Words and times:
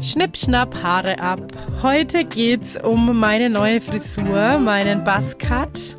Schnipp, 0.00 0.36
schnapp, 0.36 0.80
Haare 0.80 1.18
ab. 1.18 1.40
Heute 1.82 2.24
geht's 2.24 2.76
um 2.80 3.18
meine 3.18 3.50
neue 3.50 3.80
Frisur, 3.80 4.58
meinen 4.58 5.02
Buzzcut. 5.02 5.96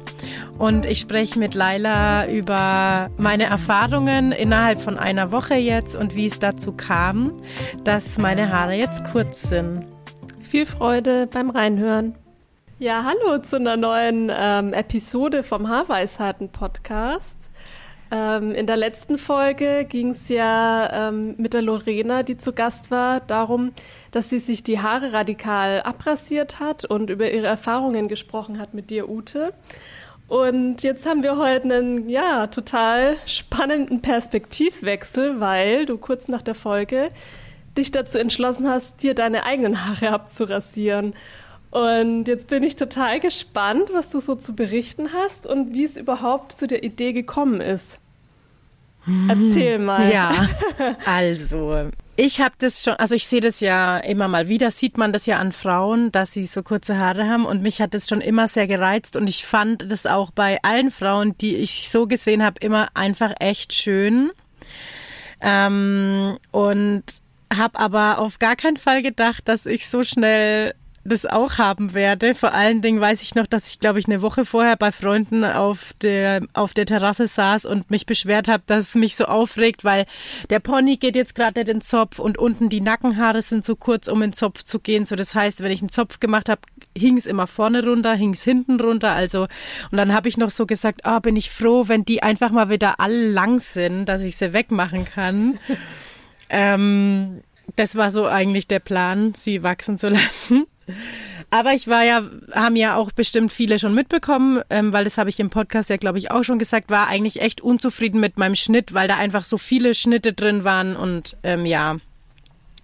Und 0.58 0.86
ich 0.86 1.00
spreche 1.00 1.38
mit 1.38 1.54
Laila 1.54 2.26
über 2.28 3.10
meine 3.18 3.44
Erfahrungen 3.46 4.32
innerhalb 4.32 4.82
von 4.82 4.98
einer 4.98 5.34
Woche 5.34 5.56
jetzt 5.56 5.96
und 5.96 6.16
wie 6.16 6.28
es 6.28 6.40
dazu 6.40 6.72
kam, 6.72 7.34
dass 7.84 8.18
meine 8.18 8.54
Haare 8.54 8.74
jetzt 8.74 9.04
kurz 9.04 9.42
sind. 9.50 9.86
Viel 10.40 10.66
Freude 10.66 11.28
beim 11.28 11.50
Reinhören. 11.50 12.16
Ja, 12.78 13.04
hallo 13.04 13.40
zu 13.40 13.58
einer 13.58 13.76
neuen 13.76 14.32
ähm, 14.34 14.72
Episode 14.72 15.44
vom 15.44 15.68
Haarweisheiten-Podcast. 15.68 17.39
Ähm, 18.12 18.54
in 18.54 18.66
der 18.66 18.78
letzten 18.78 19.18
Folge 19.18 19.86
ging 19.88 20.12
es 20.12 20.30
ja 20.30 21.10
ähm, 21.10 21.36
mit 21.38 21.54
der 21.54 21.62
Lorena, 21.62 22.24
die 22.24 22.38
zu 22.38 22.54
Gast 22.54 22.90
war, 22.90 23.20
darum, 23.20 23.72
dass 24.12 24.30
sie 24.30 24.40
sich 24.40 24.64
die 24.64 24.80
Haare 24.80 25.14
radikal 25.14 25.82
abrasiert 25.82 26.60
hat 26.60 26.86
und 26.86 27.10
über 27.10 27.32
ihre 27.32 27.48
Erfahrungen 27.48 28.08
gesprochen 28.08 28.60
hat 28.60 28.74
mit 28.74 28.90
dir, 28.90 29.10
Ute. 29.10 29.54
Und 30.28 30.84
jetzt 30.84 31.08
haben 31.08 31.24
wir 31.24 31.38
heute 31.38 31.66
einen, 31.66 32.10
ja, 32.10 32.48
total 32.48 33.18
spannenden 33.26 34.02
Perspektivwechsel, 34.02 35.40
weil 35.40 35.86
du 35.86 35.98
kurz 35.98 36.28
nach 36.28 36.44
der 36.44 36.56
Folge 36.56 37.10
dich 37.78 37.92
dazu 37.92 38.18
entschlossen 38.18 38.68
hast, 38.68 39.02
dir 39.02 39.16
deine 39.16 39.44
eigenen 39.44 39.86
Haare 39.86 40.12
abzurasieren. 40.12 41.14
Und 41.72 42.28
jetzt 42.28 42.48
bin 42.48 42.64
ich 42.64 42.76
total 42.76 43.20
gespannt, 43.20 43.90
was 43.94 44.10
du 44.10 44.22
so 44.22 44.36
zu 44.36 44.56
berichten 44.56 45.14
hast 45.14 45.46
und 45.46 45.74
wie 45.74 45.86
es 45.86 45.98
überhaupt 45.98 46.54
zu 46.54 46.68
der 46.68 46.84
Idee 46.84 47.14
gekommen 47.14 47.62
ist. 47.62 48.00
Erzähl 49.28 49.80
mal. 49.80 50.12
Ja, 50.12 50.32
also 51.06 51.90
ich 52.22 52.42
habe 52.42 52.56
das 52.58 52.84
schon, 52.84 52.96
also 52.96 53.16
ich 53.16 53.28
sehe 53.28 53.40
das 53.40 53.62
ja 53.62 53.98
immer 53.98 54.28
mal 54.28 54.50
wieder, 54.50 54.72
sieht 54.72 54.98
man 54.98 55.14
das 55.14 55.26
ja 55.26 55.38
an 55.38 55.54
Frauen, 55.54 56.12
dass 56.12 56.34
sie 56.34 56.46
so 56.46 56.64
kurze 56.64 56.98
Haare 56.98 57.30
haben 57.30 57.46
und 57.46 57.62
mich 57.62 57.82
hat 57.82 57.94
das 57.94 58.10
schon 58.10 58.20
immer 58.20 58.50
sehr 58.50 58.68
gereizt 58.68 59.16
und 59.16 59.30
ich 59.30 59.46
fand 59.46 59.90
das 59.90 60.06
auch 60.06 60.32
bei 60.32 60.60
allen 60.62 60.92
Frauen, 60.92 61.38
die 61.38 61.56
ich 61.56 61.90
so 61.90 62.08
gesehen 62.08 62.44
habe, 62.44 62.60
immer 62.60 62.90
einfach 62.94 63.32
echt 63.40 63.74
schön. 63.74 64.32
Ähm, 65.40 66.38
und 66.52 67.04
habe 67.56 67.80
aber 67.80 68.20
auf 68.20 68.38
gar 68.38 68.58
keinen 68.58 68.76
Fall 68.78 69.02
gedacht, 69.02 69.48
dass 69.48 69.66
ich 69.66 69.88
so 69.88 70.04
schnell 70.04 70.74
das 71.04 71.26
auch 71.26 71.58
haben 71.58 71.94
werde. 71.94 72.36
Vor 72.36 72.54
allen 72.54 72.82
Dingen 72.82 73.00
weiß 73.00 73.22
ich 73.22 73.36
noch, 73.36 73.48
dass 73.48 73.68
ich, 73.68 73.80
glaube 73.80 74.00
ich, 74.00 74.08
eine 74.08 74.22
Woche 74.22 74.46
vorher 74.46 74.76
bei 74.76 74.92
Freunden 74.92 75.44
auf 75.44 75.94
der, 76.02 76.42
auf 76.54 76.74
der 76.74 76.86
Terrasse 76.86 77.28
saß 77.28 77.66
und 77.66 77.90
mich 77.90 78.06
beschwert 78.06 78.48
habe, 78.48 78.64
dass 78.66 78.90
es 78.90 78.96
mich 78.96 79.16
so 79.16 79.26
aufregt, 79.26 79.84
weil 79.84 80.06
der 80.50 80.60
Pony 80.60 80.98
geht 80.98 81.16
jetzt 81.16 81.36
gerade 81.36 81.64
den 81.64 81.82
Zopf 81.82 82.20
und 82.20 82.38
unten 82.38 82.70
die 82.70 82.82
Nackenhaare 82.82 83.42
sind 83.42 83.66
zu 83.66 83.76
kurz, 83.76 84.08
um 84.08 84.22
in 84.22 84.32
den 84.32 84.34
Zopf 84.34 84.64
zu 84.64 84.80
gehen. 84.80 85.06
So, 85.06 85.16
das 85.16 85.36
heißt, 85.36 85.62
wenn 85.62 85.72
ich 85.72 85.82
einen 85.82 85.90
Zopf 85.90 86.20
gemacht 86.20 86.50
habe, 86.50 86.62
hing 86.98 87.18
es 87.18 87.26
immer 87.26 87.48
vorne 87.48 87.84
runter, 87.84 88.14
hing 88.14 88.34
es 88.34 88.44
hinten 88.44 88.80
runter. 88.80 89.12
Also, 89.12 89.44
und 89.92 89.98
dann 89.98 90.14
habe 90.14 90.28
ich 90.28 90.38
noch 90.38 90.52
so 90.52 90.66
gesagt, 90.66 91.06
ah, 91.06 91.18
oh, 91.18 91.20
bin 91.20 91.36
ich 91.36 91.50
froh, 91.50 91.88
wenn 91.88 92.06
die 92.06 92.24
einfach 92.24 92.52
mal 92.52 92.70
wieder 92.70 93.00
alle 93.00 93.28
lang 93.32 93.60
sind, 93.60 94.06
dass 94.06 94.22
ich 94.22 94.38
sie 94.38 94.54
wegmachen 94.54 95.06
kann. 95.06 95.60
ähm, 96.50 97.42
das 97.76 97.96
war 97.96 98.12
so 98.12 98.28
eigentlich 98.28 98.68
der 98.68 98.80
Plan, 98.80 99.34
sie 99.36 99.64
wachsen 99.64 99.98
zu 99.98 100.10
lassen. 100.10 100.66
Aber 101.52 101.74
ich 101.74 101.88
war 101.88 102.04
ja, 102.04 102.24
haben 102.54 102.76
ja 102.76 102.96
auch 102.96 103.12
bestimmt 103.12 103.52
viele 103.52 103.80
schon 103.80 103.96
mitbekommen, 103.96 104.62
ähm, 104.70 104.94
weil 104.94 105.04
das 105.04 105.18
habe 105.18 105.30
ich 105.30 105.40
im 105.40 105.50
Podcast 105.50 105.90
ja, 105.90 105.98
glaube 105.98 106.20
ich, 106.20 106.30
auch 106.30 106.44
schon 106.44 106.60
gesagt, 106.60 106.90
war 106.90 107.08
eigentlich 107.08 107.42
echt 107.42 107.62
unzufrieden 107.62 108.20
mit 108.20 108.38
meinem 108.38 108.56
Schnitt, 108.56 108.94
weil 108.94 109.08
da 109.08 109.18
einfach 109.18 109.44
so 109.44 109.58
viele 109.58 109.96
Schnitte 109.96 110.34
drin 110.34 110.64
waren 110.64 110.96
und 110.96 111.38
ähm, 111.44 111.66
ja, 111.66 111.98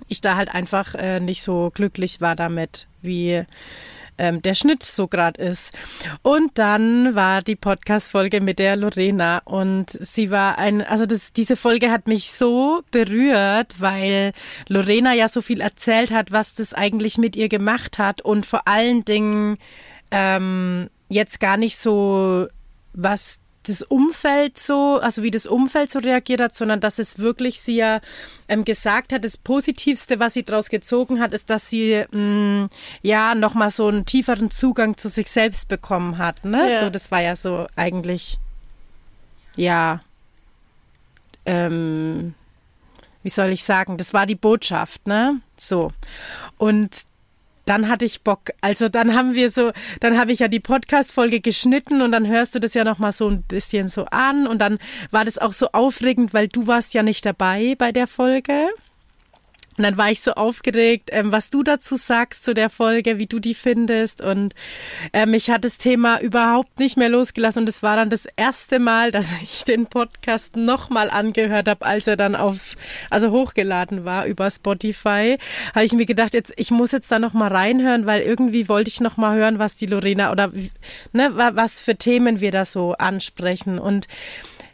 ich 0.07 0.21
da 0.21 0.35
halt 0.35 0.53
einfach 0.53 0.95
äh, 0.95 1.19
nicht 1.19 1.43
so 1.43 1.71
glücklich 1.73 2.21
war 2.21 2.35
damit, 2.35 2.87
wie 3.01 3.43
ähm, 4.17 4.41
der 4.41 4.55
Schnitt 4.55 4.83
so 4.83 5.07
gerade 5.07 5.41
ist. 5.41 5.71
Und 6.21 6.57
dann 6.57 7.15
war 7.15 7.41
die 7.41 7.55
Podcast-Folge 7.55 8.41
mit 8.41 8.59
der 8.59 8.75
Lorena 8.75 9.41
und 9.45 9.91
sie 9.91 10.31
war 10.31 10.57
ein, 10.57 10.81
also 10.81 11.05
das, 11.05 11.33
diese 11.33 11.55
Folge 11.55 11.91
hat 11.91 12.07
mich 12.07 12.31
so 12.31 12.81
berührt, 12.91 13.75
weil 13.79 14.31
Lorena 14.67 15.13
ja 15.13 15.27
so 15.27 15.41
viel 15.41 15.61
erzählt 15.61 16.11
hat, 16.11 16.31
was 16.31 16.53
das 16.53 16.73
eigentlich 16.73 17.17
mit 17.17 17.35
ihr 17.35 17.49
gemacht 17.49 17.99
hat 17.99 18.21
und 18.21 18.45
vor 18.45 18.67
allen 18.67 19.05
Dingen 19.05 19.57
ähm, 20.11 20.89
jetzt 21.09 21.39
gar 21.39 21.57
nicht 21.57 21.77
so 21.77 22.47
was 22.93 23.39
das 23.67 23.81
Umfeld 23.81 24.57
so, 24.57 24.99
also 25.01 25.23
wie 25.23 25.31
das 25.31 25.45
Umfeld 25.45 25.91
so 25.91 25.99
reagiert 25.99 26.41
hat, 26.41 26.53
sondern 26.53 26.79
dass 26.79 26.99
es 26.99 27.19
wirklich 27.19 27.59
sie 27.61 27.77
ja 27.77 28.01
ähm, 28.47 28.63
gesagt 28.65 29.13
hat, 29.13 29.23
das 29.23 29.37
Positivste, 29.37 30.19
was 30.19 30.33
sie 30.33 30.43
daraus 30.43 30.69
gezogen 30.69 31.19
hat, 31.19 31.33
ist, 31.33 31.49
dass 31.49 31.69
sie 31.69 32.05
mh, 32.11 32.19
mm, 32.19 32.69
ja 33.01 33.35
nochmal 33.35 33.71
so 33.71 33.87
einen 33.87 34.05
tieferen 34.05 34.51
Zugang 34.51 34.97
zu 34.97 35.09
sich 35.09 35.29
selbst 35.29 35.67
bekommen 35.67 36.17
hat. 36.17 36.45
Ne? 36.45 36.71
Ja. 36.71 36.79
So, 36.81 36.89
das 36.89 37.11
war 37.11 37.21
ja 37.21 37.35
so 37.35 37.67
eigentlich, 37.75 38.39
ja, 39.55 40.01
ähm, 41.45 42.33
wie 43.23 43.29
soll 43.29 43.49
ich 43.49 43.63
sagen, 43.63 43.97
das 43.97 44.13
war 44.13 44.25
die 44.25 44.35
Botschaft, 44.35 45.07
ne? 45.07 45.41
So. 45.57 45.91
Und 46.57 47.05
dann 47.65 47.89
hatte 47.89 48.05
ich 48.05 48.23
Bock. 48.23 48.51
Also 48.61 48.89
dann 48.89 49.15
haben 49.15 49.35
wir 49.35 49.51
so, 49.51 49.71
dann 49.99 50.17
habe 50.17 50.31
ich 50.31 50.39
ja 50.39 50.47
die 50.47 50.59
Podcast-Folge 50.59 51.41
geschnitten 51.41 52.01
und 52.01 52.11
dann 52.11 52.27
hörst 52.27 52.55
du 52.55 52.59
das 52.59 52.73
ja 52.73 52.83
nochmal 52.83 53.11
so 53.11 53.27
ein 53.27 53.43
bisschen 53.43 53.87
so 53.87 54.05
an 54.05 54.47
und 54.47 54.59
dann 54.59 54.77
war 55.11 55.25
das 55.25 55.37
auch 55.37 55.53
so 55.53 55.69
aufregend, 55.71 56.33
weil 56.33 56.47
du 56.47 56.67
warst 56.67 56.93
ja 56.93 57.03
nicht 57.03 57.25
dabei 57.25 57.75
bei 57.77 57.91
der 57.91 58.07
Folge. 58.07 58.69
Und 59.77 59.83
dann 59.83 59.97
war 59.97 60.09
ich 60.09 60.21
so 60.21 60.31
aufgeregt, 60.31 61.09
ähm, 61.11 61.31
was 61.31 61.49
du 61.49 61.61
dazu 61.61 61.97
sagst 61.97 62.45
zu 62.45 62.53
der 62.53 62.69
Folge, 62.69 63.19
wie 63.19 63.27
du 63.27 63.39
die 63.39 63.53
findest. 63.53 64.21
Und 64.21 64.55
äh, 65.11 65.25
mich 65.25 65.49
hat 65.49 65.65
das 65.65 65.77
Thema 65.77 66.21
überhaupt 66.21 66.79
nicht 66.79 66.95
mehr 66.95 67.09
losgelassen. 67.09 67.63
Und 67.63 67.69
es 67.69 67.83
war 67.83 67.97
dann 67.97 68.09
das 68.09 68.25
erste 68.37 68.79
Mal, 68.79 69.11
dass 69.11 69.33
ich 69.43 69.65
den 69.65 69.87
Podcast 69.87 70.55
nochmal 70.55 71.09
angehört 71.09 71.67
habe, 71.67 71.85
als 71.85 72.07
er 72.07 72.15
dann 72.15 72.35
auf, 72.35 72.75
also 73.09 73.31
hochgeladen 73.31 74.05
war 74.05 74.25
über 74.25 74.49
Spotify. 74.49 75.37
Habe 75.73 75.85
ich 75.85 75.93
mir 75.93 76.05
gedacht, 76.05 76.33
jetzt, 76.33 76.53
ich 76.55 76.71
muss 76.71 76.93
jetzt 76.93 77.11
da 77.11 77.19
nochmal 77.19 77.51
reinhören, 77.51 78.05
weil 78.05 78.21
irgendwie 78.21 78.69
wollte 78.69 78.89
ich 78.89 79.01
nochmal 79.01 79.37
hören, 79.37 79.59
was 79.59 79.75
die 79.75 79.87
Lorena 79.87 80.31
oder 80.31 80.51
ne, 81.11 81.31
was 81.33 81.81
für 81.81 81.97
Themen 81.97 82.39
wir 82.39 82.51
da 82.51 82.63
so 82.63 82.93
ansprechen. 82.93 83.77
Und 83.77 84.07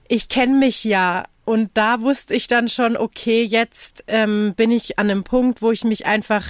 ich 0.08 0.30
kenne 0.30 0.58
mich 0.58 0.84
ja 0.84 1.24
und 1.46 1.72
da 1.74 2.02
wusste 2.02 2.34
ich 2.34 2.48
dann 2.48 2.68
schon, 2.68 2.96
okay, 2.96 3.44
jetzt 3.44 4.04
ähm, 4.08 4.54
bin 4.56 4.72
ich 4.72 5.00
an 5.00 5.10
einem 5.10 5.24
Punkt, 5.24 5.62
wo 5.62 5.72
ich 5.72 5.84
mich 5.84 6.06
einfach 6.06 6.46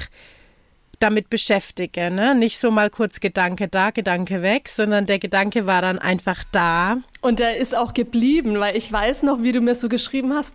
damit 0.99 1.29
beschäftige. 1.29 2.11
Ne? 2.11 2.35
Nicht 2.35 2.59
so 2.59 2.71
mal 2.71 2.89
kurz 2.89 3.19
Gedanke 3.19 3.67
da, 3.67 3.91
Gedanke 3.91 4.41
weg, 4.41 4.69
sondern 4.69 5.05
der 5.05 5.19
Gedanke 5.19 5.65
war 5.65 5.81
dann 5.81 5.99
einfach 5.99 6.43
da. 6.51 6.97
Und 7.21 7.39
der 7.39 7.57
ist 7.57 7.75
auch 7.75 7.93
geblieben, 7.93 8.59
weil 8.59 8.77
ich 8.77 8.91
weiß 8.91 9.23
noch, 9.23 9.41
wie 9.41 9.51
du 9.51 9.61
mir 9.61 9.75
so 9.75 9.89
geschrieben 9.89 10.33
hast, 10.33 10.53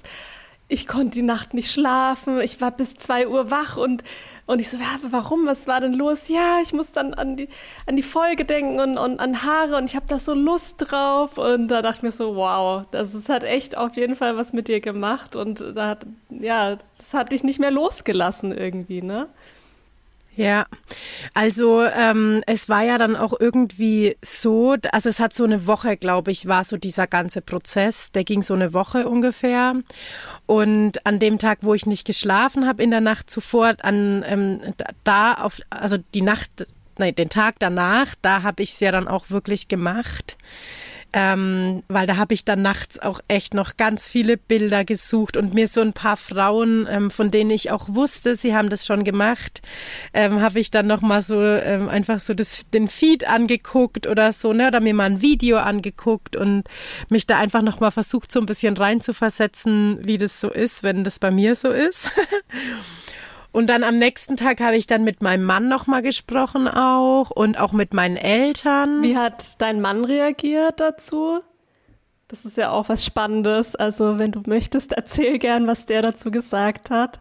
ich 0.69 0.87
konnte 0.87 1.11
die 1.11 1.23
Nacht 1.23 1.55
nicht 1.55 1.71
schlafen, 1.71 2.41
ich 2.41 2.61
war 2.61 2.71
bis 2.71 2.95
zwei 2.95 3.29
Uhr 3.29 3.51
wach 3.51 3.77
und 3.77 4.03
und 4.47 4.61
ich 4.61 4.71
so, 4.71 4.77
ja, 4.77 4.99
warum? 5.11 5.45
Was 5.47 5.67
war 5.67 5.81
denn 5.81 5.93
los? 5.93 6.29
Ja, 6.29 6.61
ich 6.63 6.73
muss 6.73 6.93
dann 6.93 7.15
an 7.15 7.37
die, 7.37 7.49
an 7.87 7.97
die 7.97 8.03
Folge 8.05 8.45
denken 8.45 8.79
und, 8.79 8.97
und 8.97 9.19
an 9.19 9.43
Haare 9.43 9.77
und 9.77 9.87
ich 9.87 9.97
habe 9.97 10.07
da 10.09 10.21
so 10.21 10.35
Lust 10.35 10.77
drauf. 10.79 11.37
Und 11.37 11.67
da 11.67 11.83
dachte 11.83 11.99
ich 11.99 12.03
mir 12.05 12.13
so, 12.13 12.37
wow, 12.37 12.85
das, 12.93 13.13
das 13.13 13.29
hat 13.29 13.43
echt 13.43 13.77
auf 13.77 13.97
jeden 13.97 14.15
Fall 14.15 14.37
was 14.37 14.53
mit 14.53 14.69
dir 14.69 14.81
gemacht. 14.81 15.35
Und 15.35 15.65
da 15.75 15.89
hat, 15.89 16.07
ja, 16.31 16.77
das 16.97 17.13
hat 17.13 17.33
dich 17.33 17.43
nicht 17.43 17.59
mehr 17.59 17.73
losgelassen 17.73 18.53
irgendwie, 18.53 19.03
ne? 19.03 19.27
Ja, 20.37 20.67
also 21.33 21.83
ähm, 21.83 22.43
es 22.47 22.69
war 22.69 22.85
ja 22.85 22.99
dann 22.99 23.17
auch 23.17 23.33
irgendwie 23.41 24.19
so, 24.23 24.77
also 24.93 25.09
es 25.09 25.19
hat 25.19 25.35
so 25.35 25.45
eine 25.45 25.67
Woche, 25.67 25.97
glaube 25.97 26.31
ich, 26.31 26.47
war 26.47 26.65
so 26.65 26.77
dieser 26.77 27.07
ganze 27.07 27.41
Prozess, 27.41 28.13
der 28.13 28.23
ging 28.23 28.43
so 28.43 28.53
eine 28.53 28.75
Woche 28.75 29.09
ungefähr. 29.09 29.75
Und 30.45 31.07
an 31.07 31.19
dem 31.21 31.39
Tag, 31.39 31.61
wo 31.63 31.73
ich 31.73 31.87
nicht 31.87 32.07
geschlafen 32.07 32.67
habe 32.67 32.83
in 32.83 32.91
der 32.91 33.01
Nacht 33.01 33.31
zuvor, 33.31 33.77
an 33.81 34.25
ähm, 34.29 34.61
da 35.05 35.33
auf, 35.35 35.59
also 35.71 35.97
die 36.13 36.23
Nacht, 36.23 36.67
nein, 36.99 37.15
den 37.15 37.31
Tag 37.31 37.55
danach, 37.59 38.15
da 38.21 38.43
habe 38.43 38.63
ich 38.63 38.73
es 38.73 38.81
ja 38.81 38.93
dann 38.93 39.09
auch 39.09 39.31
wirklich 39.31 39.69
gemacht. 39.69 40.37
Ähm, 41.13 41.83
weil 41.89 42.07
da 42.07 42.17
habe 42.17 42.35
ich 42.35 42.45
dann 42.45 42.63
nachts 42.63 42.99
auch 42.99 43.21
echt 43.29 43.55
noch 43.55 43.77
ganz 43.77 44.09
viele 44.09 44.37
Bilder 44.37 44.85
gesucht 44.85 45.37
und 45.37 45.55
mir 45.55 45.69
so 45.69 45.81
ein 45.81 45.93
paar 45.93 46.17
Frauen, 46.17 46.87
ähm, 46.91 47.11
von 47.11 47.31
denen 47.31 47.51
ich 47.51 47.71
auch 47.71 47.89
wusste, 47.89 48.37
sie 48.37 48.55
haben 48.55 48.69
das 48.69 48.87
schon 48.87 49.05
gemacht, 49.05 49.63
ähm, 50.13 50.41
habe 50.41 50.61
ich 50.61 50.71
dann 50.71 50.87
noch 50.87 51.01
mal 51.01 51.23
so 51.23 51.43
ähm, 51.43 51.89
einfach 51.89 52.21
so 52.21 52.35
das, 52.35 52.69
den 52.71 52.89
Feed 52.89 53.27
angeguckt 53.27 54.07
oder 54.07 54.33
so, 54.33 54.53
ne, 54.53 54.69
oder 54.69 54.81
mir 54.81 54.95
mal 54.95 55.05
ein 55.05 55.23
Video 55.23 55.59
angeguckt 55.59 56.37
und 56.37 56.65
mich 57.09 57.27
da 57.27 57.39
einfach 57.39 57.63
noch 57.63 57.81
mal 57.81 57.91
versucht, 57.91 58.33
so 58.33 58.41
ein 58.41 58.47
bisschen 58.47 58.77
reinzuversetzen, 58.77 59.99
wie 60.05 60.19
das 60.19 60.41
so 60.41 60.51
ist, 60.51 60.83
wenn 60.83 61.05
das 61.05 61.19
bei 61.19 61.31
mir 61.31 61.55
so 61.55 61.71
ist. 61.71 62.13
Und 63.57 63.69
dann 63.69 63.85
am 63.85 63.97
nächsten 63.97 64.37
Tag 64.37 64.61
habe 64.61 64.77
ich 64.77 64.87
dann 64.87 65.03
mit 65.03 65.23
meinem 65.23 65.45
Mann 65.45 65.67
nochmal 65.67 66.03
gesprochen 66.03 66.69
auch 66.69 67.31
und 67.31 67.59
auch 67.59 67.73
mit 67.73 67.95
meinen 67.95 68.19
Eltern. 68.19 69.03
Wie 69.03 69.17
hat 69.17 69.63
dein 69.63 69.81
Mann 69.81 70.05
reagiert 70.05 70.79
dazu? 70.79 71.41
Das 72.29 72.45
ist 72.45 72.59
ja 72.59 72.71
auch 72.71 72.91
was 72.91 73.03
Spannendes. 73.03 73.75
Also 73.75 74.19
wenn 74.19 74.31
du 74.31 74.43
möchtest, 74.47 74.93
erzähl 74.93 75.39
gern, 75.39 75.67
was 75.67 75.87
der 75.87 76.03
dazu 76.03 76.31
gesagt 76.31 76.91
hat. 76.91 77.21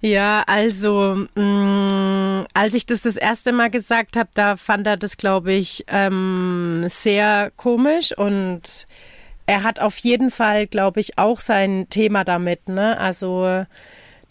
Ja, 0.00 0.42
also 0.48 1.24
mh, 1.36 1.42
mm, 1.44 2.46
als 2.52 2.74
ich 2.74 2.86
das 2.86 3.02
das 3.02 3.16
erste 3.16 3.52
Mal 3.52 3.70
gesagt 3.70 4.16
habe, 4.16 4.30
da 4.34 4.56
fand 4.56 4.88
er 4.88 4.96
das, 4.96 5.16
glaube 5.16 5.52
ich, 5.52 5.84
ähm, 5.86 6.86
sehr 6.88 7.52
komisch 7.56 8.18
und 8.18 8.88
er 9.46 9.62
hat 9.62 9.78
auf 9.78 9.96
jeden 9.98 10.32
Fall, 10.32 10.66
glaube 10.66 10.98
ich, 10.98 11.18
auch 11.18 11.38
sein 11.38 11.86
Thema 11.88 12.24
damit. 12.24 12.68
Ne? 12.68 12.98
Also 12.98 13.64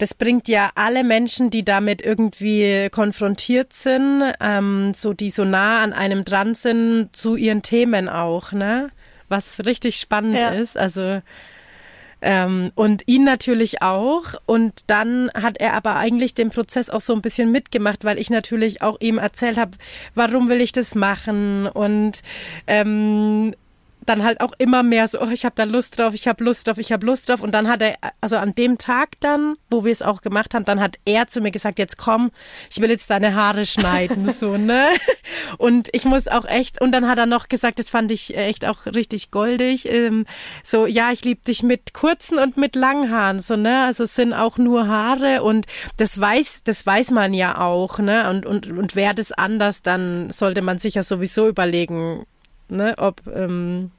das 0.00 0.14
bringt 0.14 0.48
ja 0.48 0.70
alle 0.74 1.04
Menschen, 1.04 1.50
die 1.50 1.64
damit 1.64 2.02
irgendwie 2.02 2.88
konfrontiert 2.90 3.72
sind, 3.72 4.22
ähm, 4.40 4.92
so 4.94 5.12
die 5.12 5.30
so 5.30 5.44
nah 5.44 5.82
an 5.82 5.92
einem 5.92 6.24
dran 6.24 6.54
sind, 6.54 7.14
zu 7.14 7.36
ihren 7.36 7.62
Themen 7.62 8.08
auch, 8.08 8.52
ne? 8.52 8.90
Was 9.28 9.64
richtig 9.64 9.96
spannend 9.96 10.36
ja. 10.36 10.48
ist. 10.50 10.76
Also 10.76 11.20
ähm, 12.22 12.72
und 12.74 13.02
ihn 13.06 13.24
natürlich 13.24 13.82
auch. 13.82 14.34
Und 14.46 14.84
dann 14.86 15.30
hat 15.34 15.60
er 15.60 15.74
aber 15.74 15.96
eigentlich 15.96 16.34
den 16.34 16.50
Prozess 16.50 16.90
auch 16.90 17.00
so 17.00 17.14
ein 17.14 17.22
bisschen 17.22 17.50
mitgemacht, 17.52 18.04
weil 18.04 18.18
ich 18.18 18.30
natürlich 18.30 18.82
auch 18.82 18.98
ihm 19.00 19.18
erzählt 19.18 19.58
habe, 19.58 19.72
warum 20.14 20.48
will 20.48 20.60
ich 20.60 20.72
das 20.72 20.94
machen 20.94 21.66
und 21.66 22.22
ähm, 22.66 23.54
dann 24.10 24.24
halt 24.24 24.40
auch 24.40 24.52
immer 24.58 24.82
mehr 24.82 25.06
so, 25.08 25.20
oh, 25.20 25.28
ich 25.28 25.44
habe 25.44 25.54
da 25.54 25.64
Lust 25.64 25.98
drauf, 25.98 26.14
ich 26.14 26.26
habe 26.26 26.42
Lust 26.42 26.66
drauf, 26.66 26.78
ich 26.78 26.92
habe 26.92 27.06
Lust 27.06 27.28
drauf. 27.28 27.42
Und 27.42 27.52
dann 27.52 27.68
hat 27.68 27.80
er, 27.80 27.94
also 28.20 28.36
an 28.36 28.54
dem 28.54 28.76
Tag 28.76 29.10
dann, 29.20 29.56
wo 29.70 29.84
wir 29.84 29.92
es 29.92 30.02
auch 30.02 30.20
gemacht 30.20 30.52
haben, 30.52 30.64
dann 30.64 30.80
hat 30.80 30.98
er 31.04 31.28
zu 31.28 31.40
mir 31.40 31.52
gesagt, 31.52 31.78
jetzt 31.78 31.96
komm, 31.96 32.32
ich 32.70 32.80
will 32.80 32.90
jetzt 32.90 33.08
deine 33.08 33.34
Haare 33.34 33.64
schneiden, 33.66 34.28
so, 34.30 34.56
ne? 34.58 34.86
Und 35.58 35.88
ich 35.92 36.04
muss 36.04 36.26
auch 36.26 36.44
echt, 36.44 36.80
und 36.80 36.92
dann 36.92 37.08
hat 37.08 37.18
er 37.18 37.26
noch 37.26 37.48
gesagt, 37.48 37.78
das 37.78 37.88
fand 37.88 38.10
ich 38.10 38.36
echt 38.36 38.66
auch 38.66 38.84
richtig 38.86 39.30
goldig, 39.30 39.88
ähm, 39.88 40.26
so, 40.64 40.86
ja, 40.86 41.12
ich 41.12 41.24
liebe 41.24 41.42
dich 41.42 41.62
mit 41.62 41.94
kurzen 41.94 42.38
und 42.38 42.56
mit 42.56 42.74
langen 42.74 43.10
Haaren, 43.10 43.38
so, 43.38 43.56
ne? 43.56 43.84
Also 43.84 44.04
es 44.04 44.16
sind 44.16 44.32
auch 44.32 44.58
nur 44.58 44.88
Haare 44.88 45.42
und 45.42 45.66
das 45.98 46.18
weiß, 46.20 46.62
das 46.64 46.84
weiß 46.84 47.12
man 47.12 47.32
ja 47.32 47.58
auch, 47.58 48.00
ne? 48.00 48.28
Und, 48.28 48.44
und, 48.44 48.66
und 48.66 48.96
wäre 48.96 49.14
das 49.14 49.30
anders, 49.30 49.82
dann 49.82 50.30
sollte 50.30 50.62
man 50.62 50.80
sich 50.80 50.94
ja 50.94 51.04
sowieso 51.04 51.46
überlegen, 51.48 52.26
ne, 52.70 52.94
ob 52.98 53.22
ähm, 53.32 53.90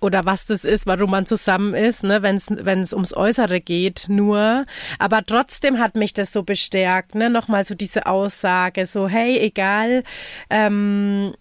oder 0.00 0.24
was 0.24 0.46
das 0.46 0.64
ist, 0.64 0.86
warum 0.86 1.10
man 1.10 1.26
zusammen 1.26 1.74
ist, 1.74 2.04
ne, 2.04 2.22
wenn 2.22 2.36
es 2.82 2.92
ums 2.92 3.14
Äußere 3.14 3.60
geht, 3.60 4.06
nur. 4.08 4.64
Aber 4.98 5.24
trotzdem 5.24 5.78
hat 5.78 5.96
mich 5.96 6.14
das 6.14 6.32
so 6.32 6.42
bestärkt, 6.42 7.14
ne, 7.14 7.30
nochmal 7.30 7.64
so 7.64 7.74
diese 7.74 8.06
Aussage, 8.06 8.86
so, 8.86 9.08
hey, 9.08 9.38
egal, 9.38 10.04
ähm, 10.50 11.34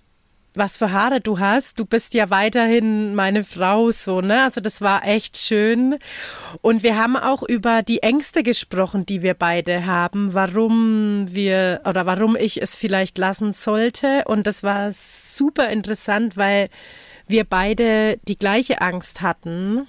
was 0.57 0.77
für 0.77 0.91
Haare 0.91 1.21
du 1.21 1.39
hast, 1.39 1.79
du 1.79 1.85
bist 1.85 2.13
ja 2.13 2.29
weiterhin 2.29 3.15
meine 3.15 3.43
Frau, 3.43 3.91
so, 3.91 4.21
ne? 4.21 4.43
Also 4.43 4.59
das 4.59 4.81
war 4.81 5.05
echt 5.05 5.37
schön. 5.37 5.97
Und 6.61 6.83
wir 6.83 6.97
haben 6.97 7.15
auch 7.15 7.43
über 7.43 7.83
die 7.83 8.01
Ängste 8.01 8.43
gesprochen, 8.43 9.05
die 9.05 9.21
wir 9.21 9.35
beide 9.35 9.85
haben, 9.85 10.33
warum 10.33 11.27
wir 11.29 11.81
oder 11.85 12.05
warum 12.05 12.35
ich 12.35 12.61
es 12.61 12.75
vielleicht 12.75 13.17
lassen 13.17 13.53
sollte. 13.53 14.23
Und 14.25 14.47
das 14.47 14.63
war 14.63 14.91
super 14.93 15.69
interessant, 15.69 16.37
weil 16.37 16.69
wir 17.27 17.43
beide 17.43 18.17
die 18.27 18.37
gleiche 18.37 18.81
Angst 18.81 19.21
hatten. 19.21 19.87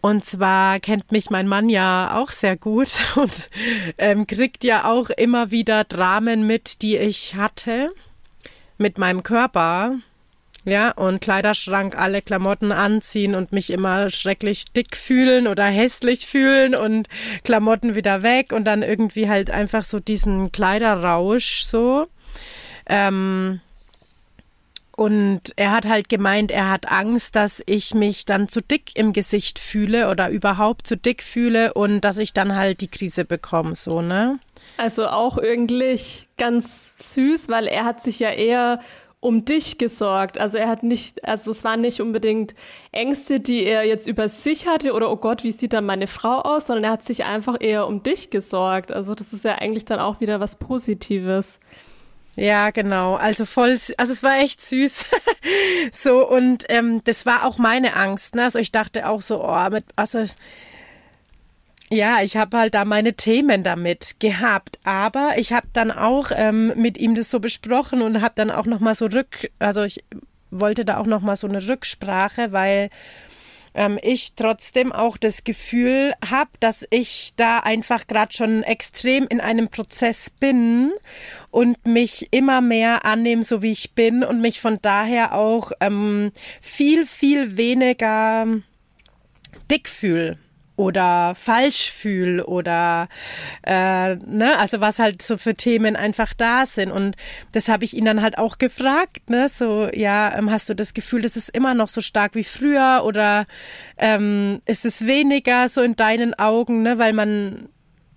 Und 0.00 0.24
zwar 0.24 0.78
kennt 0.80 1.10
mich 1.10 1.30
mein 1.30 1.48
Mann 1.48 1.68
ja 1.68 2.16
auch 2.18 2.30
sehr 2.30 2.56
gut 2.56 2.90
und 3.16 3.48
ähm, 3.98 4.26
kriegt 4.26 4.64
ja 4.64 4.84
auch 4.84 5.10
immer 5.10 5.50
wieder 5.50 5.84
Dramen 5.84 6.46
mit, 6.46 6.82
die 6.82 6.96
ich 6.96 7.34
hatte 7.34 7.90
mit 8.76 8.98
meinem 8.98 9.22
Körper. 9.22 9.96
Ja, 10.64 10.90
und 10.90 11.20
Kleiderschrank 11.20 11.96
alle 11.96 12.20
Klamotten 12.20 12.72
anziehen 12.72 13.34
und 13.34 13.52
mich 13.52 13.70
immer 13.70 14.10
schrecklich 14.10 14.66
dick 14.72 14.96
fühlen 14.96 15.46
oder 15.46 15.64
hässlich 15.64 16.26
fühlen 16.26 16.74
und 16.74 17.08
Klamotten 17.42 17.94
wieder 17.94 18.22
weg 18.22 18.52
und 18.52 18.64
dann 18.64 18.82
irgendwie 18.82 19.30
halt 19.30 19.50
einfach 19.50 19.82
so 19.82 19.98
diesen 19.98 20.52
Kleiderrausch 20.52 21.62
so. 21.62 22.06
Ähm, 22.86 23.60
und 24.98 25.52
er 25.54 25.70
hat 25.70 25.86
halt 25.86 26.08
gemeint, 26.08 26.50
er 26.50 26.68
hat 26.68 26.90
Angst, 26.90 27.36
dass 27.36 27.62
ich 27.66 27.94
mich 27.94 28.24
dann 28.24 28.48
zu 28.48 28.60
dick 28.60 28.96
im 28.96 29.12
Gesicht 29.12 29.60
fühle 29.60 30.10
oder 30.10 30.28
überhaupt 30.28 30.88
zu 30.88 30.96
dick 30.96 31.22
fühle 31.22 31.72
und 31.74 32.00
dass 32.00 32.18
ich 32.18 32.32
dann 32.32 32.56
halt 32.56 32.80
die 32.80 32.88
Krise 32.88 33.24
bekomme, 33.24 33.76
so, 33.76 34.02
ne? 34.02 34.40
Also 34.76 35.06
auch 35.06 35.38
irgendwie 35.38 36.00
ganz 36.36 36.88
süß, 36.98 37.48
weil 37.48 37.68
er 37.68 37.84
hat 37.84 38.02
sich 38.02 38.18
ja 38.18 38.30
eher 38.30 38.80
um 39.20 39.44
dich 39.44 39.78
gesorgt. 39.78 40.36
Also 40.36 40.58
er 40.58 40.66
hat 40.66 40.82
nicht, 40.82 41.24
also 41.24 41.52
es 41.52 41.62
waren 41.62 41.80
nicht 41.80 42.00
unbedingt 42.00 42.56
Ängste, 42.90 43.38
die 43.38 43.62
er 43.62 43.84
jetzt 43.84 44.08
über 44.08 44.28
sich 44.28 44.66
hatte 44.66 44.94
oder 44.94 45.12
oh 45.12 45.16
Gott, 45.16 45.44
wie 45.44 45.52
sieht 45.52 45.74
dann 45.74 45.86
meine 45.86 46.08
Frau 46.08 46.40
aus, 46.40 46.66
sondern 46.66 46.82
er 46.82 46.90
hat 46.90 47.04
sich 47.04 47.24
einfach 47.24 47.58
eher 47.60 47.86
um 47.86 48.02
dich 48.02 48.30
gesorgt. 48.30 48.90
Also 48.90 49.14
das 49.14 49.32
ist 49.32 49.44
ja 49.44 49.54
eigentlich 49.58 49.84
dann 49.84 50.00
auch 50.00 50.20
wieder 50.20 50.40
was 50.40 50.56
Positives. 50.56 51.60
Ja, 52.38 52.70
genau. 52.70 53.16
Also 53.16 53.44
voll, 53.44 53.76
also 53.96 54.12
es 54.12 54.22
war 54.22 54.38
echt 54.38 54.60
süß. 54.62 55.06
so 55.92 56.28
und 56.28 56.66
ähm, 56.68 57.02
das 57.02 57.26
war 57.26 57.44
auch 57.44 57.58
meine 57.58 57.96
Angst. 57.96 58.36
Ne? 58.36 58.44
Also 58.44 58.60
ich 58.60 58.70
dachte 58.70 59.08
auch 59.08 59.22
so, 59.22 59.44
oh, 59.44 59.70
mit, 59.70 59.84
also 59.96 60.24
ja, 61.90 62.22
ich 62.22 62.36
habe 62.36 62.58
halt 62.58 62.74
da 62.74 62.84
meine 62.84 63.14
Themen 63.14 63.64
damit 63.64 64.20
gehabt, 64.20 64.78
aber 64.84 65.32
ich 65.36 65.52
habe 65.52 65.66
dann 65.72 65.90
auch 65.90 66.30
ähm, 66.32 66.74
mit 66.76 66.96
ihm 66.96 67.16
das 67.16 67.28
so 67.28 67.40
besprochen 67.40 68.02
und 68.02 68.22
habe 68.22 68.34
dann 68.36 68.52
auch 68.52 68.66
noch 68.66 68.78
mal 68.78 68.94
so 68.94 69.06
rück, 69.06 69.50
also 69.58 69.82
ich 69.82 70.04
wollte 70.52 70.84
da 70.84 70.98
auch 70.98 71.06
noch 71.06 71.22
mal 71.22 71.36
so 71.36 71.48
eine 71.48 71.66
Rücksprache, 71.66 72.52
weil 72.52 72.90
ähm, 73.78 73.98
ich 74.02 74.34
trotzdem 74.34 74.92
auch 74.92 75.16
das 75.16 75.44
Gefühl 75.44 76.12
habe, 76.28 76.50
dass 76.58 76.84
ich 76.90 77.32
da 77.36 77.60
einfach 77.60 78.08
gerade 78.08 78.34
schon 78.34 78.64
extrem 78.64 79.26
in 79.28 79.40
einem 79.40 79.68
Prozess 79.68 80.30
bin 80.30 80.90
und 81.50 81.86
mich 81.86 82.28
immer 82.32 82.60
mehr 82.60 83.04
annehme, 83.04 83.44
so 83.44 83.62
wie 83.62 83.70
ich 83.70 83.94
bin 83.94 84.24
und 84.24 84.40
mich 84.40 84.60
von 84.60 84.78
daher 84.82 85.32
auch 85.32 85.70
ähm, 85.80 86.32
viel, 86.60 87.06
viel 87.06 87.56
weniger 87.56 88.46
dick 89.70 89.88
fühle 89.88 90.38
oder 90.78 91.34
falsch 91.34 91.90
fühle 91.90 92.46
oder 92.46 93.08
äh, 93.66 94.14
ne, 94.14 94.56
also 94.58 94.80
was 94.80 95.00
halt 95.00 95.22
so 95.22 95.36
für 95.36 95.54
Themen 95.54 95.96
einfach 95.96 96.32
da 96.32 96.66
sind. 96.66 96.92
Und 96.92 97.16
das 97.50 97.68
habe 97.68 97.84
ich 97.84 97.94
ihn 97.94 98.04
dann 98.04 98.22
halt 98.22 98.38
auch 98.38 98.58
gefragt, 98.58 99.28
ne? 99.28 99.48
So, 99.48 99.90
ja, 99.92 100.38
ähm, 100.38 100.50
hast 100.50 100.68
du 100.68 100.74
das 100.74 100.94
Gefühl, 100.94 101.22
das 101.22 101.36
ist 101.36 101.48
immer 101.48 101.74
noch 101.74 101.88
so 101.88 102.00
stark 102.00 102.36
wie 102.36 102.44
früher 102.44 103.02
oder 103.04 103.44
ähm, 103.96 104.62
ist 104.66 104.84
es 104.84 105.04
weniger 105.04 105.68
so 105.68 105.82
in 105.82 105.96
deinen 105.96 106.38
Augen, 106.38 106.82
ne? 106.82 106.96
Weil 106.96 107.12
man 107.12 107.68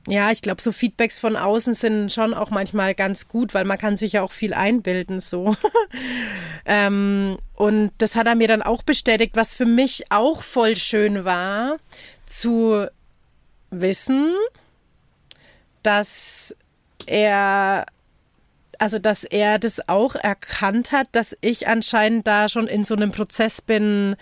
ja, 0.07 0.31
ich 0.31 0.41
glaube, 0.41 0.61
so 0.61 0.71
Feedbacks 0.71 1.19
von 1.19 1.35
außen 1.35 1.75
sind 1.75 2.11
schon 2.11 2.33
auch 2.33 2.49
manchmal 2.49 2.95
ganz 2.95 3.27
gut, 3.27 3.53
weil 3.53 3.65
man 3.65 3.77
kann 3.77 3.97
sich 3.97 4.13
ja 4.13 4.23
auch 4.23 4.31
viel 4.31 4.53
einbilden 4.53 5.19
so. 5.19 5.55
ähm, 6.65 7.37
und 7.53 7.91
das 7.99 8.15
hat 8.15 8.25
er 8.25 8.33
mir 8.33 8.47
dann 8.47 8.63
auch 8.63 8.81
bestätigt, 8.81 9.35
was 9.35 9.53
für 9.53 9.67
mich 9.67 10.05
auch 10.09 10.41
voll 10.41 10.75
schön 10.75 11.23
war, 11.23 11.77
zu 12.31 12.87
wissen, 13.69 14.33
dass 15.83 16.55
er, 17.05 17.85
also 18.79 18.99
dass 18.99 19.23
er 19.23 19.59
das 19.59 19.87
auch 19.87 20.15
erkannt 20.15 20.91
hat, 20.91 21.07
dass 21.11 21.35
ich 21.41 21.67
anscheinend 21.67 22.27
da 22.27 22.49
schon 22.49 22.67
in 22.67 22.85
so 22.85 22.95
einem 22.95 23.11
Prozess 23.11 23.61
bin, 23.61 24.15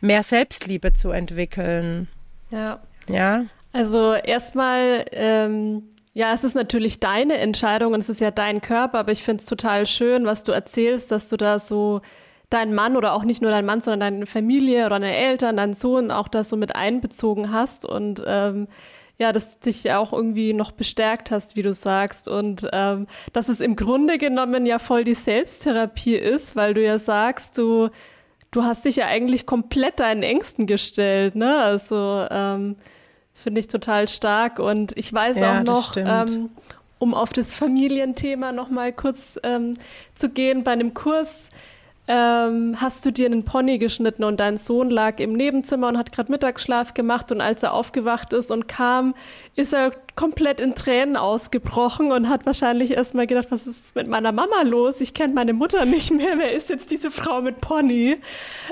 mehr 0.00 0.22
Selbstliebe 0.22 0.92
zu 0.92 1.10
entwickeln. 1.10 2.08
Ja. 2.50 2.80
Ja. 3.08 3.44
Also 3.72 4.14
erstmal, 4.14 5.04
ähm, 5.12 5.82
ja, 6.12 6.32
es 6.34 6.44
ist 6.44 6.54
natürlich 6.54 7.00
deine 7.00 7.38
Entscheidung 7.38 7.92
und 7.92 8.00
es 8.00 8.08
ist 8.08 8.20
ja 8.20 8.30
dein 8.30 8.60
Körper, 8.60 8.98
aber 8.98 9.12
ich 9.12 9.22
finde 9.22 9.42
es 9.42 9.46
total 9.46 9.86
schön, 9.86 10.24
was 10.24 10.42
du 10.42 10.52
erzählst, 10.52 11.10
dass 11.10 11.28
du 11.28 11.36
da 11.36 11.58
so 11.58 12.00
deinen 12.50 12.74
Mann 12.74 12.96
oder 12.96 13.14
auch 13.14 13.24
nicht 13.24 13.42
nur 13.42 13.50
deinen 13.50 13.66
Mann, 13.66 13.80
sondern 13.80 14.00
deine 14.00 14.26
Familie 14.26 14.86
oder 14.86 14.98
deine 14.98 15.16
Eltern, 15.16 15.56
deinen 15.56 15.74
Sohn 15.74 16.10
auch 16.10 16.28
das 16.28 16.48
so 16.48 16.56
mit 16.56 16.74
einbezogen 16.74 17.52
hast 17.52 17.84
und 17.84 18.22
ähm, 18.26 18.68
ja, 19.18 19.32
dass 19.32 19.58
dich 19.60 19.84
ja 19.84 19.98
auch 19.98 20.14
irgendwie 20.14 20.54
noch 20.54 20.72
bestärkt 20.72 21.30
hast, 21.30 21.54
wie 21.54 21.60
du 21.60 21.74
sagst. 21.74 22.26
Und 22.26 22.66
ähm, 22.72 23.06
dass 23.34 23.50
es 23.50 23.60
im 23.60 23.76
Grunde 23.76 24.16
genommen 24.16 24.64
ja 24.64 24.78
voll 24.78 25.04
die 25.04 25.14
Selbsttherapie 25.14 26.16
ist, 26.16 26.56
weil 26.56 26.72
du 26.72 26.82
ja 26.82 26.98
sagst, 26.98 27.58
du 27.58 27.90
du 28.50 28.64
hast 28.64 28.84
dich 28.84 28.96
ja 28.96 29.06
eigentlich 29.06 29.46
komplett 29.46 30.00
deinen 30.00 30.22
Ängsten 30.22 30.66
gestellt, 30.66 31.36
ne? 31.36 31.58
Also 31.58 32.26
ähm, 32.30 32.76
finde 33.34 33.60
ich 33.60 33.68
total 33.68 34.08
stark. 34.08 34.58
Und 34.58 34.96
ich 34.96 35.12
weiß 35.12 35.38
ja, 35.38 35.60
auch 35.60 35.64
noch, 35.64 35.96
ähm, 35.96 36.50
um 36.98 37.14
auf 37.14 37.32
das 37.32 37.54
Familienthema 37.54 38.52
noch 38.52 38.70
mal 38.70 38.92
kurz 38.92 39.38
ähm, 39.42 39.76
zu 40.14 40.30
gehen, 40.30 40.64
bei 40.64 40.72
einem 40.72 40.94
Kurs 40.94 41.48
ähm, 42.12 42.80
hast 42.80 43.06
du 43.06 43.12
dir 43.12 43.26
einen 43.26 43.44
Pony 43.44 43.78
geschnitten 43.78 44.24
und 44.24 44.40
dein 44.40 44.58
Sohn 44.58 44.90
lag 44.90 45.20
im 45.20 45.30
Nebenzimmer 45.30 45.86
und 45.86 45.96
hat 45.96 46.10
gerade 46.10 46.32
Mittagsschlaf 46.32 46.92
gemacht 46.92 47.30
und 47.30 47.40
als 47.40 47.62
er 47.62 47.72
aufgewacht 47.72 48.32
ist 48.32 48.50
und 48.50 48.66
kam, 48.66 49.14
ist 49.54 49.72
er 49.72 49.92
komplett 50.16 50.58
in 50.58 50.74
Tränen 50.74 51.16
ausgebrochen 51.16 52.10
und 52.10 52.28
hat 52.28 52.46
wahrscheinlich 52.46 52.90
erstmal 52.90 53.28
gedacht, 53.28 53.46
was 53.50 53.64
ist 53.68 53.94
mit 53.94 54.08
meiner 54.08 54.32
Mama 54.32 54.62
los? 54.64 55.00
Ich 55.00 55.14
kenne 55.14 55.34
meine 55.34 55.52
Mutter 55.52 55.84
nicht 55.84 56.10
mehr. 56.10 56.36
Wer 56.36 56.50
ist 56.50 56.68
jetzt 56.68 56.90
diese 56.90 57.12
Frau 57.12 57.42
mit 57.42 57.60
Pony? 57.60 58.16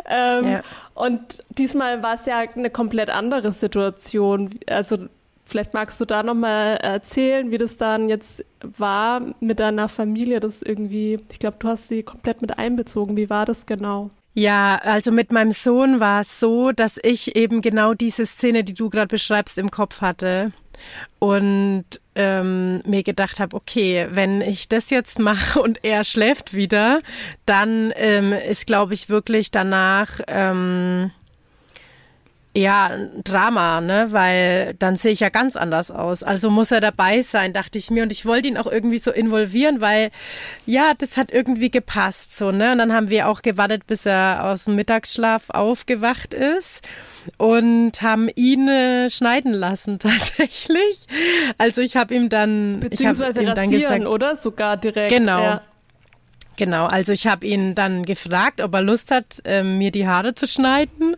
Ähm, 0.04 0.50
ja. 0.50 0.62
Und 0.95 1.38
diesmal 1.50 2.02
war 2.02 2.16
es 2.16 2.26
ja 2.26 2.38
eine 2.38 2.71
komplett 2.71 3.09
andere 3.09 3.52
Situation. 3.52 4.50
Also 4.66 5.07
Vielleicht 5.49 5.73
magst 5.73 5.99
du 5.99 6.05
da 6.05 6.23
nochmal 6.23 6.76
erzählen, 6.76 7.50
wie 7.50 7.57
das 7.57 7.78
dann 7.78 8.11
jetzt 8.11 8.45
war 8.61 9.35
mit 9.40 9.61
deiner 9.61 9.88
Familie. 9.88 10.40
Das 10.40 10.61
irgendwie, 10.61 11.19
ich 11.31 11.38
glaube, 11.38 11.57
du 11.59 11.69
hast 11.69 11.88
sie 11.88 12.02
komplett 12.02 12.43
mit 12.43 12.59
einbezogen. 12.59 13.17
Wie 13.17 13.31
war 13.31 13.47
das 13.47 13.64
genau? 13.64 14.11
Ja, 14.35 14.78
also 14.85 15.11
mit 15.11 15.33
meinem 15.33 15.52
Sohn 15.52 16.00
war 16.00 16.21
es 16.21 16.38
so, 16.38 16.73
dass 16.73 17.00
ich 17.02 17.35
eben 17.35 17.62
genau 17.62 17.95
diese 17.95 18.26
Szene, 18.26 18.62
die 18.62 18.75
du 18.75 18.90
gerade 18.90 19.09
beschreibst, 19.09 19.57
im 19.57 19.71
Kopf 19.71 20.02
hatte 20.02 20.52
und 21.19 21.87
ähm, 22.14 22.83
mir 22.85 23.02
gedacht 23.02 23.40
habe, 23.40 23.57
okay, 23.57 24.07
wenn 24.11 24.43
ich 24.43 24.69
das 24.69 24.90
jetzt 24.90 25.19
mache 25.19 25.62
und 25.62 25.83
er 25.83 26.05
schläft 26.05 26.52
wieder, 26.52 27.00
dann 27.47 27.90
ähm, 27.97 28.33
ist, 28.33 28.67
glaube 28.67 28.93
ich, 28.93 29.09
wirklich 29.09 29.50
danach 29.50 30.21
ähm, 30.28 31.11
ja, 32.59 32.91
Drama, 33.23 33.81
ne, 33.81 34.09
weil 34.11 34.75
dann 34.75 34.97
sehe 34.97 35.12
ich 35.12 35.21
ja 35.21 35.29
ganz 35.29 35.55
anders 35.55 35.91
aus. 35.91 36.23
Also 36.23 36.50
muss 36.50 36.71
er 36.71 36.81
dabei 36.81 37.23
sein, 37.23 37.53
dachte 37.53 37.79
ich 37.79 37.91
mir. 37.91 38.03
Und 38.03 38.11
ich 38.11 38.27
wollte 38.27 38.49
ihn 38.49 38.59
auch 38.59 38.67
irgendwie 38.67 38.99
so 38.99 39.12
involvieren, 39.12 39.81
weil 39.81 40.11
ja, 40.67 40.93
das 40.97 41.17
hat 41.17 41.31
irgendwie 41.31 41.71
gepasst, 41.71 42.37
so, 42.37 42.50
ne. 42.50 42.73
Und 42.73 42.79
dann 42.79 42.93
haben 42.93 43.11
wir 43.11 43.29
auch 43.29 43.43
gewartet, 43.43 43.87
bis 43.87 44.07
er 44.07 44.45
aus 44.45 44.65
dem 44.65 44.75
Mittagsschlaf 44.75 45.50
aufgewacht 45.50 46.35
ist 46.35 46.81
und 47.37 48.03
haben 48.03 48.29
ihn 48.35 48.69
äh, 48.69 49.09
schneiden 49.09 49.53
lassen 49.53 49.99
tatsächlich. 50.00 51.07
Also 51.59 51.81
ich 51.81 51.97
habe 51.97 52.15
ihm 52.15 52.29
dann 52.29 52.81
beziehungsweise 52.81 53.41
ich 53.41 53.49
ihm 53.49 53.55
dann 53.55 53.71
gesagt, 53.71 54.07
oder 54.07 54.37
sogar 54.37 54.77
direkt. 54.77 55.11
Genau. 55.11 55.43
Ja. 55.43 55.61
Genau, 56.59 56.87
also 56.87 57.12
ich 57.12 57.29
habe 57.29 57.47
ihn 57.47 57.77
dann 57.77 58.05
gefragt, 58.05 58.61
ob 58.61 58.75
er 58.75 58.83
Lust 58.83 59.12
hat, 59.12 59.41
äh, 59.45 59.62
mir 59.62 59.93
die 59.93 60.09
Haare 60.09 60.35
zu 60.35 60.49
schneiden. 60.49 61.15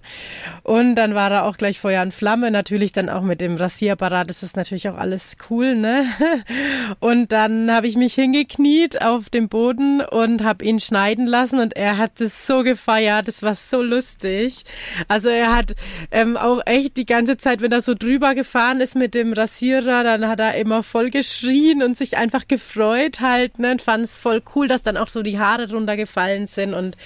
Und 0.64 0.96
dann 0.96 1.14
war 1.14 1.30
er 1.30 1.44
auch 1.46 1.56
gleich 1.56 1.80
Feuer 1.80 2.02
und 2.02 2.12
Flamme, 2.12 2.50
natürlich 2.50 2.92
dann 2.92 3.08
auch 3.08 3.22
mit 3.22 3.40
dem 3.40 3.56
Rasierapparat. 3.56 4.28
Das 4.28 4.42
ist 4.42 4.54
natürlich 4.54 4.90
auch 4.90 4.98
alles 4.98 5.38
cool, 5.48 5.76
ne? 5.76 6.04
Und 7.00 7.32
dann 7.32 7.72
habe 7.72 7.86
ich 7.86 7.96
mich 7.96 8.14
hingekniet 8.14 9.00
auf 9.00 9.30
dem 9.30 9.48
Boden 9.48 10.02
und 10.02 10.44
habe 10.44 10.64
ihn 10.64 10.80
schneiden 10.80 11.26
lassen 11.26 11.58
und 11.60 11.74
er 11.76 11.96
hat 11.96 12.20
es 12.20 12.46
so 12.46 12.62
gefeiert. 12.62 13.28
Das 13.28 13.42
war 13.42 13.54
so 13.54 13.80
lustig. 13.80 14.64
Also 15.08 15.28
er 15.28 15.54
hat 15.54 15.74
ähm, 16.10 16.36
auch 16.36 16.60
echt 16.66 16.96
die 16.96 17.06
ganze 17.06 17.36
Zeit, 17.36 17.62
wenn 17.62 17.72
er 17.72 17.80
so 17.80 17.94
drüber 17.94 18.34
gefahren 18.34 18.80
ist 18.80 18.96
mit 18.96 19.14
dem 19.14 19.32
Rasierer, 19.32 20.04
dann 20.04 20.28
hat 20.28 20.40
er 20.40 20.56
immer 20.56 20.82
voll 20.82 21.10
geschrien 21.10 21.82
und 21.82 21.96
sich 21.96 22.16
einfach 22.16 22.46
gefreut 22.48 23.20
halt, 23.20 23.58
ne? 23.58 23.70
Und 23.70 23.82
fand 23.82 24.04
es 24.04 24.18
voll 24.18 24.42
cool, 24.54 24.68
dass 24.68 24.82
dann 24.82 24.96
auch 24.96 25.08
so 25.08 25.22
die 25.22 25.29
die 25.30 25.38
Haare 25.38 25.70
runtergefallen 25.70 26.46
sind. 26.46 26.74
Und 26.74 26.96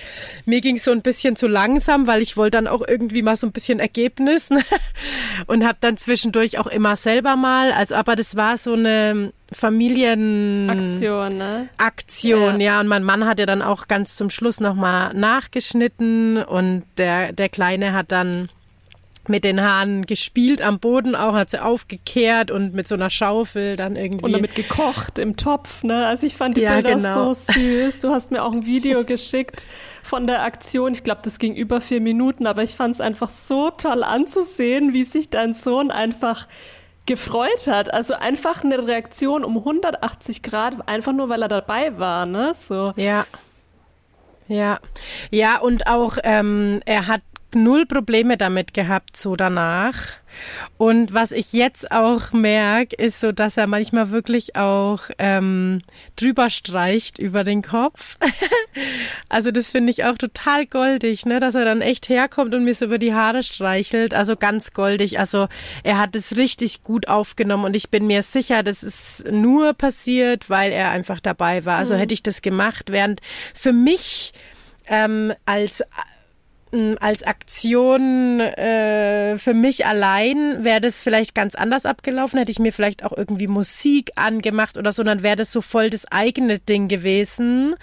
mir 0.47 0.61
ging 0.61 0.77
es 0.77 0.85
so 0.85 0.93
ein 0.93 1.03
bisschen 1.03 1.37
zu 1.37 1.47
langsam, 1.47 2.07
weil 2.07 2.23
ich 2.23 2.37
wollte 2.37 2.59
dann 2.59 2.67
auch 2.67 2.83
irgendwie 2.87 3.23
mal 3.23 3.37
so 3.37 3.47
ein 3.47 3.53
bisschen 3.53 3.81
Ergebnis 3.81 4.51
ne? 4.51 4.61
und 5.47 5.65
habe 5.65 5.79
dann 5.81 5.97
zwischendurch 5.97 6.59
auch 6.59 6.67
immer 6.67 6.97
selber 6.97 7.37
mal, 7.37 7.73
also 7.73 7.95
aber 7.95 8.17
das 8.17 8.37
war 8.37 8.59
so 8.59 8.75
eine 8.75 9.33
Familienaktion, 9.53 11.39
ne? 11.39 11.69
Aktion, 11.79 12.61
ja. 12.61 12.75
ja. 12.75 12.81
Und 12.81 12.89
mein 12.89 13.05
Mann 13.05 13.27
hat 13.27 13.39
ja 13.39 13.47
dann 13.47 13.63
auch 13.63 13.89
ganz 13.89 14.17
zum 14.17 14.31
Schluss 14.31 14.61
nochmal 14.61 15.15
nachgeschnitten 15.15 16.43
und 16.43 16.85
der, 16.99 17.33
der 17.33 17.49
Kleine 17.49 17.93
hat 17.93 18.11
dann 18.11 18.49
mit 19.29 19.45
den 19.45 19.63
Haaren 19.63 20.07
gespielt 20.07 20.61
am 20.61 20.79
Boden 20.79 21.15
auch, 21.15 21.35
hat 21.35 21.51
sie 21.51 21.63
aufgekehrt 21.63 22.51
und 22.51 22.75
mit 22.75 22.87
so 22.87 22.95
einer 22.95 23.11
Schaufel 23.11 23.77
dann 23.77 23.97
irgendwie. 23.97 24.25
Und 24.25 24.33
damit 24.33 24.55
gekocht 24.55 25.19
im 25.19 25.37
Topf, 25.37 25.83
ne? 25.83 26.07
Also 26.07 26.27
ich 26.27 26.37
fand 26.37 26.57
die 26.57 26.63
ja, 26.63 26.75
Bilder 26.75 26.97
genau. 26.97 27.33
so 27.33 27.53
süß. 27.53 28.01
Du 28.01 28.11
hast 28.11 28.31
mir 28.31 28.43
auch 28.43 28.53
ein 28.53 28.67
Video 28.67 29.05
geschickt 29.05 29.67
von 30.03 30.27
der 30.27 30.43
Aktion. 30.43 30.93
Ich 30.93 31.03
glaube, 31.03 31.23
das 31.25 31.39
ging 31.39 31.55
über 31.55 31.81
vier 31.81 32.01
Minuten, 32.01 32.47
aber 32.47 32.63
ich 32.63 32.75
fand 32.75 32.95
es 32.95 33.01
einfach 33.01 33.31
so 33.31 33.71
toll 33.71 34.03
anzusehen, 34.05 34.93
wie 34.93 35.05
sich 35.05 35.31
dein 35.31 35.55
Sohn 35.55 35.91
einfach 35.91 36.47
gefreut 37.07 37.67
hat. 37.67 37.93
Also 37.93 38.15
einfach 38.15 38.65
eine 38.65 38.87
Reaktion 38.87 39.45
um 39.45 39.59
180 39.59 40.43
Grad, 40.43 40.89
einfach 40.89 41.13
nur 41.13 41.29
weil 41.29 41.43
er 41.43 41.49
dabei 41.49 41.99
war, 41.99 42.27
ne? 42.27 42.55
So. 42.69 42.93
Ja. 42.97 43.27
Ja, 44.47 44.79
ja, 45.31 45.59
und 45.59 45.87
auch 45.87 46.19
ähm, 46.23 46.81
er 46.85 47.07
hat 47.07 47.23
null 47.55 47.87
Probleme 47.87 48.37
damit 48.37 48.75
gehabt, 48.75 49.17
so 49.17 49.37
danach. 49.37 49.95
Und 50.77 51.15
was 51.15 51.33
ich 51.33 51.53
jetzt 51.53 51.93
auch 51.93 52.33
merke, 52.33 52.97
ist 52.97 53.21
so, 53.21 53.33
dass 53.33 53.57
er 53.57 53.67
manchmal 53.67 54.11
wirklich 54.11 54.57
auch 54.57 55.03
ähm, 55.19 55.83
drüber 56.17 56.51
streicht 56.51 57.19
über 57.19 57.45
den 57.45 57.63
Kopf. 57.63 58.17
also 59.29 59.51
das 59.51 59.71
finde 59.71 59.91
ich 59.91 60.05
auch 60.05 60.19
total 60.19 60.67
goldig, 60.67 61.27
ne, 61.27 61.41
dass 61.41 61.55
er 61.55 61.65
dann 61.65 61.81
echt 61.81 62.09
herkommt 62.09 62.55
und 62.55 62.65
mir 62.65 62.75
so 62.75 62.87
über 62.87 62.99
die 62.99 63.15
Haare 63.15 63.43
streichelt. 63.43 64.15
Also 64.15 64.37
ganz 64.37 64.73
goldig. 64.73 65.19
Also 65.19 65.49
er 65.83 65.99
hat 65.99 66.17
es 66.17 66.37
richtig 66.37 66.83
gut 66.83 67.09
aufgenommen 67.09 67.65
und 67.65 67.77
ich 67.77 67.91
bin 67.91 68.07
mir 68.07 68.23
sicher, 68.23 68.63
das 68.63 68.83
ist 68.83 69.31
nur 69.31 69.75
passiert, 69.75 70.51
weil 70.51 70.73
er 70.73 70.91
einfach 70.91 71.21
dabei 71.21 71.65
war. 71.65 71.79
Also 71.79 71.95
mhm. 71.95 71.99
hätte 71.99 72.15
ich 72.15 72.23
das 72.23 72.43
gemacht, 72.43 72.91
während 72.91 73.21
für 73.55 73.73
mich 73.73 74.33
ähm, 74.87 75.33
als 75.47 75.83
als 77.01 77.23
Aktion 77.23 78.41
äh, 78.41 79.39
für 79.39 79.55
mich 79.55 79.87
allein 79.87 80.65
wäre 80.65 80.81
das 80.81 81.03
vielleicht 81.03 81.35
ganz 81.35 81.55
anders 81.55 81.87
abgelaufen. 81.87 82.39
Hätte 82.39 82.51
ich 82.51 82.59
mir 82.59 82.73
vielleicht 82.73 83.05
auch 83.05 83.13
irgendwie 83.17 83.47
Musik 83.47 84.13
angemacht 84.17 84.77
oder 84.79 84.93
so, 84.93 85.03
dann 85.03 85.23
wäre 85.23 85.37
das 85.37 85.53
so 85.53 85.61
voll 85.61 85.91
das 85.91 86.11
eigene 86.11 86.59
Ding 86.59 86.89
gewesen. 86.89 87.75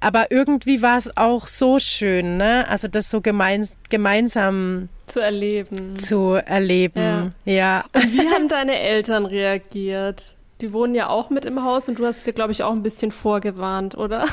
Aber 0.00 0.30
irgendwie 0.30 0.82
war 0.82 0.98
es 0.98 1.16
auch 1.16 1.46
so 1.46 1.78
schön, 1.78 2.36
ne? 2.36 2.66
Also 2.68 2.88
das 2.88 3.10
so 3.10 3.20
gemeins 3.20 3.76
gemeinsam 3.88 4.88
zu 5.06 5.20
erleben. 5.20 5.98
Zu 5.98 6.34
erleben, 6.34 7.34
ja. 7.44 7.52
ja. 7.52 7.84
Und 7.92 8.12
wie 8.12 8.28
haben 8.28 8.48
deine 8.48 8.78
Eltern 8.78 9.26
reagiert? 9.26 10.34
Die 10.60 10.72
wohnen 10.72 10.94
ja 10.94 11.08
auch 11.08 11.28
mit 11.28 11.44
im 11.44 11.62
Haus 11.64 11.88
und 11.88 11.98
du 11.98 12.06
hast 12.06 12.26
dir, 12.26 12.32
glaube 12.32 12.52
ich, 12.52 12.62
auch 12.62 12.72
ein 12.72 12.82
bisschen 12.82 13.10
vorgewarnt, 13.10 13.96
oder? 13.96 14.26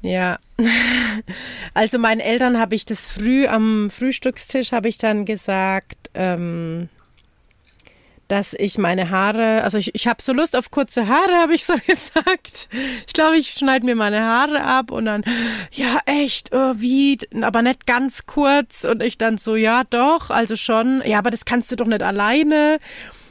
Ja, 0.00 0.36
also 1.74 1.98
meinen 1.98 2.20
Eltern 2.20 2.58
habe 2.58 2.74
ich 2.74 2.84
das 2.84 3.06
früh 3.06 3.46
am 3.46 3.90
Frühstückstisch 3.90 4.72
habe 4.72 4.88
ich 4.88 4.98
dann 4.98 5.24
gesagt, 5.24 6.10
ähm, 6.14 6.88
dass 8.28 8.52
ich 8.52 8.76
meine 8.76 9.08
Haare, 9.10 9.64
also 9.64 9.78
ich, 9.78 9.94
ich 9.94 10.06
habe 10.06 10.22
so 10.22 10.32
Lust 10.32 10.54
auf 10.54 10.70
kurze 10.70 11.08
Haare, 11.08 11.36
habe 11.40 11.54
ich 11.54 11.64
so 11.64 11.74
gesagt. 11.86 12.68
Ich 13.06 13.14
glaube, 13.14 13.38
ich 13.38 13.50
schneide 13.50 13.86
mir 13.86 13.96
meine 13.96 14.20
Haare 14.20 14.62
ab 14.62 14.90
und 14.90 15.06
dann, 15.06 15.24
ja, 15.72 15.98
echt, 16.04 16.52
oh, 16.52 16.74
wie, 16.76 17.18
aber 17.40 17.62
nicht 17.62 17.86
ganz 17.86 18.26
kurz. 18.26 18.84
Und 18.84 19.02
ich 19.02 19.16
dann 19.16 19.38
so, 19.38 19.56
ja, 19.56 19.82
doch, 19.84 20.30
also 20.30 20.56
schon. 20.56 21.02
Ja, 21.06 21.18
aber 21.18 21.30
das 21.30 21.46
kannst 21.46 21.72
du 21.72 21.76
doch 21.76 21.86
nicht 21.86 22.02
alleine. 22.02 22.78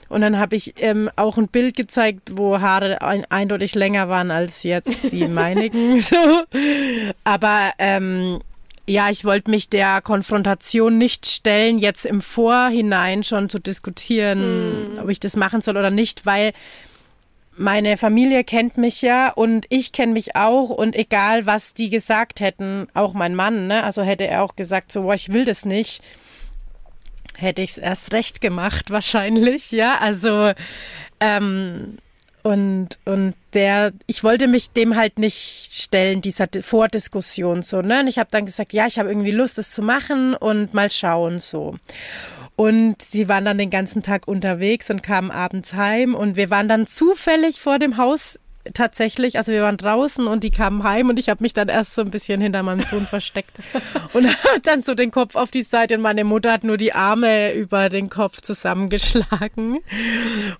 Und 0.09 0.21
dann 0.21 0.39
habe 0.39 0.55
ich 0.55 0.75
ähm, 0.77 1.09
auch 1.15 1.37
ein 1.37 1.47
Bild 1.47 1.75
gezeigt, 1.75 2.31
wo 2.33 2.59
Haare 2.59 3.01
ein, 3.01 3.25
eindeutig 3.29 3.75
länger 3.75 4.09
waren 4.09 4.31
als 4.31 4.63
jetzt 4.63 5.11
die 5.11 5.27
meinigen. 5.27 5.99
so. 5.99 6.43
Aber 7.23 7.71
ähm, 7.79 8.39
ja, 8.87 9.09
ich 9.09 9.25
wollte 9.25 9.51
mich 9.51 9.69
der 9.69 10.01
Konfrontation 10.01 10.97
nicht 10.97 11.25
stellen, 11.25 11.77
jetzt 11.77 12.05
im 12.05 12.21
Vorhinein 12.21 13.23
schon 13.23 13.49
zu 13.49 13.59
diskutieren, 13.59 14.95
mm. 14.95 14.99
ob 14.99 15.09
ich 15.09 15.19
das 15.19 15.35
machen 15.35 15.61
soll 15.61 15.75
oder 15.75 15.91
nicht, 15.91 16.25
weil 16.25 16.53
meine 17.57 17.97
Familie 17.97 18.43
kennt 18.43 18.77
mich 18.77 19.01
ja 19.01 19.29
und 19.29 19.65
ich 19.69 19.91
kenne 19.91 20.13
mich 20.13 20.35
auch 20.35 20.69
und 20.69 20.95
egal 20.95 21.45
was 21.45 21.73
die 21.73 21.89
gesagt 21.89 22.39
hätten, 22.39 22.87
auch 22.93 23.13
mein 23.13 23.35
Mann, 23.35 23.67
ne, 23.67 23.83
also 23.83 24.03
hätte 24.03 24.27
er 24.27 24.43
auch 24.43 24.55
gesagt 24.55 24.91
so, 24.91 25.01
boah, 25.01 25.15
ich 25.15 25.33
will 25.33 25.43
das 25.43 25.65
nicht 25.65 26.01
hätte 27.37 27.61
ich 27.61 27.71
es 27.71 27.77
erst 27.77 28.13
recht 28.13 28.41
gemacht, 28.41 28.89
wahrscheinlich, 28.89 29.71
ja. 29.71 29.97
Also 29.99 30.51
ähm, 31.19 31.97
und, 32.43 32.99
und 33.03 33.33
der, 33.53 33.91
ich 34.05 34.23
wollte 34.23 34.47
mich 34.47 34.71
dem 34.71 34.95
halt 34.95 35.19
nicht 35.19 35.73
stellen, 35.73 36.21
dieser 36.21 36.47
Vordiskussion 36.61 37.61
so, 37.61 37.81
ne? 37.81 37.99
Und 37.99 38.07
ich 38.07 38.19
habe 38.19 38.29
dann 38.31 38.45
gesagt, 38.45 38.71
ja, 38.71 38.87
ich 38.87 38.99
habe 38.99 39.09
irgendwie 39.09 39.31
Lust, 39.31 39.57
es 39.57 39.71
zu 39.71 39.81
machen 39.81 40.33
und 40.33 40.73
mal 40.73 40.89
schauen 40.89 41.39
so. 41.39 41.75
Und 42.55 43.01
sie 43.01 43.27
waren 43.27 43.45
dann 43.45 43.57
den 43.57 43.69
ganzen 43.69 44.01
Tag 44.01 44.27
unterwegs 44.27 44.89
und 44.89 45.03
kamen 45.03 45.29
abends 45.29 45.73
heim 45.73 46.15
und 46.15 46.37
wir 46.37 46.49
waren 46.49 46.67
dann 46.67 46.87
zufällig 46.87 47.59
vor 47.59 47.79
dem 47.79 47.97
Haus 47.97 48.39
tatsächlich, 48.73 49.37
also 49.37 49.51
wir 49.51 49.63
waren 49.63 49.77
draußen 49.77 50.27
und 50.27 50.43
die 50.43 50.51
kamen 50.51 50.83
heim 50.83 51.09
und 51.09 51.19
ich 51.19 51.29
habe 51.29 51.43
mich 51.43 51.53
dann 51.53 51.69
erst 51.69 51.95
so 51.95 52.01
ein 52.01 52.11
bisschen 52.11 52.41
hinter 52.41 52.63
meinem 52.63 52.81
Sohn 52.81 53.05
versteckt 53.05 53.51
und 54.13 54.27
dann 54.63 54.81
so 54.81 54.93
den 54.93 55.11
Kopf 55.11 55.35
auf 55.35 55.51
die 55.51 55.61
Seite 55.61 55.95
und 55.95 56.01
meine 56.01 56.23
Mutter 56.23 56.51
hat 56.51 56.63
nur 56.63 56.77
die 56.77 56.93
Arme 56.93 57.53
über 57.53 57.89
den 57.89 58.09
Kopf 58.09 58.41
zusammengeschlagen. 58.41 59.79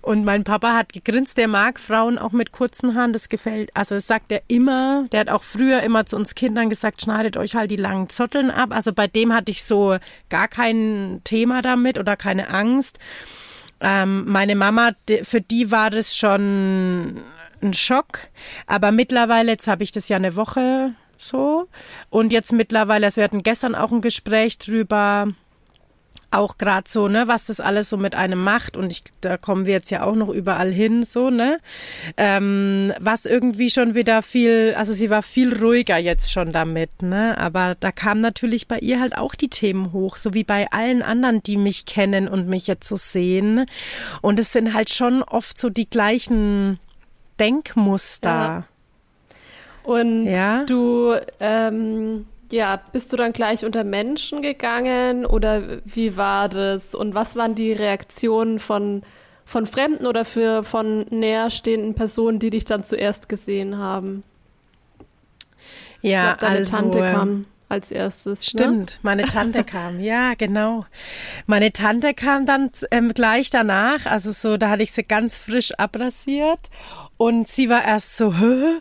Und 0.02 0.24
mein 0.24 0.44
Papa 0.44 0.74
hat 0.74 0.92
gegrinst, 0.92 1.36
der 1.36 1.48
mag 1.48 1.80
Frauen 1.80 2.18
auch 2.18 2.32
mit 2.32 2.52
kurzen 2.52 2.94
Haaren, 2.94 3.12
das 3.12 3.28
gefällt, 3.28 3.70
also 3.74 3.94
das 3.94 4.06
sagt 4.06 4.32
er 4.32 4.42
immer, 4.48 5.04
der 5.12 5.20
hat 5.20 5.30
auch 5.30 5.42
früher 5.42 5.82
immer 5.82 6.06
zu 6.06 6.16
uns 6.16 6.34
Kindern 6.34 6.70
gesagt, 6.70 7.02
schneidet 7.02 7.36
euch 7.36 7.54
halt 7.54 7.70
die 7.70 7.76
langen 7.76 8.08
Zotteln 8.08 8.50
ab, 8.50 8.70
also 8.72 8.92
bei 8.92 9.06
dem 9.06 9.34
hatte 9.34 9.50
ich 9.50 9.64
so 9.64 9.98
gar 10.28 10.48
kein 10.48 11.20
Thema 11.24 11.62
damit 11.62 11.98
oder 11.98 12.16
keine 12.16 12.50
Angst. 12.50 12.98
Ähm, 13.80 14.24
meine 14.26 14.56
Mama, 14.56 14.92
für 15.22 15.40
die 15.40 15.70
war 15.70 15.90
das 15.90 16.16
schon 16.16 17.22
ein 17.62 17.74
Schock. 17.74 18.20
Aber 18.66 18.92
mittlerweile, 18.92 19.52
jetzt 19.52 19.68
habe 19.68 19.82
ich 19.82 19.92
das 19.92 20.08
ja 20.08 20.16
eine 20.16 20.36
Woche 20.36 20.94
so. 21.16 21.68
Und 22.10 22.32
jetzt 22.32 22.52
mittlerweile, 22.52 23.06
also 23.06 23.16
wir 23.16 23.24
hatten 23.24 23.42
gestern 23.42 23.74
auch 23.74 23.92
ein 23.92 24.00
Gespräch 24.00 24.58
drüber, 24.58 25.28
auch 26.30 26.58
gerade 26.58 26.88
so, 26.88 27.08
ne, 27.08 27.26
was 27.26 27.46
das 27.46 27.58
alles 27.58 27.88
so 27.88 27.96
mit 27.96 28.14
einem 28.14 28.42
macht. 28.42 28.76
Und 28.76 28.92
ich, 28.92 29.02
da 29.20 29.36
kommen 29.36 29.66
wir 29.66 29.72
jetzt 29.72 29.90
ja 29.90 30.04
auch 30.04 30.14
noch 30.14 30.28
überall 30.28 30.70
hin, 30.70 31.02
so, 31.02 31.30
ne, 31.30 31.58
ähm, 32.16 32.92
was 33.00 33.24
irgendwie 33.24 33.70
schon 33.70 33.94
wieder 33.94 34.22
viel, 34.22 34.74
also 34.76 34.92
sie 34.92 35.10
war 35.10 35.22
viel 35.22 35.56
ruhiger 35.56 35.96
jetzt 35.96 36.30
schon 36.30 36.52
damit, 36.52 37.02
ne, 37.02 37.36
aber 37.38 37.74
da 37.78 37.92
kam 37.92 38.20
natürlich 38.20 38.68
bei 38.68 38.78
ihr 38.78 39.00
halt 39.00 39.16
auch 39.16 39.34
die 39.34 39.48
Themen 39.48 39.92
hoch, 39.92 40.16
so 40.16 40.34
wie 40.34 40.44
bei 40.44 40.70
allen 40.70 41.02
anderen, 41.02 41.42
die 41.42 41.56
mich 41.56 41.86
kennen 41.86 42.28
und 42.28 42.48
mich 42.48 42.66
jetzt 42.66 42.88
so 42.88 42.96
sehen. 42.96 43.66
Und 44.20 44.38
es 44.38 44.52
sind 44.52 44.74
halt 44.74 44.90
schon 44.90 45.22
oft 45.22 45.58
so 45.58 45.70
die 45.70 45.88
gleichen 45.88 46.78
Denkmuster. 47.38 48.30
Ja. 48.30 48.64
Und 49.82 50.26
ja? 50.26 50.64
du, 50.64 51.14
ähm, 51.40 52.26
ja, 52.52 52.80
bist 52.92 53.12
du 53.12 53.16
dann 53.16 53.32
gleich 53.32 53.64
unter 53.64 53.84
Menschen 53.84 54.42
gegangen 54.42 55.24
oder 55.24 55.80
wie 55.84 56.16
war 56.16 56.48
das? 56.48 56.94
Und 56.94 57.14
was 57.14 57.36
waren 57.36 57.54
die 57.54 57.72
Reaktionen 57.72 58.58
von, 58.58 59.02
von 59.44 59.66
Fremden 59.66 60.06
oder 60.06 60.24
für, 60.24 60.62
von 60.62 61.06
näherstehenden 61.10 61.94
Personen, 61.94 62.38
die 62.38 62.50
dich 62.50 62.64
dann 62.64 62.84
zuerst 62.84 63.28
gesehen 63.28 63.78
haben? 63.78 64.24
Ja, 66.02 66.34
glaub, 66.34 66.40
deine 66.40 66.58
also, 66.58 66.76
Tante 66.76 66.98
kam 66.98 67.46
als 67.68 67.90
erstes. 67.90 68.40
Ne? 68.40 68.44
Stimmt, 68.44 68.90
ne? 68.90 68.98
meine 69.02 69.22
Tante 69.24 69.64
kam, 69.64 70.00
ja, 70.00 70.34
genau. 70.34 70.86
Meine 71.46 71.72
Tante 71.72 72.14
kam 72.14 72.46
dann 72.46 72.70
ähm, 72.90 73.12
gleich 73.14 73.50
danach, 73.50 74.06
also 74.06 74.32
so, 74.32 74.56
da 74.56 74.70
hatte 74.70 74.82
ich 74.82 74.92
sie 74.92 75.02
ganz 75.02 75.36
frisch 75.36 75.72
abrasiert 75.72 76.70
und 77.18 77.48
sie 77.48 77.68
war 77.68 77.84
erst 77.84 78.16
so, 78.16 78.38
Hö? 78.38 78.80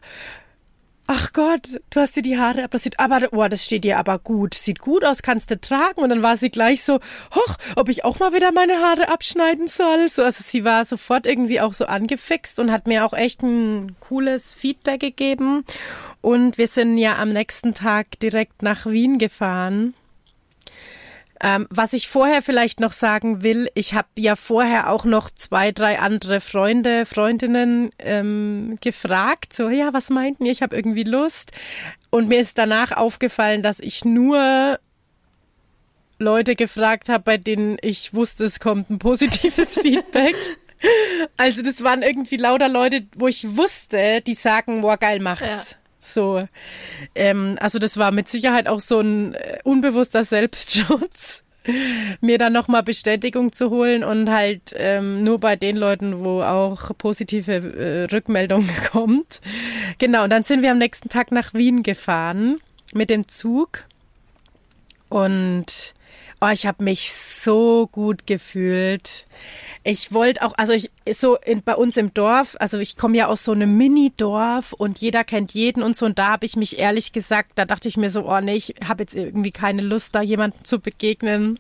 ach 1.07 1.31
Gott, 1.33 1.79
du 1.89 2.01
hast 2.01 2.15
dir 2.15 2.21
die 2.21 2.37
Haare 2.37 2.63
abrasiert, 2.63 2.99
aber 2.99 3.29
oh, 3.31 3.47
das 3.47 3.65
steht 3.65 3.85
dir 3.85 3.97
aber 3.97 4.19
gut, 4.19 4.53
sieht 4.53 4.79
gut 4.79 5.05
aus, 5.05 5.21
kannst 5.21 5.49
du 5.49 5.59
tragen. 5.59 6.01
Und 6.01 6.09
dann 6.09 6.21
war 6.21 6.37
sie 6.37 6.49
gleich 6.49 6.83
so, 6.83 6.99
hoch, 7.33 7.55
ob 7.75 7.89
ich 7.89 8.03
auch 8.03 8.19
mal 8.19 8.33
wieder 8.33 8.51
meine 8.51 8.77
Haare 8.79 9.07
abschneiden 9.07 9.67
soll. 9.67 10.09
So, 10.09 10.23
also 10.23 10.43
sie 10.45 10.63
war 10.65 10.85
sofort 10.85 11.25
irgendwie 11.25 11.61
auch 11.61 11.73
so 11.73 11.85
angefixt 11.85 12.59
und 12.59 12.71
hat 12.71 12.87
mir 12.87 13.05
auch 13.05 13.13
echt 13.13 13.41
ein 13.41 13.95
cooles 14.01 14.53
Feedback 14.53 14.99
gegeben. 14.99 15.63
Und 16.21 16.57
wir 16.57 16.67
sind 16.67 16.97
ja 16.97 17.17
am 17.17 17.29
nächsten 17.29 17.73
Tag 17.73 18.19
direkt 18.19 18.61
nach 18.61 18.85
Wien 18.85 19.17
gefahren. 19.17 19.93
Ähm, 21.41 21.67
was 21.69 21.93
ich 21.93 22.07
vorher 22.07 22.41
vielleicht 22.41 22.79
noch 22.79 22.91
sagen 22.91 23.43
will, 23.43 23.69
ich 23.75 23.93
habe 23.93 24.07
ja 24.17 24.35
vorher 24.35 24.89
auch 24.91 25.05
noch 25.05 25.29
zwei, 25.29 25.71
drei 25.71 25.99
andere 25.99 26.41
Freunde, 26.41 27.05
Freundinnen 27.05 27.91
ähm, 27.99 28.77
gefragt, 28.81 29.53
so, 29.53 29.69
ja, 29.69 29.93
was 29.93 30.09
meinten 30.09 30.45
ihr? 30.45 30.51
Ich 30.51 30.61
habe 30.61 30.75
irgendwie 30.75 31.03
Lust. 31.03 31.51
Und 32.09 32.27
mir 32.27 32.39
ist 32.39 32.57
danach 32.57 32.91
aufgefallen, 32.91 33.61
dass 33.61 33.79
ich 33.79 34.03
nur 34.05 34.79
Leute 36.19 36.55
gefragt 36.55 37.09
habe, 37.09 37.23
bei 37.23 37.37
denen 37.37 37.77
ich 37.81 38.13
wusste, 38.13 38.45
es 38.45 38.59
kommt 38.59 38.89
ein 38.89 38.99
positives 38.99 39.69
Feedback. 39.81 40.35
Also 41.37 41.61
das 41.61 41.83
waren 41.83 42.01
irgendwie 42.01 42.37
lauter 42.37 42.69
Leute, 42.69 43.05
wo 43.15 43.27
ich 43.27 43.57
wusste, 43.57 44.21
die 44.21 44.33
sagen, 44.33 44.81
boah, 44.81 44.97
geil, 44.97 45.19
mach's. 45.19 45.71
Ja. 45.71 45.77
So, 46.13 46.47
ähm, 47.15 47.57
also 47.59 47.79
das 47.79 47.97
war 47.97 48.11
mit 48.11 48.27
Sicherheit 48.29 48.67
auch 48.67 48.79
so 48.79 48.99
ein 48.99 49.33
äh, 49.33 49.59
unbewusster 49.63 50.23
Selbstschutz, 50.23 51.43
mir 52.21 52.37
dann 52.37 52.53
nochmal 52.53 52.83
Bestätigung 52.83 53.51
zu 53.51 53.69
holen 53.69 54.03
und 54.03 54.29
halt 54.29 54.73
ähm, 54.75 55.23
nur 55.23 55.39
bei 55.39 55.55
den 55.55 55.75
Leuten, 55.75 56.23
wo 56.23 56.41
auch 56.41 56.91
positive 56.97 57.53
äh, 57.53 58.03
Rückmeldung 58.13 58.67
kommt. 58.91 59.41
Genau, 59.97 60.23
und 60.23 60.29
dann 60.29 60.43
sind 60.43 60.61
wir 60.61 60.71
am 60.71 60.77
nächsten 60.77 61.09
Tag 61.09 61.31
nach 61.31 61.53
Wien 61.53 61.83
gefahren 61.83 62.59
mit 62.93 63.09
dem 63.09 63.27
Zug 63.27 63.83
und 65.09 65.93
oh, 66.41 66.49
ich 66.49 66.65
habe 66.65 66.83
mich 66.83 67.11
so 67.13 67.87
gut 67.91 68.27
gefühlt. 68.27 69.25
Ich 69.83 70.13
wollte 70.13 70.41
auch, 70.41 70.53
also 70.57 70.73
ich 70.73 70.91
so 71.13 71.37
in, 71.37 71.63
bei 71.63 71.75
uns 71.75 71.95
im 71.97 72.13
Dorf, 72.13 72.57
also 72.59 72.77
ich 72.77 72.97
komme 72.97 73.17
ja 73.17 73.27
aus 73.27 73.45
so 73.45 73.53
einem 73.53 73.77
Mini-Dorf 73.77 74.73
und 74.73 74.99
jeder 74.99 75.23
kennt 75.23 75.53
jeden 75.53 75.81
und 75.81 75.95
so. 75.95 76.05
Und 76.05 76.19
da 76.19 76.31
habe 76.31 76.45
ich 76.45 76.57
mich 76.57 76.77
ehrlich 76.77 77.13
gesagt, 77.13 77.51
da 77.55 77.65
dachte 77.65 77.87
ich 77.87 77.95
mir 77.95 78.09
so, 78.09 78.29
oh 78.29 78.41
nee, 78.41 78.55
ich 78.55 78.75
habe 78.85 79.03
jetzt 79.03 79.15
irgendwie 79.15 79.51
keine 79.51 79.81
Lust, 79.81 80.13
da 80.13 80.21
jemandem 80.21 80.63
zu 80.65 80.79
begegnen. 80.79 81.57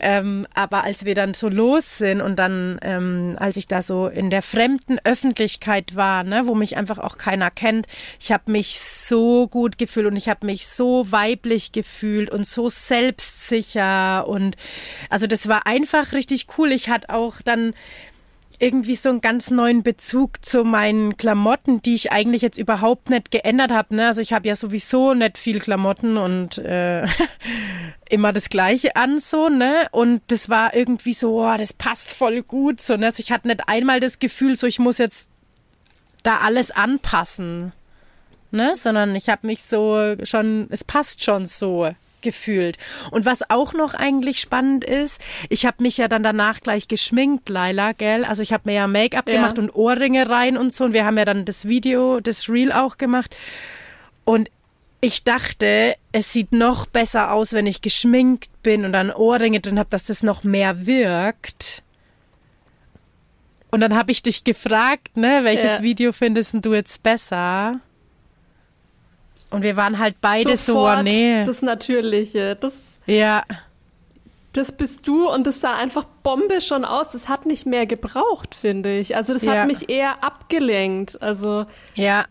Ähm, 0.00 0.46
aber 0.54 0.84
als 0.84 1.06
wir 1.06 1.14
dann 1.14 1.34
so 1.34 1.48
los 1.48 1.98
sind 1.98 2.20
und 2.20 2.38
dann, 2.38 2.78
ähm, 2.82 3.36
als 3.38 3.56
ich 3.56 3.68
da 3.68 3.80
so 3.80 4.06
in 4.06 4.28
der 4.28 4.42
fremden 4.42 4.98
Öffentlichkeit 5.04 5.96
war, 5.96 6.24
ne, 6.24 6.46
wo 6.46 6.54
mich 6.54 6.76
einfach 6.76 6.98
auch 6.98 7.16
keiner 7.16 7.50
kennt, 7.50 7.86
ich 8.20 8.32
habe 8.32 8.50
mich 8.50 8.80
so 8.80 9.48
gut 9.48 9.78
gefühlt 9.78 10.06
und 10.06 10.16
ich 10.16 10.28
habe 10.28 10.44
mich 10.44 10.66
so 10.66 11.10
weiblich 11.10 11.72
gefühlt 11.72 12.30
und 12.30 12.46
so 12.46 12.68
selbstsicher 12.68 14.11
und 14.20 14.56
also 15.10 15.26
das 15.26 15.48
war 15.48 15.66
einfach 15.66 16.12
richtig 16.12 16.46
cool. 16.56 16.72
Ich 16.72 16.88
hatte 16.88 17.10
auch 17.10 17.40
dann 17.42 17.74
irgendwie 18.62 18.94
so 18.94 19.08
einen 19.08 19.20
ganz 19.20 19.50
neuen 19.50 19.82
Bezug 19.82 20.44
zu 20.44 20.62
meinen 20.62 21.16
Klamotten, 21.16 21.82
die 21.82 21.96
ich 21.96 22.12
eigentlich 22.12 22.42
jetzt 22.42 22.58
überhaupt 22.58 23.10
nicht 23.10 23.32
geändert 23.32 23.72
habe. 23.72 23.96
Ne? 23.96 24.06
Also 24.06 24.20
ich 24.20 24.32
habe 24.32 24.46
ja 24.46 24.54
sowieso 24.54 25.14
nicht 25.14 25.36
viel 25.36 25.58
Klamotten 25.58 26.16
und 26.16 26.58
äh, 26.58 27.04
immer 28.08 28.32
das 28.32 28.50
Gleiche 28.50 28.94
an 28.94 29.18
so, 29.18 29.48
ne? 29.48 29.88
Und 29.90 30.22
das 30.28 30.48
war 30.48 30.74
irgendwie 30.74 31.12
so, 31.12 31.44
oh, 31.44 31.56
das 31.58 31.72
passt 31.72 32.14
voll 32.14 32.42
gut. 32.42 32.80
So, 32.80 32.96
ne? 32.96 33.06
Also 33.06 33.18
ich 33.18 33.32
hatte 33.32 33.48
nicht 33.48 33.68
einmal 33.68 33.98
das 33.98 34.20
Gefühl, 34.20 34.54
so 34.54 34.68
ich 34.68 34.78
muss 34.78 34.98
jetzt 34.98 35.28
da 36.22 36.38
alles 36.38 36.70
anpassen. 36.70 37.72
Ne? 38.52 38.76
Sondern 38.76 39.16
ich 39.16 39.28
habe 39.28 39.44
mich 39.46 39.64
so 39.64 40.14
schon, 40.22 40.68
es 40.70 40.84
passt 40.84 41.24
schon 41.24 41.46
so 41.46 41.92
gefühlt. 42.22 42.78
Und 43.10 43.26
was 43.26 43.50
auch 43.50 43.72
noch 43.74 43.94
eigentlich 43.94 44.40
spannend 44.40 44.84
ist, 44.84 45.20
ich 45.48 45.66
habe 45.66 45.82
mich 45.82 45.98
ja 45.98 46.08
dann 46.08 46.22
danach 46.22 46.60
gleich 46.60 46.88
geschminkt, 46.88 47.48
Laila, 47.48 47.92
gell? 47.92 48.24
Also 48.24 48.42
ich 48.42 48.52
habe 48.52 48.64
mir 48.66 48.74
ja 48.74 48.86
Make-up 48.86 49.28
ja. 49.28 49.36
gemacht 49.36 49.58
und 49.58 49.74
Ohrringe 49.74 50.30
rein 50.30 50.56
und 50.56 50.72
so. 50.72 50.84
Und 50.84 50.92
wir 50.92 51.04
haben 51.04 51.18
ja 51.18 51.24
dann 51.24 51.44
das 51.44 51.68
Video, 51.68 52.20
das 52.20 52.48
Reel 52.48 52.72
auch 52.72 52.96
gemacht. 52.96 53.36
Und 54.24 54.50
ich 55.00 55.24
dachte, 55.24 55.96
es 56.12 56.32
sieht 56.32 56.52
noch 56.52 56.86
besser 56.86 57.32
aus, 57.32 57.52
wenn 57.52 57.66
ich 57.66 57.82
geschminkt 57.82 58.50
bin 58.62 58.84
und 58.84 58.92
dann 58.92 59.10
Ohrringe 59.10 59.60
drin 59.60 59.78
habe, 59.78 59.90
dass 59.90 60.06
das 60.06 60.22
noch 60.22 60.44
mehr 60.44 60.86
wirkt. 60.86 61.82
Und 63.72 63.80
dann 63.80 63.96
habe 63.96 64.12
ich 64.12 64.22
dich 64.22 64.44
gefragt, 64.44 65.16
ne, 65.16 65.40
welches 65.42 65.78
ja. 65.78 65.82
Video 65.82 66.12
findest 66.12 66.54
du 66.60 66.74
jetzt 66.74 67.02
besser? 67.02 67.80
Und 69.52 69.62
wir 69.62 69.76
waren 69.76 69.98
halt 69.98 70.16
beide 70.20 70.56
Sofort 70.56 70.98
so, 70.98 71.02
nee. 71.04 71.44
Das 71.44 71.62
Natürliche, 71.62 72.56
das. 72.56 72.72
Ja. 73.06 73.42
Das 74.54 74.72
bist 74.72 75.06
du 75.06 75.28
und 75.30 75.46
das 75.46 75.60
sah 75.60 75.76
einfach 75.76 76.04
Bombe 76.22 76.60
schon 76.60 76.84
aus. 76.84 77.10
Das 77.10 77.28
hat 77.28 77.46
nicht 77.46 77.66
mehr 77.66 77.86
gebraucht, 77.86 78.54
finde 78.54 78.98
ich. 78.98 79.14
Also 79.16 79.32
das 79.32 79.42
ja. 79.42 79.52
hat 79.52 79.66
mich 79.66 79.88
eher 79.88 80.24
abgelenkt. 80.24 81.20
Also. 81.22 81.66
Ja. 81.94 82.24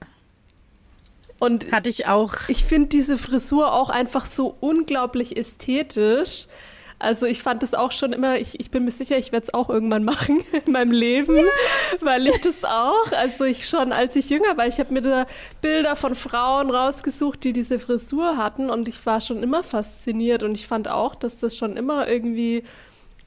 Und 1.39 1.71
hatte 1.71 1.89
ich 1.89 2.07
auch. 2.07 2.33
Ich 2.47 2.65
finde 2.65 2.89
diese 2.89 3.17
Frisur 3.17 3.73
auch 3.73 3.89
einfach 3.89 4.25
so 4.25 4.55
unglaublich 4.59 5.37
ästhetisch. 5.37 6.47
Also 7.01 7.25
ich 7.25 7.41
fand 7.41 7.63
es 7.63 7.73
auch 7.73 7.91
schon 7.91 8.13
immer, 8.13 8.37
ich, 8.37 8.59
ich 8.59 8.69
bin 8.69 8.85
mir 8.85 8.91
sicher, 8.91 9.17
ich 9.17 9.31
werde 9.31 9.47
es 9.47 9.53
auch 9.53 9.69
irgendwann 9.69 10.03
machen 10.03 10.43
in 10.65 10.71
meinem 10.71 10.91
Leben, 10.91 11.35
ja. 11.35 11.43
weil 11.99 12.27
ich 12.27 12.39
das 12.41 12.63
auch, 12.63 13.11
also 13.11 13.43
ich 13.43 13.67
schon, 13.67 13.91
als 13.91 14.15
ich 14.15 14.29
jünger 14.29 14.55
war, 14.55 14.67
ich 14.67 14.79
habe 14.79 14.93
mir 14.93 15.01
da 15.01 15.25
Bilder 15.61 15.95
von 15.95 16.13
Frauen 16.13 16.69
rausgesucht, 16.69 17.43
die 17.43 17.53
diese 17.53 17.79
Frisur 17.79 18.37
hatten 18.37 18.69
und 18.69 18.87
ich 18.87 19.03
war 19.05 19.19
schon 19.19 19.41
immer 19.41 19.63
fasziniert 19.63 20.43
und 20.43 20.53
ich 20.53 20.67
fand 20.67 20.87
auch, 20.87 21.15
dass 21.15 21.37
das 21.37 21.57
schon 21.57 21.75
immer 21.75 22.07
irgendwie 22.07 22.63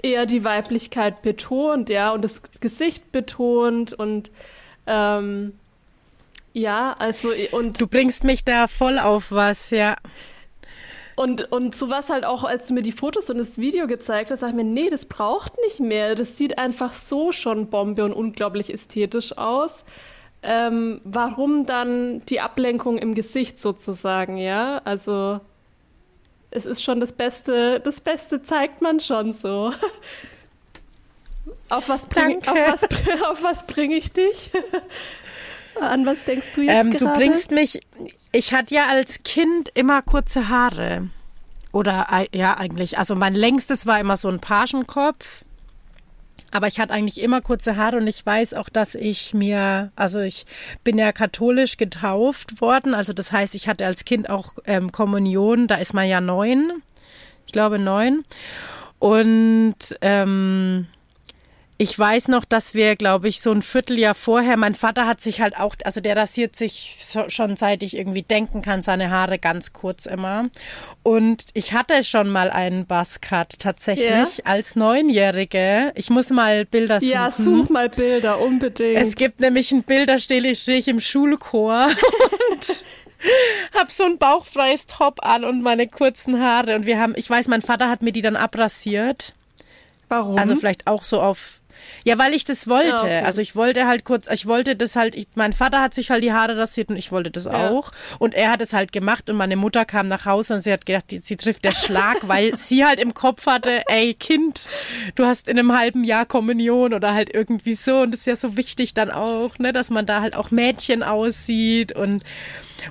eher 0.02 0.26
die 0.26 0.44
Weiblichkeit 0.44 1.22
betont, 1.22 1.88
ja, 1.88 2.12
und 2.12 2.22
das 2.22 2.42
Gesicht 2.60 3.10
betont 3.10 3.92
und 3.92 4.30
ähm, 4.86 5.54
ja, 6.52 6.94
also 6.98 7.32
und 7.50 7.80
du 7.80 7.88
bringst 7.88 8.22
mich 8.22 8.44
da 8.44 8.68
voll 8.68 9.00
auf 9.00 9.32
was, 9.32 9.70
ja. 9.70 9.96
Und, 11.16 11.52
und 11.52 11.76
so 11.76 11.88
war 11.88 12.00
es 12.00 12.08
halt 12.08 12.24
auch, 12.24 12.42
als 12.44 12.66
du 12.66 12.74
mir 12.74 12.82
die 12.82 12.92
Fotos 12.92 13.30
und 13.30 13.38
das 13.38 13.56
Video 13.56 13.86
gezeigt 13.86 14.30
hast, 14.30 14.40
sag 14.40 14.50
ich 14.50 14.54
mir, 14.54 14.64
nee, 14.64 14.90
das 14.90 15.06
braucht 15.06 15.52
nicht 15.64 15.80
mehr. 15.80 16.14
Das 16.14 16.36
sieht 16.36 16.58
einfach 16.58 16.92
so 16.92 17.32
schon 17.32 17.68
Bombe 17.68 18.04
und 18.04 18.12
unglaublich 18.12 18.72
ästhetisch 18.72 19.36
aus. 19.38 19.84
ähm, 20.42 21.00
warum 21.04 21.64
dann 21.64 22.22
die 22.26 22.40
Ablenkung 22.40 22.98
im 22.98 23.14
Gesicht 23.14 23.58
sozusagen, 23.58 24.36
ja? 24.36 24.82
Also 24.84 25.40
es 26.50 26.66
ist 26.66 26.84
schon 26.84 27.00
das 27.00 27.12
Beste, 27.12 27.80
das 27.80 28.00
Beste 28.00 28.42
zeigt 28.42 28.82
man 28.82 29.00
schon 29.00 29.32
so. 29.32 29.72
auf 31.68 31.88
was 31.88 32.06
bringe 32.06 32.38
auf 32.38 32.46
was, 32.46 33.22
auf 33.28 33.42
was 33.42 33.66
bring 33.66 33.90
ich 33.90 34.12
dich? 34.12 34.50
An 35.80 36.06
was 36.06 36.22
denkst 36.24 36.46
du 36.54 36.62
jetzt 36.62 36.86
ähm, 36.86 36.90
gerade? 36.90 37.04
Du 37.04 37.12
bringst 37.12 37.50
mich, 37.50 37.80
ich 38.32 38.52
hatte 38.52 38.74
ja 38.74 38.86
als 38.88 39.22
Kind 39.22 39.70
immer 39.74 40.02
kurze 40.02 40.48
Haare. 40.48 41.08
Oder 41.72 42.06
ja, 42.32 42.56
eigentlich. 42.56 42.98
Also 42.98 43.16
mein 43.16 43.34
längstes 43.34 43.86
war 43.86 43.98
immer 43.98 44.16
so 44.16 44.28
ein 44.28 44.40
Pagenkopf. 44.40 45.44
Aber 46.50 46.66
ich 46.68 46.78
hatte 46.78 46.92
eigentlich 46.92 47.20
immer 47.20 47.40
kurze 47.40 47.76
Haare 47.76 47.96
und 47.96 48.06
ich 48.06 48.24
weiß 48.24 48.54
auch, 48.54 48.68
dass 48.68 48.94
ich 48.94 49.34
mir, 49.34 49.90
also 49.96 50.20
ich 50.20 50.46
bin 50.84 50.98
ja 50.98 51.12
katholisch 51.12 51.76
getauft 51.76 52.60
worden. 52.60 52.94
Also 52.94 53.12
das 53.12 53.32
heißt, 53.32 53.54
ich 53.54 53.68
hatte 53.68 53.86
als 53.86 54.04
Kind 54.04 54.30
auch 54.30 54.54
ähm, 54.66 54.92
Kommunion, 54.92 55.66
da 55.66 55.76
ist 55.76 55.94
man 55.94 56.08
ja 56.08 56.20
neun. 56.20 56.82
Ich 57.46 57.52
glaube 57.52 57.78
neun. 57.78 58.24
Und 58.98 59.76
ähm, 60.00 60.86
ich 61.76 61.98
weiß 61.98 62.28
noch, 62.28 62.44
dass 62.44 62.74
wir, 62.74 62.94
glaube 62.94 63.26
ich, 63.26 63.40
so 63.40 63.50
ein 63.50 63.60
Vierteljahr 63.60 64.14
vorher, 64.14 64.56
mein 64.56 64.76
Vater 64.76 65.06
hat 65.06 65.20
sich 65.20 65.40
halt 65.40 65.58
auch, 65.58 65.74
also 65.84 66.00
der 66.00 66.16
rasiert 66.16 66.54
sich 66.54 66.94
so, 66.98 67.28
schon 67.28 67.56
seit 67.56 67.82
ich 67.82 67.96
irgendwie 67.96 68.22
denken 68.22 68.62
kann, 68.62 68.80
seine 68.80 69.10
Haare 69.10 69.40
ganz 69.40 69.72
kurz 69.72 70.06
immer. 70.06 70.50
Und 71.02 71.46
ich 71.52 71.72
hatte 71.72 72.04
schon 72.04 72.30
mal 72.30 72.50
einen 72.50 72.86
Buzzcut 72.86 73.58
tatsächlich 73.58 74.08
ja. 74.08 74.44
als 74.44 74.76
Neunjährige. 74.76 75.92
Ich 75.96 76.10
muss 76.10 76.30
mal 76.30 76.64
Bilder 76.64 77.00
suchen. 77.00 77.12
Ja, 77.12 77.32
such 77.32 77.68
mal 77.70 77.88
Bilder, 77.88 78.40
unbedingt. 78.40 79.00
Es 79.00 79.16
gibt 79.16 79.40
nämlich 79.40 79.72
ein 79.72 79.82
Bild, 79.82 80.08
da 80.08 80.18
stehe 80.18 80.46
ich, 80.46 80.60
stehe 80.60 80.78
ich 80.78 80.86
im 80.86 81.00
Schulchor 81.00 81.88
und 82.52 82.84
hab 83.74 83.90
so 83.90 84.04
ein 84.04 84.18
bauchfreies 84.18 84.86
Top 84.86 85.24
an 85.26 85.44
und 85.44 85.60
meine 85.62 85.88
kurzen 85.88 86.40
Haare. 86.40 86.76
Und 86.76 86.86
wir 86.86 87.00
haben, 87.00 87.14
ich 87.16 87.28
weiß, 87.28 87.48
mein 87.48 87.62
Vater 87.62 87.90
hat 87.90 88.00
mir 88.00 88.12
die 88.12 88.22
dann 88.22 88.36
abrasiert. 88.36 89.34
Warum? 90.08 90.38
Also 90.38 90.54
vielleicht 90.54 90.86
auch 90.86 91.02
so 91.02 91.20
auf 91.20 91.60
ja, 92.02 92.18
weil 92.18 92.34
ich 92.34 92.44
das 92.44 92.68
wollte. 92.68 92.88
Ja, 92.88 92.96
okay. 92.96 93.22
Also 93.24 93.40
ich 93.40 93.54
wollte 93.54 93.86
halt 93.86 94.04
kurz, 94.04 94.26
ich 94.30 94.46
wollte 94.46 94.76
das 94.76 94.96
halt, 94.96 95.14
ich, 95.14 95.28
mein 95.34 95.52
Vater 95.52 95.80
hat 95.80 95.94
sich 95.94 96.10
halt 96.10 96.22
die 96.22 96.32
Haare 96.32 96.56
rasiert 96.56 96.88
und 96.88 96.96
ich 96.96 97.12
wollte 97.12 97.30
das 97.30 97.44
ja. 97.44 97.70
auch. 97.70 97.92
Und 98.18 98.34
er 98.34 98.50
hat 98.50 98.60
es 98.60 98.72
halt 98.72 98.92
gemacht 98.92 99.30
und 99.30 99.36
meine 99.36 99.56
Mutter 99.56 99.84
kam 99.84 100.08
nach 100.08 100.26
Hause 100.26 100.54
und 100.54 100.60
sie 100.60 100.72
hat 100.72 100.86
gedacht, 100.86 101.10
die, 101.10 101.18
sie 101.18 101.36
trifft 101.36 101.64
der 101.64 101.72
Schlag, 101.72 102.18
weil 102.28 102.56
sie 102.56 102.84
halt 102.84 102.98
im 102.98 103.14
Kopf 103.14 103.46
hatte, 103.46 103.82
ey 103.88 104.14
Kind, 104.14 104.68
du 105.14 105.24
hast 105.24 105.48
in 105.48 105.58
einem 105.58 105.76
halben 105.76 106.04
Jahr 106.04 106.26
Kommunion 106.26 106.94
oder 106.94 107.14
halt 107.14 107.32
irgendwie 107.32 107.74
so. 107.74 108.00
Und 108.00 108.12
das 108.12 108.20
ist 108.20 108.26
ja 108.26 108.36
so 108.36 108.56
wichtig 108.56 108.94
dann 108.94 109.10
auch, 109.10 109.58
ne, 109.58 109.72
dass 109.72 109.90
man 109.90 110.06
da 110.06 110.20
halt 110.20 110.34
auch 110.34 110.50
Mädchen 110.50 111.02
aussieht 111.02 111.92
und, 111.92 112.24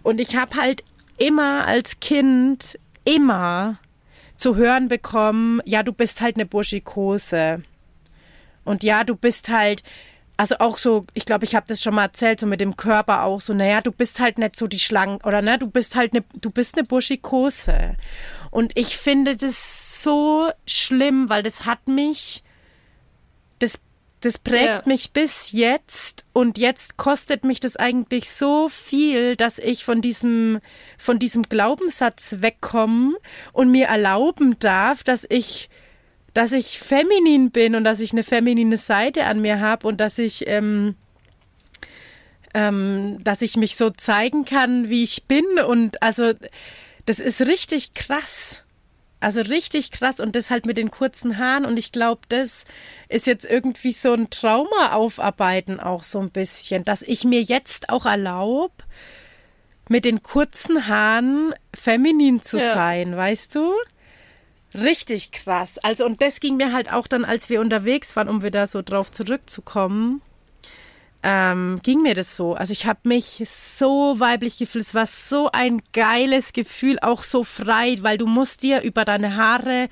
und 0.02 0.20
ich 0.20 0.36
habe 0.36 0.56
halt 0.56 0.84
immer 1.18 1.66
als 1.68 2.00
Kind, 2.00 2.80
immer 3.06 3.78
zu 4.38 4.56
hören 4.56 4.88
bekommen, 4.88 5.62
ja, 5.66 5.84
du 5.84 5.94
bist 5.94 6.22
halt 6.22 6.36
eine 6.36 6.46
Burschikose. 6.46 7.64
Und 8.64 8.84
ja, 8.84 9.04
du 9.04 9.16
bist 9.16 9.50
halt, 9.50 9.84
also 10.38 10.56
auch 10.60 10.78
so, 10.78 11.06
ich 11.14 11.26
glaube, 11.26 11.46
ich 11.46 11.56
habe 11.56 11.68
das 11.68 11.82
schon 11.82 11.96
mal 11.96 12.06
erzählt, 12.06 12.40
so 12.40 12.48
mit 12.48 12.62
dem 12.62 12.76
Körper 12.76 13.24
auch 13.24 13.42
so, 13.42 13.54
naja, 13.54 13.82
du 13.82 13.92
bist 13.92 14.20
halt 14.20 14.38
nicht 14.38 14.56
so 14.56 14.68
die 14.68 14.80
Schlangen, 14.80 15.20
oder 15.24 15.42
ne, 15.42 15.60
du 15.60 15.68
bist 15.68 15.96
halt 15.96 16.14
eine, 16.14 16.24
du 16.34 16.50
bist 16.50 16.78
eine 16.78 16.86
Buschikose. 16.86 17.96
Und 18.50 18.72
ich 18.76 18.98
finde 18.98 19.36
das 19.36 20.04
so 20.04 20.50
schlimm, 20.66 21.30
weil 21.30 21.44
das 21.44 21.66
hat 21.66 21.88
mich, 21.88 22.44
das, 23.60 23.80
das 24.22 24.38
prägt 24.38 24.66
ja. 24.66 24.82
mich 24.86 25.12
bis 25.12 25.52
jetzt 25.52 26.26
und 26.34 26.58
jetzt 26.58 26.98
kostet 26.98 27.44
mich 27.44 27.60
das 27.60 27.76
eigentlich 27.76 28.30
so 28.30 28.70
viel, 28.70 29.36
dass 29.36 29.60
ich 29.60 29.86
von 29.86 30.02
diesem, 30.02 30.60
von 30.98 31.20
diesem 31.20 31.44
Glaubenssatz 31.44 32.38
wegkomme 32.40 33.16
und 33.54 33.72
mir 33.72 33.88
erlauben 33.88 34.58
darf, 34.60 35.04
dass 35.04 35.26
ich 35.30 35.70
dass 36.34 36.52
ich 36.52 36.80
feminin 36.80 37.52
bin 37.52 37.76
und 37.76 37.84
dass 37.84 38.00
ich 38.00 38.12
eine 38.12 38.24
feminine 38.24 38.78
Seite 38.78 39.26
an 39.26 39.42
mir 39.42 39.60
habe 39.60 39.88
und 39.88 39.98
dass 40.00 40.18
ich 40.18 40.48
ähm, 40.48 40.96
ähm, 42.54 43.24
dass 43.24 43.42
ich 43.42 43.58
mich 43.58 43.76
so 43.76 43.90
zeigen 43.90 44.46
kann, 44.46 44.90
wie 44.90 45.04
ich 45.04 45.26
bin 45.26 45.46
und 45.68 46.02
also 46.02 46.34
das 47.06 47.20
ist 47.20 47.42
richtig 47.42 47.94
krass. 47.94 48.60
Also 49.20 49.40
richtig 49.40 49.92
krass 49.92 50.20
und 50.20 50.36
das 50.36 50.50
halt 50.50 50.66
mit 50.66 50.78
den 50.78 50.92
kurzen 50.92 51.38
Haaren 51.38 51.66
und 51.66 51.80
ich 51.80 51.94
glaube, 51.94 52.22
das 52.28 52.66
ist 53.08 53.26
jetzt 53.26 53.46
irgendwie 53.46 53.94
so 53.94 54.12
ein 54.14 54.30
Trauma 54.30 54.92
aufarbeiten 54.92 55.80
auch 55.80 56.04
so 56.04 56.20
ein 56.20 56.30
bisschen, 56.30 56.84
dass 56.84 57.02
ich 57.04 57.24
mir 57.24 57.42
jetzt 57.42 57.88
auch 57.88 58.06
erlaube, 58.06 58.74
mit 59.88 60.04
den 60.04 60.24
kurzen 60.24 60.88
Haaren 60.88 61.54
feminin 61.74 62.42
zu 62.42 62.58
ja. 62.58 62.74
sein, 62.74 63.16
weißt 63.16 63.56
du? 63.56 63.74
Richtig 64.76 65.32
krass. 65.32 65.78
Also, 65.80 66.06
und 66.06 66.22
das 66.22 66.40
ging 66.40 66.58
mir 66.58 66.74
halt 66.74 66.92
auch 66.92 67.08
dann, 67.08 67.26
als 67.26 67.50
wir 67.50 67.62
unterwegs 67.62 68.16
waren, 68.16 68.28
um 68.30 68.44
wieder 68.44 68.68
so 68.68 68.82
drauf 68.82 69.12
zurückzukommen, 69.12 70.22
ähm, 71.24 71.80
ging 71.84 72.02
mir 72.02 72.16
das 72.16 72.36
so. 72.36 72.54
Also 72.54 72.74
ich 72.74 72.86
habe 72.86 73.00
mich 73.04 73.44
so 73.48 74.20
weiblich 74.20 74.58
gefühlt. 74.58 74.86
Es 74.86 74.94
war 74.94 75.06
so 75.06 75.50
ein 75.52 75.82
geiles 75.94 76.52
Gefühl, 76.52 77.00
auch 77.02 77.24
so 77.24 77.46
frei, 77.46 77.96
weil 78.02 78.18
du 78.18 78.28
musst 78.28 78.62
dir 78.62 78.82
über 78.82 79.06
deine 79.06 79.38
Haare 79.38 79.88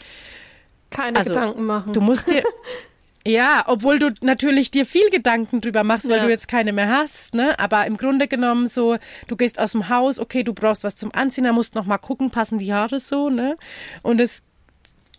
keine 0.89 1.20
also, 1.20 1.32
Gedanken 1.32 1.63
machen. 1.63 1.94
Du 1.94 2.02
musst 2.02 2.30
dir 2.30 2.44
ja, 3.26 3.63
obwohl 3.67 3.98
du 3.98 4.12
natürlich 4.20 4.72
dir 4.72 4.86
viel 4.86 5.10
Gedanken 5.10 5.62
drüber 5.62 5.86
machst, 5.86 6.10
weil 6.10 6.17
ja. 6.17 6.26
du 6.26 6.30
jetzt 6.30 6.50
keine 6.50 6.74
mehr 6.74 6.89
hast, 6.89 7.34
ne? 7.34 7.58
Aber 7.60 7.86
im 7.86 7.96
Grunde 7.96 8.28
genommen 8.28 8.67
so, 8.67 8.98
du 9.30 9.38
gehst 9.38 9.58
aus 9.58 9.72
dem 9.72 9.88
Haus, 9.88 10.20
okay, 10.20 10.44
du 10.44 10.54
brauchst 10.54 10.84
was 10.84 10.98
zum 10.98 11.13
Anziehen, 11.13 11.46
da 11.46 11.54
musst 11.54 11.76
noch 11.76 11.86
mal 11.86 11.98
gucken, 11.98 12.30
passen 12.30 12.58
die 12.58 12.74
Haare 12.74 13.00
so, 13.00 13.30
ne? 13.30 13.58
Und 14.02 14.20
es 14.20 14.44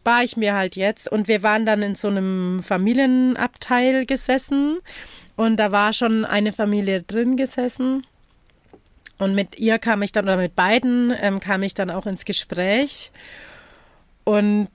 war 0.05 0.23
ich 0.23 0.37
mir 0.37 0.55
halt 0.55 0.77
jetzt. 0.77 1.11
Und 1.11 1.29
wir 1.29 1.43
waren 1.43 1.67
dann 1.67 1.83
in 1.83 1.95
so 1.95 2.09
einem 2.09 2.63
Familienabteil 2.63 4.07
gesessen 4.07 4.79
und 5.37 5.57
da 5.57 5.73
war 5.73 5.93
schon 5.93 6.25
eine 6.25 6.53
Familie 6.53 7.03
drin 7.03 7.37
gesessen. 7.37 8.07
Und 9.19 9.35
mit 9.35 9.59
ihr 9.59 9.79
kam 9.79 10.03
ich 10.03 10.13
dann, 10.13 10.25
oder 10.25 10.37
mit 10.37 10.57
beiden 10.57 11.13
ähm, 11.21 11.39
kam 11.39 11.63
ich 11.63 11.75
dann 11.75 11.91
auch 11.91 12.07
ins 12.07 12.25
Gespräch. 12.25 13.13
Und 14.25 14.69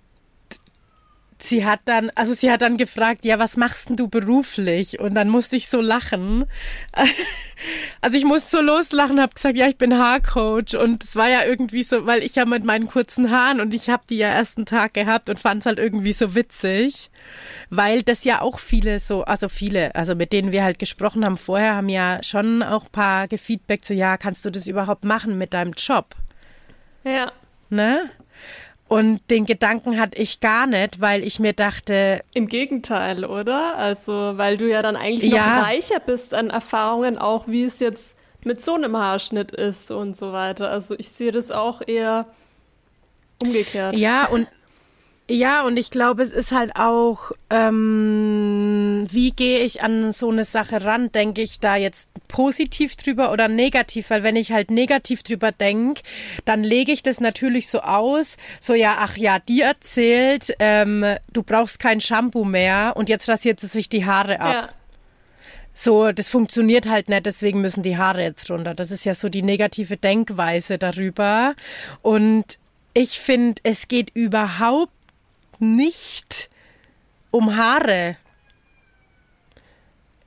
sie 1.39 1.65
hat 1.65 1.81
dann, 1.85 2.11
also 2.15 2.33
sie 2.33 2.51
hat 2.51 2.61
dann 2.61 2.77
gefragt, 2.77 3.25
ja, 3.25 3.39
was 3.39 3.57
machst 3.57 3.89
denn 3.89 3.95
du 3.95 4.07
beruflich? 4.07 4.99
Und 4.99 5.15
dann 5.15 5.29
musste 5.29 5.55
ich 5.55 5.69
so 5.69 5.81
lachen. 5.81 6.45
Also 8.01 8.19
ich 8.19 8.23
musste 8.23 8.57
so 8.57 8.61
loslachen, 8.61 9.19
habe 9.19 9.33
gesagt, 9.33 9.55
ja, 9.55 9.67
ich 9.67 9.79
bin 9.79 9.97
Haarcoach 9.97 10.77
und 10.79 11.03
es 11.03 11.15
war 11.15 11.27
ja 11.27 11.43
irgendwie 11.43 11.81
so, 11.81 12.05
weil 12.05 12.21
ich 12.21 12.35
ja 12.35 12.45
mit 12.45 12.63
meinen 12.63 12.87
kurzen 12.87 13.31
Haaren 13.31 13.59
und 13.59 13.73
ich 13.73 13.89
habe 13.89 14.03
die 14.07 14.17
ja 14.17 14.27
ersten 14.27 14.67
Tag 14.67 14.93
gehabt 14.93 15.27
und 15.27 15.39
fand 15.39 15.61
es 15.61 15.65
halt 15.65 15.79
irgendwie 15.79 16.13
so 16.13 16.35
witzig, 16.35 17.09
weil 17.71 18.03
das 18.03 18.23
ja 18.25 18.41
auch 18.41 18.59
viele 18.59 18.99
so, 18.99 19.23
also 19.23 19.49
viele, 19.49 19.95
also 19.95 20.13
mit 20.13 20.33
denen 20.33 20.51
wir 20.51 20.63
halt 20.63 20.77
gesprochen 20.77 21.25
haben 21.25 21.35
vorher, 21.35 21.75
haben 21.75 21.89
ja 21.89 22.21
schon 22.21 22.61
auch 22.61 22.85
ein 22.85 22.91
paar 22.91 23.27
gefeedbackt 23.27 23.85
so, 23.85 23.95
ja, 23.95 24.17
kannst 24.17 24.45
du 24.45 24.51
das 24.51 24.67
überhaupt 24.67 25.03
machen 25.03 25.39
mit 25.39 25.55
deinem 25.55 25.73
Job? 25.73 26.15
Ja. 27.03 27.31
Ne? 27.69 28.11
Und 28.87 29.19
den 29.29 29.45
Gedanken 29.45 29.99
hatte 29.99 30.17
ich 30.17 30.39
gar 30.39 30.65
nicht, 30.65 31.01
weil 31.01 31.23
ich 31.23 31.39
mir 31.39 31.53
dachte. 31.53 32.21
Im 32.33 32.47
Gegenteil, 32.47 33.25
oder? 33.25 33.75
Also, 33.77 34.33
weil 34.37 34.57
du 34.57 34.69
ja 34.69 34.81
dann 34.81 34.95
eigentlich 34.95 35.31
noch 35.31 35.37
ja. 35.37 35.61
reicher 35.61 35.99
bist 35.99 36.33
an 36.33 36.49
Erfahrungen, 36.49 37.17
auch 37.17 37.47
wie 37.47 37.63
es 37.63 37.79
jetzt 37.79 38.15
mit 38.43 38.61
so 38.61 38.75
einem 38.75 38.95
Haarschnitt 38.95 39.51
ist 39.51 39.91
und 39.91 40.15
so 40.15 40.31
weiter. 40.31 40.69
Also, 40.69 40.95
ich 40.97 41.09
sehe 41.09 41.33
das 41.33 41.51
auch 41.51 41.81
eher 41.85 42.27
umgekehrt. 43.43 43.97
Ja, 43.97 44.27
und 44.27 44.47
ja, 45.29 45.65
und 45.65 45.77
ich 45.77 45.91
glaube, 45.91 46.23
es 46.23 46.31
ist 46.31 46.53
halt 46.53 46.77
auch, 46.77 47.31
ähm, 47.49 48.86
wie 49.13 49.31
gehe 49.31 49.59
ich 49.59 49.81
an 49.81 50.13
so 50.13 50.29
eine 50.29 50.45
Sache 50.45 50.83
ran? 50.83 51.11
Denke 51.11 51.41
ich 51.41 51.59
da 51.59 51.75
jetzt 51.75 52.09
positiv 52.27 52.95
drüber 52.95 53.31
oder 53.31 53.47
negativ? 53.47 54.09
Weil 54.09 54.23
wenn 54.23 54.35
ich 54.35 54.51
halt 54.51 54.71
negativ 54.71 55.23
drüber 55.23 55.51
denke, 55.51 56.01
dann 56.45 56.63
lege 56.63 56.91
ich 56.91 57.03
das 57.03 57.19
natürlich 57.19 57.69
so 57.69 57.81
aus, 57.81 58.37
so 58.61 58.73
ja, 58.73 58.97
ach 58.99 59.17
ja, 59.17 59.39
die 59.39 59.61
erzählt, 59.61 60.53
ähm, 60.59 61.05
du 61.33 61.43
brauchst 61.43 61.79
kein 61.79 62.01
Shampoo 62.01 62.45
mehr 62.45 62.93
und 62.95 63.09
jetzt 63.09 63.29
rasiert 63.29 63.59
sie 63.59 63.67
sich 63.67 63.89
die 63.89 64.05
Haare 64.05 64.39
ab. 64.39 64.53
Ja. 64.53 64.69
So, 65.73 66.11
das 66.11 66.29
funktioniert 66.29 66.89
halt 66.89 67.07
nicht, 67.07 67.27
deswegen 67.27 67.61
müssen 67.61 67.83
die 67.83 67.97
Haare 67.97 68.23
jetzt 68.23 68.49
runter. 68.49 68.73
Das 68.73 68.89
ist 68.89 69.05
ja 69.05 69.13
so 69.13 69.29
die 69.29 69.43
negative 69.43 69.95
Denkweise 69.95 70.79
darüber. 70.79 71.53
Und 72.01 72.57
ich 72.95 73.19
finde, 73.19 73.61
es 73.63 73.87
geht 73.87 74.09
überhaupt 74.15 74.91
nicht 75.59 76.49
um 77.29 77.55
Haare 77.55 78.17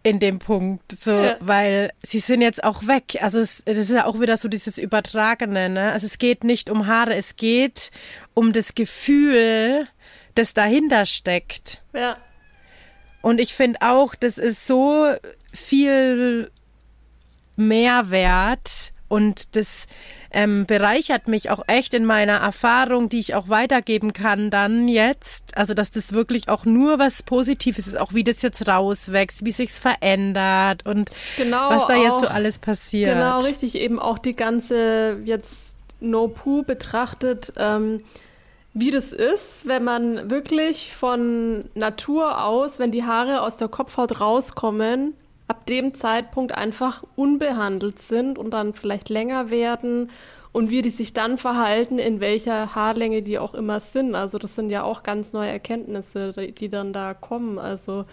in 0.03 0.19
dem 0.19 0.39
Punkt, 0.39 0.93
so, 0.93 1.13
ja. 1.13 1.37
weil 1.41 1.91
sie 2.03 2.21
sind 2.21 2.41
jetzt 2.41 2.65
auch 2.65 2.87
weg. 2.87 3.19
Also 3.21 3.39
es, 3.41 3.63
das 3.65 3.77
ist 3.77 3.91
ja 3.91 4.07
auch 4.07 4.19
wieder 4.19 4.37
so 4.37 4.49
dieses 4.49 4.79
Übertragene, 4.79 5.69
ne? 5.69 5.93
Also 5.93 6.07
es 6.07 6.17
geht 6.19 6.43
nicht 6.43 6.71
um 6.71 6.87
Haare, 6.87 7.15
es 7.15 7.37
geht 7.37 7.91
um 8.33 8.53
das 8.53 8.75
Gefühl, 8.75 9.87
das 10.35 10.55
dahinter 10.55 11.05
steckt. 11.05 11.83
Ja. 11.93 12.17
Und 13.21 13.41
ich 13.41 13.55
finde 13.55 13.83
auch, 13.83 14.15
das 14.15 14.39
ist 14.39 14.67
so 14.67 15.13
viel 15.53 16.51
Mehrwert 17.57 18.93
und 19.11 19.57
das 19.57 19.89
ähm, 20.31 20.67
bereichert 20.67 21.27
mich 21.27 21.51
auch 21.51 21.65
echt 21.67 21.95
in 21.95 22.05
meiner 22.05 22.37
Erfahrung, 22.37 23.09
die 23.09 23.19
ich 23.19 23.35
auch 23.35 23.49
weitergeben 23.49 24.13
kann 24.13 24.51
dann 24.51 24.87
jetzt. 24.87 25.57
Also, 25.57 25.75
dass 25.75 25.91
das 25.91 26.13
wirklich 26.13 26.49
auch 26.49 26.65
nur 26.65 27.01
was 27.01 27.25
Positives 27.25 27.89
ist, 27.89 27.99
auch 27.99 28.15
wie 28.15 28.23
das 28.23 28.41
jetzt 28.43 28.69
rauswächst, 28.69 29.45
wie 29.45 29.51
sich's 29.51 29.81
verändert 29.81 30.87
und 30.87 31.11
genau, 31.37 31.71
was 31.71 31.87
da 31.89 31.95
auch, 31.95 32.03
jetzt 32.05 32.21
so 32.21 32.29
alles 32.29 32.61
passiert. 32.61 33.13
Genau, 33.13 33.41
richtig. 33.41 33.75
Eben 33.75 33.99
auch 33.99 34.19
die 34.19 34.37
ganze 34.37 35.19
jetzt 35.25 35.75
No-Poo 35.99 36.63
betrachtet, 36.63 37.53
ähm, 37.57 38.05
wie 38.73 38.93
das 38.93 39.13
ist, 39.13 39.67
wenn 39.67 39.83
man 39.83 40.31
wirklich 40.31 40.95
von 40.95 41.65
Natur 41.75 42.45
aus, 42.45 42.79
wenn 42.79 42.93
die 42.93 43.03
Haare 43.03 43.43
aus 43.43 43.57
der 43.57 43.67
Kopfhaut 43.67 44.21
rauskommen, 44.21 45.15
ab 45.51 45.67
dem 45.67 45.95
Zeitpunkt 45.95 46.53
einfach 46.53 47.03
unbehandelt 47.17 47.99
sind 47.99 48.39
und 48.39 48.53
dann 48.53 48.73
vielleicht 48.73 49.09
länger 49.09 49.51
werden 49.51 50.09
und 50.53 50.71
wie 50.71 50.81
die 50.81 50.91
sich 50.91 51.13
dann 51.13 51.39
verhalten, 51.39 51.99
in 51.99 52.21
welcher 52.21 52.77
Haarlänge 52.77 53.23
die 53.23 53.37
auch 53.37 53.55
immer 53.55 53.81
sind. 53.81 54.15
Also 54.15 54.39
das 54.39 54.55
sind 54.55 54.71
ja 54.71 54.85
auch 54.85 55.03
ganz 55.03 55.33
neue 55.33 55.51
Erkenntnisse, 55.51 56.33
die 56.33 56.69
dann 56.69 56.93
da 56.93 57.15
kommen. 57.15 57.59
Also 57.59 58.05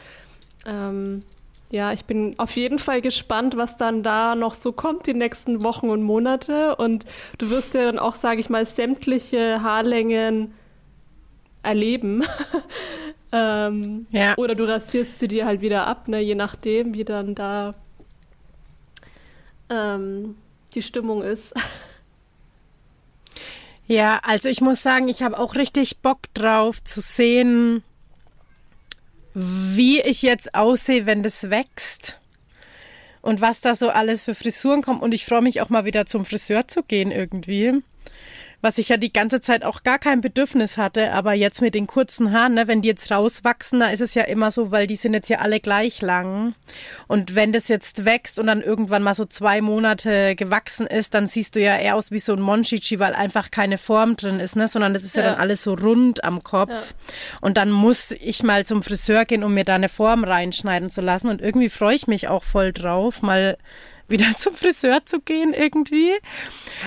ähm, 0.66 1.22
ja, 1.70 1.94
ich 1.94 2.06
bin 2.06 2.34
auf 2.40 2.56
jeden 2.56 2.80
Fall 2.80 3.02
gespannt, 3.02 3.56
was 3.56 3.78
dann 3.78 4.02
da 4.02 4.34
noch 4.34 4.56
so 4.56 4.72
kommt 4.72 5.06
die 5.06 5.14
nächsten 5.14 5.64
Wochen 5.64 5.92
und 5.92 6.02
Monate. 6.02 6.76
Und 6.78 7.06
du 7.38 7.52
wirst 7.52 7.76
ja 7.76 7.86
dann 7.86 8.00
auch, 8.00 8.16
sage 8.16 8.40
ich 8.40 8.50
mal, 8.50 8.66
sämtliche 8.66 9.62
Haarlängen 9.62 10.56
erleben. 11.62 12.24
ähm, 13.38 14.08
ja. 14.12 14.38
Oder 14.38 14.56
du 14.56 14.64
rasierst 14.64 15.20
sie 15.20 15.28
dir 15.28 15.46
halt 15.46 15.62
wieder 15.62 15.88
ab, 15.88 16.08
ne? 16.08 16.20
je 16.22 16.36
nachdem, 16.36 16.94
wie 16.94 17.04
dann 17.04 17.36
da 17.36 17.76
ähm, 19.70 20.36
die 20.74 20.82
Stimmung 20.82 21.22
ist. 21.22 21.54
Ja, 23.90 24.20
also 24.24 24.50
ich 24.50 24.60
muss 24.60 24.84
sagen, 24.84 25.08
ich 25.08 25.24
habe 25.24 25.40
auch 25.40 25.56
richtig 25.56 26.00
Bock 26.00 26.20
drauf 26.34 26.84
zu 26.84 27.00
sehen, 27.00 27.84
wie 29.34 30.02
ich 30.02 30.24
jetzt 30.24 30.54
aussehe, 30.56 31.06
wenn 31.06 31.24
das 31.24 31.50
wächst 31.50 32.20
und 33.22 33.40
was 33.40 33.62
da 33.62 33.76
so 33.76 33.90
alles 33.90 34.26
für 34.26 34.36
Frisuren 34.36 34.82
kommt. 34.82 35.02
Und 35.02 35.14
ich 35.14 35.26
freue 35.26 35.42
mich 35.42 35.62
auch 35.62 35.70
mal 35.70 35.86
wieder 35.86 36.06
zum 36.06 36.26
Friseur 36.26 36.68
zu 36.68 36.84
gehen 36.84 37.12
irgendwie 37.12 37.82
was 38.62 38.80
ich 38.80 38.90
ja 38.90 38.98
die 38.98 39.14
ganze 39.14 39.40
Zeit 39.40 39.64
auch 39.64 39.84
gar 39.84 40.00
kein 40.00 40.22
Bedürfnis 40.22 40.78
hatte, 40.78 41.12
aber 41.12 41.34
jetzt 41.34 41.62
mit 41.62 41.76
den 41.76 41.86
kurzen 41.86 42.32
Haaren, 42.32 42.56
ne, 42.56 42.68
wenn 42.68 42.82
die 42.82 42.88
jetzt 42.88 43.12
rauswachsen, 43.12 43.80
da 43.80 43.90
ist 43.90 44.02
es 44.02 44.16
ja 44.16 44.24
immer 44.24 44.50
so, 44.50 44.72
weil 44.72 44.88
die 44.88 44.96
sind 44.96 45.14
jetzt 45.14 45.30
ja 45.30 45.40
alle 45.40 45.60
gleich 45.60 46.02
lang. 46.02 46.56
Und 47.08 47.36
wenn 47.36 47.54
das 47.54 47.68
jetzt 47.68 48.06
wächst 48.06 48.40
und 48.40 48.48
dann 48.48 48.62
irgendwann 48.62 49.04
mal 49.04 49.14
so 49.14 49.26
zwei 49.26 49.62
Monate 49.62 50.36
gewachsen 50.36 50.88
ist, 50.88 51.14
dann 51.14 51.28
siehst 51.28 51.56
du 51.56 51.62
ja 51.62 51.78
eher 51.78 51.96
aus 51.96 52.10
wie 52.10 52.20
so 52.20 52.34
ein 52.34 52.42
Monchichi, 52.42 53.00
weil 53.00 53.14
einfach 53.14 53.52
keine 53.52 53.78
Form 53.78 54.18
drin 54.18 54.40
ist, 54.40 54.56
ne, 54.56 54.68
sondern 54.68 54.94
das 54.94 55.04
ist 55.04 55.16
ja, 55.16 55.24
ja 55.24 55.32
dann 55.32 55.40
alles 55.40 55.62
so 55.62 55.74
rund 55.74 56.24
am 56.24 56.44
Kopf. 56.44 56.72
Ja. 56.72 56.84
Und 57.42 57.58
dann 57.58 57.72
muss 57.72 58.12
ich 58.12 58.42
mal 58.42 58.66
zum 58.66 58.82
Friseur 58.82 59.26
gehen, 59.26 59.44
um 59.44 59.54
mir 59.54 59.66
da 59.66 59.76
eine 59.76 59.90
Form 59.90 60.24
reinschneiden 60.24 60.90
zu 60.90 61.02
lassen. 61.02 61.30
Und 61.30 61.42
irgendwie 61.42 61.70
freue 61.70 61.96
ich 61.96 62.08
mich 62.08 62.28
auch 62.28 62.44
voll 62.44 62.74
drauf, 62.74 63.22
mal 63.22 63.58
wieder 64.08 64.26
zum 64.38 64.54
Friseur 64.54 65.06
zu 65.06 65.20
gehen 65.20 65.54
irgendwie. 65.54 66.14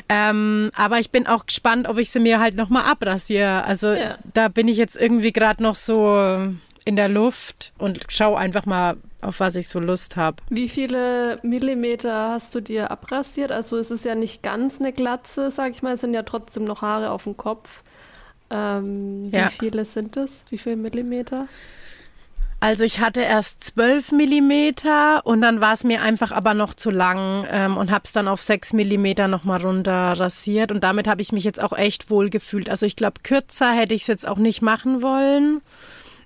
Ähm, 0.08 0.70
aber 0.74 0.98
ich 0.98 1.10
bin 1.10 1.26
auch 1.26 1.46
gespannt, 1.46 1.88
ob 1.88 1.98
ich 1.98 2.10
sie 2.10 2.20
mir 2.20 2.40
halt 2.40 2.56
nochmal 2.56 2.84
abrasiere. 2.84 3.64
Also 3.64 3.92
ja. 3.92 4.18
da 4.34 4.48
bin 4.48 4.68
ich 4.68 4.76
jetzt 4.76 4.96
irgendwie 4.96 5.32
gerade 5.32 5.62
noch 5.62 5.74
so 5.74 6.50
in 6.84 6.96
der 6.96 7.08
Luft 7.08 7.72
und 7.78 8.00
schau 8.08 8.34
einfach 8.34 8.66
mal, 8.66 8.96
auf 9.22 9.40
was 9.40 9.54
ich 9.56 9.68
so 9.68 9.78
Lust 9.80 10.16
habe. 10.16 10.38
Wie 10.48 10.68
viele 10.68 11.38
Millimeter 11.42 12.30
hast 12.30 12.54
du 12.54 12.60
dir 12.60 12.90
abrasiert? 12.90 13.52
Also 13.52 13.76
es 13.76 13.90
ist 13.90 14.04
ja 14.04 14.14
nicht 14.14 14.42
ganz 14.42 14.80
eine 14.80 14.92
Glatze, 14.92 15.50
sag 15.50 15.72
ich 15.72 15.82
mal, 15.82 15.94
es 15.94 16.00
sind 16.00 16.14
ja 16.14 16.22
trotzdem 16.22 16.64
noch 16.64 16.82
Haare 16.82 17.10
auf 17.10 17.24
dem 17.24 17.36
Kopf. 17.36 17.82
Ähm, 18.50 19.30
ja. 19.30 19.46
Wie 19.46 19.58
viele 19.58 19.84
sind 19.84 20.16
es? 20.16 20.30
Wie 20.48 20.58
viele 20.58 20.76
Millimeter? 20.76 21.46
Also 22.62 22.84
ich 22.84 23.00
hatte 23.00 23.22
erst 23.22 23.64
12 23.64 24.12
Millimeter 24.12 25.24
und 25.24 25.40
dann 25.40 25.62
war 25.62 25.72
es 25.72 25.82
mir 25.82 26.02
einfach 26.02 26.30
aber 26.30 26.52
noch 26.52 26.74
zu 26.74 26.90
lang 26.90 27.46
ähm, 27.50 27.78
und 27.78 27.90
habe 27.90 28.02
es 28.04 28.12
dann 28.12 28.28
auf 28.28 28.42
6 28.42 28.74
Millimeter 28.74 29.28
nochmal 29.28 29.62
runter 29.62 30.12
rasiert 30.12 30.70
und 30.70 30.84
damit 30.84 31.08
habe 31.08 31.22
ich 31.22 31.32
mich 31.32 31.44
jetzt 31.44 31.60
auch 31.60 31.72
echt 31.72 32.10
wohl 32.10 32.28
gefühlt. 32.28 32.68
Also 32.68 32.84
ich 32.84 32.96
glaube, 32.96 33.22
kürzer 33.22 33.72
hätte 33.72 33.94
ich 33.94 34.02
es 34.02 34.08
jetzt 34.08 34.28
auch 34.28 34.36
nicht 34.36 34.60
machen 34.60 35.00
wollen. 35.00 35.62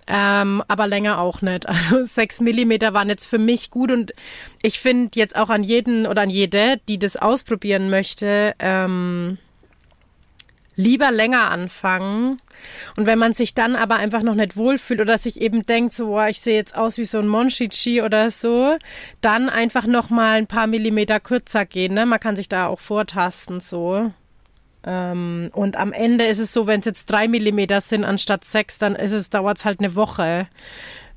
Ähm, 0.07 0.63
aber 0.69 0.87
länger 0.87 1.19
auch 1.19 1.41
nicht. 1.41 1.67
Also 1.69 2.05
sechs 2.05 2.41
Millimeter 2.41 2.93
waren 2.95 3.09
jetzt 3.09 3.27
für 3.27 3.39
mich 3.39 3.71
gut 3.71 3.93
und 3.93 4.13
ich 4.61 4.81
finde 4.81 5.13
jetzt 5.15 5.37
auch 5.37 5.51
an 5.51 5.63
jeden 5.63 6.07
oder 6.07 6.23
an 6.23 6.31
jede, 6.31 6.81
die 6.89 6.99
das 6.99 7.17
ausprobieren 7.17 7.91
möchte, 7.91 8.55
ähm, 8.59 9.39
lieber 10.77 11.13
länger 11.13 11.51
anfangen. 11.51 12.41
Und 12.97 13.07
wenn 13.07 13.19
man 13.19 13.33
sich 13.33 13.55
dann 13.55 13.77
aber 13.77 13.97
einfach 13.97 14.23
noch 14.23 14.35
nicht 14.35 14.57
wohlfühlt 14.57 15.01
oder 15.01 15.19
sich 15.19 15.41
eben 15.41 15.65
denkt, 15.67 15.95
so, 15.95 16.07
boah, 16.07 16.29
ich 16.29 16.41
sehe 16.41 16.57
jetzt 16.57 16.77
aus 16.77 16.99
wie 16.99 17.05
so 17.05 17.19
ein 17.19 17.29
Monchichi 17.29 18.03
oder 18.03 18.31
so, 18.31 18.77
dann 19.21 19.49
einfach 19.49 19.87
noch 19.87 20.11
mal 20.11 20.39
ein 20.39 20.47
paar 20.47 20.67
Millimeter 20.67 21.21
kürzer 21.21 21.67
gehen. 21.67 21.95
Ne? 21.95 22.07
Man 22.07 22.21
kann 22.21 22.37
sich 22.37 22.49
da 22.49 22.67
auch 22.67 22.81
vortasten 22.81 23.61
so. 23.61 24.13
Ähm, 24.85 25.51
und 25.53 25.77
am 25.77 25.93
Ende 25.93 26.27
ist 26.27 26.39
es 26.39 26.53
so, 26.53 26.67
wenn 26.67 26.81
es 26.81 26.87
jetzt 26.87 27.07
drei 27.07 27.29
Millimeter 27.29 27.81
sind 27.81 28.05
anstatt 28.05 28.45
sechs, 28.45 28.79
dann 28.79 28.95
ist 28.95 29.13
es, 29.13 29.31
dauert 29.31 29.59
es 29.59 29.65
halt 29.65 29.81
eine 29.81 29.95
Woche, 29.95 30.47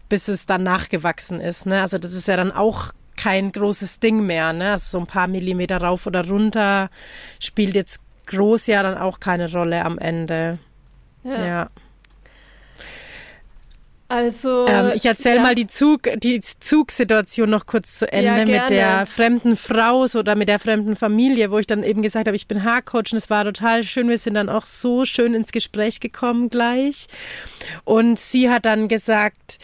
bis 0.10 0.28
es 0.28 0.46
dann 0.46 0.64
nachgewachsen 0.64 1.42
ist. 1.42 1.66
Ne? 1.66 1.82
Also 1.82 1.98
das 1.98 2.14
ist 2.14 2.28
ja 2.28 2.38
dann 2.38 2.52
auch 2.52 2.94
kein 3.18 3.52
großes 3.52 4.00
Ding 4.00 4.26
mehr. 4.26 4.54
Ne? 4.54 4.72
Also 4.72 4.92
so 4.92 5.00
ein 5.00 5.08
paar 5.08 5.28
Millimeter 5.28 5.78
rauf 5.78 6.06
oder 6.06 6.26
runter 6.28 6.90
spielt 7.40 7.76
jetzt 7.76 8.00
groß 8.28 8.68
ja 8.68 8.84
dann 8.84 8.98
auch 8.98 9.20
keine 9.20 9.52
Rolle 9.52 9.84
am 9.84 9.98
Ende. 9.98 10.60
Ja. 11.24 11.46
ja. 11.46 11.70
Also. 14.10 14.68
Ähm, 14.68 14.92
ich 14.96 15.06
erzähle 15.06 15.38
ja. 15.38 15.42
mal 15.42 15.56
die, 15.56 15.68
Zug, 15.68 16.04
die 16.16 16.40
Zugsituation 16.40 17.50
noch 17.50 17.66
kurz 17.66 18.00
zu 18.00 18.12
Ende 18.12 18.54
ja, 18.54 18.62
mit 18.62 18.70
der 18.70 19.06
fremden 19.06 19.58
Frau 19.58 20.08
so, 20.08 20.20
oder 20.20 20.36
mit 20.36 20.48
der 20.48 20.60
fremden 20.60 20.96
Familie, 20.96 21.52
wo 21.52 21.60
ich 21.60 21.68
dann 21.68 21.84
eben 21.84 22.02
gesagt 22.02 22.28
habe, 22.28 22.36
ich 22.36 22.48
bin 22.48 22.64
Haarcoach 22.64 23.12
und 23.12 23.18
es 23.18 23.30
war 23.30 23.44
total 23.44 23.84
schön. 23.84 24.08
Wir 24.08 24.18
sind 24.18 24.36
dann 24.36 24.48
auch 24.48 24.64
so 24.64 25.04
schön 25.04 25.34
ins 25.34 25.52
Gespräch 25.52 26.00
gekommen 26.00 26.50
gleich. 26.50 27.08
Und 27.84 28.18
sie 28.18 28.50
hat 28.50 28.66
dann 28.66 28.88
gesagt, 28.88 29.58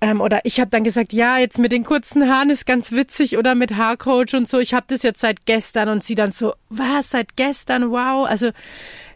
ähm, 0.00 0.20
oder 0.20 0.40
ich 0.44 0.60
habe 0.60 0.70
dann 0.70 0.84
gesagt, 0.84 1.12
ja, 1.12 1.38
jetzt 1.38 1.58
mit 1.58 1.72
den 1.72 1.82
kurzen 1.82 2.28
Haaren 2.28 2.50
ist 2.50 2.66
ganz 2.66 2.92
witzig 2.92 3.36
oder 3.36 3.56
mit 3.56 3.76
Haarcoach 3.76 4.34
und 4.34 4.48
so. 4.48 4.60
Ich 4.60 4.72
habe 4.72 4.86
das 4.88 5.02
jetzt 5.02 5.20
seit 5.20 5.44
gestern 5.44 5.88
und 5.88 6.04
sie 6.04 6.14
dann 6.14 6.30
so, 6.30 6.54
was, 6.68 7.10
seit 7.10 7.36
gestern? 7.36 7.90
Wow. 7.90 8.26
Also 8.26 8.50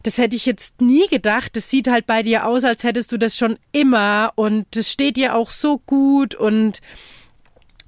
das 0.02 0.18
hätte 0.18 0.34
ich 0.34 0.44
jetzt 0.44 0.80
nie 0.80 1.06
gedacht. 1.06 1.56
Das 1.56 1.70
sieht 1.70 1.86
halt 1.86 2.06
bei 2.06 2.22
dir 2.22 2.46
aus, 2.46 2.64
als 2.64 2.82
hättest 2.82 3.12
du 3.12 3.18
das 3.18 3.36
schon 3.36 3.58
immer 3.70 4.32
und 4.34 4.66
das 4.72 4.90
steht 4.90 5.16
dir 5.16 5.36
auch 5.36 5.50
so 5.50 5.78
gut 5.78 6.34
und 6.34 6.80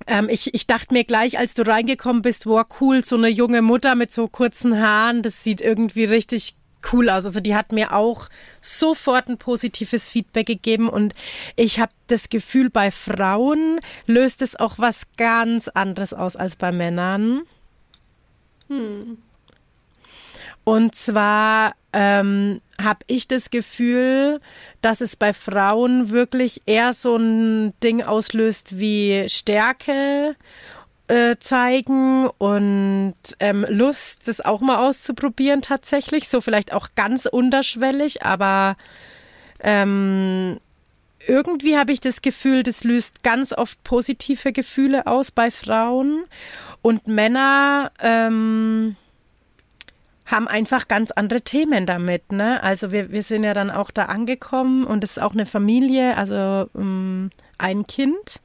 ähm, 0.06 0.28
ich, 0.28 0.54
ich 0.54 0.66
dachte 0.66 0.94
mir 0.94 1.04
gleich, 1.04 1.38
als 1.38 1.54
du 1.54 1.62
reingekommen 1.62 2.22
bist, 2.22 2.46
wow, 2.46 2.64
cool, 2.80 3.04
so 3.04 3.16
eine 3.16 3.28
junge 3.28 3.62
Mutter 3.62 3.94
mit 3.94 4.12
so 4.12 4.28
kurzen 4.28 4.78
Haaren, 4.78 5.22
das 5.22 5.42
sieht 5.42 5.60
irgendwie 5.60 6.04
richtig 6.04 6.54
cool 6.92 7.10
aus. 7.10 7.24
Also 7.24 7.40
die 7.40 7.54
hat 7.54 7.72
mir 7.72 7.92
auch 7.92 8.28
sofort 8.60 9.28
ein 9.28 9.38
positives 9.38 10.10
Feedback 10.10 10.46
gegeben 10.46 10.88
und 10.88 11.14
ich 11.56 11.80
habe 11.80 11.92
das 12.06 12.28
Gefühl, 12.28 12.70
bei 12.70 12.90
Frauen 12.90 13.80
löst 14.06 14.42
es 14.42 14.56
auch 14.56 14.78
was 14.78 15.02
ganz 15.16 15.68
anderes 15.68 16.12
aus 16.12 16.36
als 16.36 16.56
bei 16.56 16.72
Männern. 16.72 17.42
Hm. 18.68 19.18
Und 20.64 20.94
zwar 20.94 21.74
ähm, 21.92 22.62
habe 22.82 23.00
ich 23.06 23.28
das 23.28 23.50
Gefühl, 23.50 24.40
dass 24.80 25.02
es 25.02 25.14
bei 25.14 25.34
Frauen 25.34 26.10
wirklich 26.10 26.62
eher 26.64 26.94
so 26.94 27.16
ein 27.16 27.78
Ding 27.80 28.02
auslöst 28.02 28.78
wie 28.78 29.26
Stärke 29.28 30.36
äh, 31.08 31.36
zeigen 31.38 32.28
und 32.38 33.14
ähm, 33.40 33.66
Lust, 33.68 34.26
das 34.26 34.40
auch 34.40 34.60
mal 34.60 34.88
auszuprobieren 34.88 35.62
tatsächlich. 35.62 36.28
So 36.28 36.40
vielleicht 36.40 36.72
auch 36.72 36.88
ganz 36.94 37.26
unterschwellig, 37.26 38.22
aber 38.22 38.76
ähm, 39.60 40.58
irgendwie 41.26 41.76
habe 41.76 41.92
ich 41.92 42.00
das 42.00 42.22
Gefühl, 42.22 42.62
das 42.62 42.84
löst 42.84 43.22
ganz 43.22 43.52
oft 43.52 43.82
positive 43.84 44.52
Gefühle 44.52 45.06
aus 45.06 45.30
bei 45.30 45.50
Frauen 45.50 46.24
und 46.82 47.06
Männer 47.06 47.92
ähm, 48.00 48.96
haben 50.26 50.48
einfach 50.48 50.88
ganz 50.88 51.10
andere 51.10 51.42
Themen 51.42 51.86
damit. 51.86 52.32
Ne? 52.32 52.62
Also 52.62 52.92
wir, 52.92 53.10
wir 53.10 53.22
sind 53.22 53.44
ja 53.44 53.54
dann 53.54 53.70
auch 53.70 53.90
da 53.90 54.06
angekommen 54.06 54.84
und 54.84 55.04
es 55.04 55.12
ist 55.12 55.22
auch 55.22 55.32
eine 55.32 55.46
Familie, 55.46 56.16
also 56.16 56.68
ähm, 56.74 57.30
ein 57.58 57.86
Kind. 57.86 58.40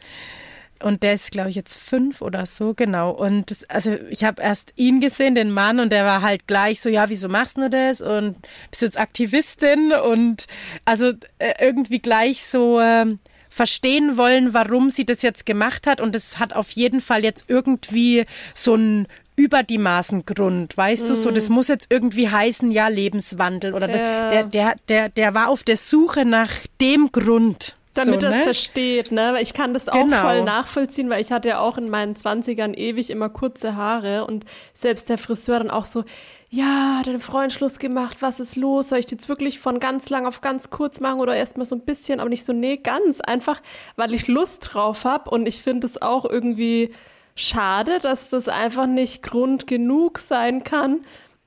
Und 0.81 1.03
der 1.03 1.13
ist, 1.13 1.31
glaube 1.31 1.49
ich, 1.49 1.55
jetzt 1.55 1.77
fünf 1.77 2.21
oder 2.21 2.45
so, 2.45 2.73
genau. 2.73 3.11
Und 3.11 3.51
das, 3.51 3.69
also 3.69 3.97
ich 4.09 4.23
habe 4.23 4.41
erst 4.41 4.73
ihn 4.75 5.01
gesehen, 5.01 5.35
den 5.35 5.51
Mann, 5.51 5.79
und 5.79 5.91
der 5.91 6.05
war 6.05 6.21
halt 6.21 6.47
gleich 6.47 6.79
so, 6.79 6.89
ja, 6.89 7.09
wieso 7.09 7.27
machst 7.27 7.57
du 7.57 7.69
das? 7.69 8.01
Und 8.01 8.37
bist 8.69 8.81
du 8.81 8.85
jetzt 8.85 8.99
Aktivistin? 8.99 9.91
Und 9.91 10.47
also 10.85 11.11
äh, 11.39 11.53
irgendwie 11.59 11.99
gleich 11.99 12.43
so 12.45 12.79
äh, 12.79 13.05
verstehen 13.49 14.15
wollen, 14.17 14.53
warum 14.53 14.89
sie 14.89 15.05
das 15.05 15.21
jetzt 15.21 15.45
gemacht 15.45 15.85
hat. 15.85 15.99
Und 15.99 16.15
es 16.15 16.39
hat 16.39 16.53
auf 16.53 16.71
jeden 16.71 17.01
Fall 17.01 17.23
jetzt 17.23 17.45
irgendwie 17.47 18.25
so 18.53 18.75
ein 18.75 19.07
über 19.35 19.63
die 19.63 19.77
Maßen 19.77 20.25
Grund, 20.25 20.75
weißt 20.75 21.05
mm. 21.05 21.07
du, 21.07 21.15
so 21.15 21.31
das 21.31 21.47
mhm. 21.47 21.55
muss 21.55 21.69
jetzt 21.69 21.87
irgendwie 21.89 22.27
heißen, 22.27 22.71
ja, 22.71 22.89
Lebenswandel 22.89 23.73
oder 23.73 23.89
ja. 23.89 24.29
der, 24.29 24.43
der, 24.43 24.75
der, 24.89 25.09
der 25.09 25.33
war 25.33 25.47
auf 25.47 25.63
der 25.63 25.77
Suche 25.77 26.25
nach 26.25 26.51
dem 26.81 27.09
Grund. 27.13 27.77
Damit 28.05 28.21
so, 28.21 28.27
es 28.27 28.35
ne? 28.35 28.43
versteht, 28.43 29.11
ne? 29.11 29.39
Ich 29.41 29.53
kann 29.53 29.73
das 29.73 29.87
auch 29.89 29.93
genau. 29.93 30.21
voll 30.21 30.43
nachvollziehen, 30.43 31.09
weil 31.09 31.21
ich 31.21 31.31
hatte 31.31 31.49
ja 31.49 31.59
auch 31.59 31.77
in 31.77 31.89
meinen 31.89 32.15
Zwanzigern 32.15 32.73
ewig 32.73 33.09
immer 33.09 33.29
kurze 33.29 33.75
Haare 33.75 34.25
und 34.25 34.45
selbst 34.73 35.09
der 35.09 35.17
Friseur 35.17 35.59
dann 35.59 35.69
auch 35.69 35.85
so, 35.85 36.03
ja, 36.49 37.01
dein 37.05 37.21
Freund 37.21 37.53
Schluss 37.53 37.77
gemacht, 37.77 38.17
was 38.21 38.39
ist 38.39 38.55
los? 38.55 38.89
Soll 38.89 38.99
ich 38.99 39.11
jetzt 39.11 39.29
wirklich 39.29 39.59
von 39.59 39.79
ganz 39.79 40.09
lang 40.09 40.25
auf 40.25 40.41
ganz 40.41 40.71
kurz 40.71 40.99
machen 40.99 41.19
oder 41.19 41.35
erstmal 41.35 41.67
so 41.67 41.75
ein 41.75 41.81
bisschen, 41.81 42.19
aber 42.19 42.29
nicht 42.29 42.43
so, 42.43 42.53
nee, 42.53 42.77
ganz. 42.77 43.21
Einfach, 43.21 43.61
weil 43.95 44.13
ich 44.13 44.27
Lust 44.27 44.69
drauf 44.73 45.05
habe 45.05 45.29
und 45.29 45.47
ich 45.47 45.61
finde 45.61 45.85
es 45.85 46.01
auch 46.01 46.25
irgendwie 46.25 46.91
schade, 47.35 47.99
dass 48.01 48.29
das 48.29 48.47
einfach 48.47 48.87
nicht 48.87 49.21
Grund 49.21 49.67
genug 49.67 50.19
sein 50.19 50.63
kann, 50.63 51.01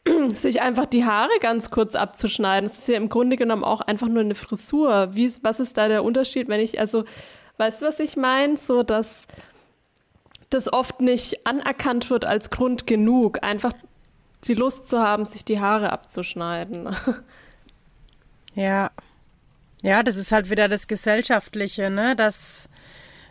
sich 0.34 0.60
einfach 0.60 0.86
die 0.86 1.04
Haare 1.04 1.32
ganz 1.40 1.70
kurz 1.70 1.94
abzuschneiden. 1.94 2.68
Das 2.68 2.78
ist 2.78 2.88
ja 2.88 2.96
im 2.96 3.08
Grunde 3.08 3.36
genommen 3.36 3.64
auch 3.64 3.80
einfach 3.80 4.08
nur 4.08 4.20
eine 4.20 4.34
Frisur. 4.34 5.14
Wie, 5.14 5.32
was 5.42 5.60
ist 5.60 5.76
da 5.76 5.88
der 5.88 6.04
Unterschied, 6.04 6.48
wenn 6.48 6.60
ich, 6.60 6.80
also, 6.80 7.04
weißt 7.58 7.82
du, 7.82 7.86
was 7.86 8.00
ich 8.00 8.16
meine? 8.16 8.56
So, 8.56 8.82
dass 8.82 9.26
das 10.50 10.72
oft 10.72 11.00
nicht 11.00 11.46
anerkannt 11.46 12.10
wird 12.10 12.24
als 12.24 12.50
Grund 12.50 12.86
genug, 12.86 13.42
einfach 13.42 13.72
die 14.44 14.54
Lust 14.54 14.88
zu 14.88 14.98
haben, 15.00 15.24
sich 15.24 15.44
die 15.44 15.60
Haare 15.60 15.92
abzuschneiden. 15.92 16.94
Ja. 18.54 18.90
Ja, 19.82 20.02
das 20.02 20.16
ist 20.16 20.30
halt 20.30 20.50
wieder 20.50 20.68
das 20.68 20.86
Gesellschaftliche, 20.86 21.90
ne? 21.90 22.14
Dass, 22.14 22.68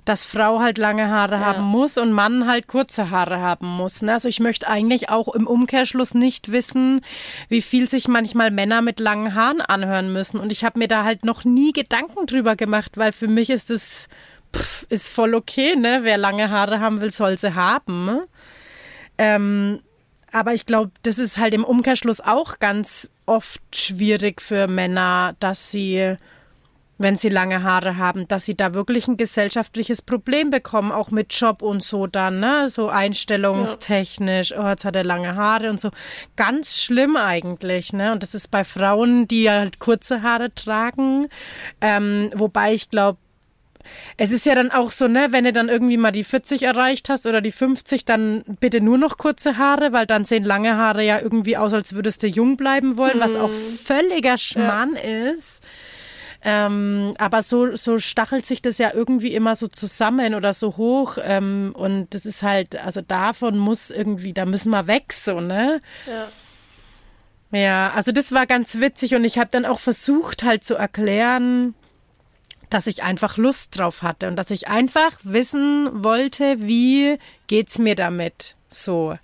dass 0.06 0.26
Frau 0.26 0.60
halt 0.60 0.78
lange 0.78 1.10
Haare 1.10 1.36
ja. 1.36 1.42
haben 1.42 1.64
muss 1.64 1.98
und 1.98 2.12
Mann 2.12 2.48
halt 2.48 2.68
kurze 2.68 3.10
Haare 3.10 3.40
haben 3.40 3.68
muss. 3.68 4.02
Ne? 4.02 4.14
Also 4.14 4.28
ich 4.28 4.40
möchte 4.40 4.68
eigentlich 4.68 5.10
auch 5.10 5.34
im 5.34 5.48
Umkehrschluss 5.48 6.14
nicht 6.14 6.52
wissen, 6.52 7.02
wie 7.50 7.62
viel 7.62 7.88
sich 7.88 8.08
manchmal 8.08 8.52
Männer 8.52 8.82
mit 8.82 9.00
langen 9.00 9.36
Haaren 9.36 9.62
anhören 9.62 10.12
müssen. 10.12 10.40
Und 10.40 10.52
ich 10.52 10.64
habe 10.64 10.80
mir 10.80 10.88
da 10.88 11.04
halt 11.04 11.26
noch 11.26 11.46
nie 11.46 11.72
Gedanken 11.72 12.26
drüber 12.26 12.56
gemacht, 12.56 12.98
weil 12.98 13.12
für 13.12 13.28
mich 13.28 13.50
ist 13.50 13.70
es 13.70 14.08
ist 14.90 15.10
voll 15.10 15.34
okay, 15.34 15.76
ne? 15.76 16.00
Wer 16.02 16.18
lange 16.18 16.50
Haare 16.50 16.80
haben 16.80 17.00
will, 17.00 17.12
soll 17.12 17.38
sie 17.38 17.56
haben. 17.56 18.06
Ne? 18.06 18.28
Ähm, 19.18 19.82
aber 20.32 20.54
ich 20.54 20.66
glaube, 20.66 20.92
das 21.04 21.20
ist 21.20 21.38
halt 21.38 21.54
im 21.54 21.64
Umkehrschluss 21.64 22.22
auch 22.22 22.60
ganz 22.60 23.10
oft 23.26 23.62
schwierig 23.74 24.42
für 24.42 24.68
Männer, 24.68 25.36
dass 25.40 25.72
sie, 25.72 26.16
wenn 27.02 27.16
sie 27.16 27.30
lange 27.30 27.64
Haare 27.64 27.98
haben, 27.98 28.28
dass 28.28 28.46
sie 28.46 28.56
da 28.56 28.74
wirklich 28.74 29.08
ein 29.08 29.18
gesellschaftliches 29.18 30.02
Problem 30.02 30.50
bekommen, 30.50 30.92
auch 30.92 31.12
mit 31.12 31.34
Job 31.34 31.62
und 31.62 31.84
so 31.84 32.08
dann, 32.08 32.40
ne? 32.40 32.70
So 32.70 32.90
einstellungstechnisch, 32.90 34.54
oh, 34.58 34.68
jetzt 34.68 34.86
hat 34.86 34.96
er 34.96 35.04
lange 35.04 35.36
Haare 35.36 35.70
und 35.70 35.80
so. 35.80 35.92
Ganz 36.36 36.82
schlimm 36.82 37.18
eigentlich, 37.18 37.94
ne? 37.94 38.12
Und 38.12 38.24
das 38.24 38.34
ist 38.34 38.50
bei 38.50 38.64
Frauen, 38.64 39.28
die 39.28 39.50
halt 39.50 39.80
kurze 39.80 40.22
Haare 40.22 40.54
tragen. 40.54 41.28
Ähm, 41.82 42.30
wobei 42.36 42.74
ich 42.74 42.90
glaube, 42.90 43.18
es 44.18 44.32
ist 44.32 44.46
ja 44.46 44.56
dann 44.56 44.72
auch 44.72 44.92
so, 44.92 45.08
ne, 45.08 45.28
wenn 45.32 45.44
du 45.44 45.54
dann 45.54 45.70
irgendwie 45.70 45.98
mal 45.98 46.12
die 46.12 46.24
40 46.24 46.64
erreicht 46.64 47.10
hast 47.10 47.26
oder 47.26 47.42
die 47.42 47.52
50, 47.52 48.06
dann 48.06 48.44
bitte 48.60 48.82
nur 48.82 48.98
noch 48.98 49.18
kurze 49.18 49.58
Haare, 49.58 49.94
weil 49.94 50.06
dann 50.06 50.26
sehen 50.26 50.44
lange 50.44 50.78
Haare 50.78 51.04
ja 51.04 51.20
irgendwie 51.20 51.58
aus, 51.58 51.74
als 51.74 51.96
würdest 51.96 52.24
du 52.24 52.28
jung 52.28 52.58
bleiben 52.58 52.98
wollen, 52.98 53.18
mhm. 53.18 53.22
was 53.22 53.36
auch 53.36 53.52
völliger 53.52 54.38
Schmarrn 54.38 54.96
ja. 54.96 55.32
ist. 55.32 55.64
Ähm, 56.44 57.14
aber 57.20 57.44
so, 57.44 57.76
so 57.76 58.00
stachelt 58.00 58.46
sich 58.46 58.62
das 58.62 58.80
ja 58.80 58.92
irgendwie 58.94 59.34
immer 59.34 59.56
so 59.56 59.68
zusammen 59.68 60.34
oder 60.34 60.54
so 60.54 60.78
hoch. 60.78 61.18
Ähm, 61.22 61.74
und 61.76 62.14
das 62.14 62.26
ist 62.26 62.42
halt, 62.42 62.76
also 62.84 63.02
davon 63.02 63.58
muss 63.58 63.92
irgendwie, 63.92 64.34
da 64.34 64.46
müssen 64.46 64.72
wir 64.72 64.88
weg, 64.88 65.14
so, 65.14 65.40
ne? 65.40 65.82
Ja. 66.08 66.28
Ja, 67.54 67.92
also 67.94 68.14
das 68.14 68.32
war 68.32 68.46
ganz 68.46 68.80
witzig 68.80 69.14
und 69.14 69.26
ich 69.26 69.38
habe 69.38 69.50
dann 69.52 69.66
auch 69.66 69.80
versucht 69.80 70.44
halt 70.44 70.64
zu 70.64 70.76
erklären, 70.76 71.76
dass 72.70 72.88
ich 72.88 73.04
einfach 73.04 73.36
Lust 73.36 73.78
drauf 73.78 74.02
hatte 74.02 74.30
und 74.30 74.38
dass 74.38 74.50
ich 74.52 74.70
einfach 74.70 75.20
wissen 75.24 76.04
wollte, 76.04 76.56
wie 76.60 77.18
geht's 77.48 77.78
mir 77.78 77.96
damit 77.96 78.56
so. 78.70 79.18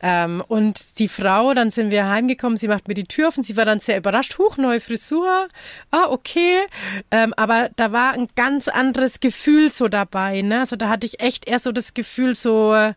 Ähm, 0.00 0.42
und 0.46 0.98
die 0.98 1.08
Frau, 1.08 1.54
dann 1.54 1.70
sind 1.70 1.90
wir 1.90 2.08
heimgekommen, 2.08 2.58
sie 2.58 2.68
macht 2.68 2.86
mir 2.86 2.94
die 2.94 3.04
Tür 3.04 3.28
auf 3.28 3.36
und 3.36 3.42
sie 3.42 3.56
war 3.56 3.64
dann 3.64 3.80
sehr 3.80 3.96
überrascht. 3.96 4.38
Huch, 4.38 4.56
neue 4.56 4.80
Frisur. 4.80 5.48
Ah, 5.90 6.06
okay. 6.08 6.66
Ähm, 7.10 7.32
aber 7.36 7.70
da 7.76 7.92
war 7.92 8.12
ein 8.12 8.28
ganz 8.34 8.68
anderes 8.68 9.20
Gefühl 9.20 9.70
so 9.70 9.88
dabei. 9.88 10.42
Ne? 10.42 10.60
Also 10.60 10.76
da 10.76 10.88
hatte 10.88 11.06
ich 11.06 11.20
echt 11.20 11.48
eher 11.48 11.58
so 11.58 11.72
das 11.72 11.94
Gefühl, 11.94 12.34
so, 12.34 12.92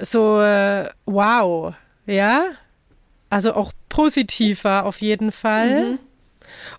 so, 0.00 0.40
äh, 0.40 0.88
wow. 1.04 1.74
Ja. 2.06 2.46
Also 3.30 3.54
auch 3.54 3.72
positiver 3.88 4.84
auf 4.84 4.98
jeden 4.98 5.32
Fall. 5.32 5.92
Mhm 5.92 5.98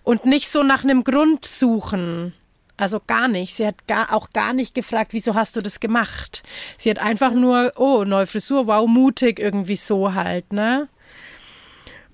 und 0.02 0.24
nicht 0.24 0.48
so 0.48 0.62
nach 0.62 0.84
einem 0.84 1.04
Grund 1.04 1.44
suchen. 1.44 2.34
Also 2.78 3.00
gar 3.04 3.26
nicht. 3.26 3.54
Sie 3.56 3.66
hat 3.66 3.86
gar, 3.88 4.14
auch 4.14 4.30
gar 4.32 4.52
nicht 4.52 4.74
gefragt, 4.74 5.12
wieso 5.12 5.34
hast 5.34 5.56
du 5.56 5.60
das 5.60 5.80
gemacht? 5.80 6.44
Sie 6.78 6.88
hat 6.88 7.00
einfach 7.00 7.32
nur, 7.32 7.72
oh, 7.76 8.04
neue 8.04 8.26
Frisur, 8.26 8.68
wow, 8.68 8.88
mutig, 8.88 9.40
irgendwie 9.40 9.76
so 9.76 10.14
halt, 10.14 10.52
ne? 10.52 10.88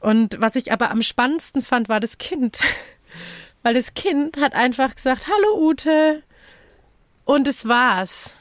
Und 0.01 0.37
was 0.41 0.57
ich 0.57 0.73
aber 0.73 0.91
am 0.91 1.03
spannendsten 1.03 1.63
fand, 1.63 1.89
war 1.89 2.01
das 2.01 2.19
Kind. 2.19 2.61
Weil 3.63 3.75
das 3.75 3.95
Kind 3.95 4.39
hat 4.39 4.55
einfach 4.55 4.95
gesagt, 4.95 5.27
hallo 5.29 5.69
Ute. 5.69 6.23
Und 7.27 7.47
es 7.47 7.69
war's. 7.69 8.35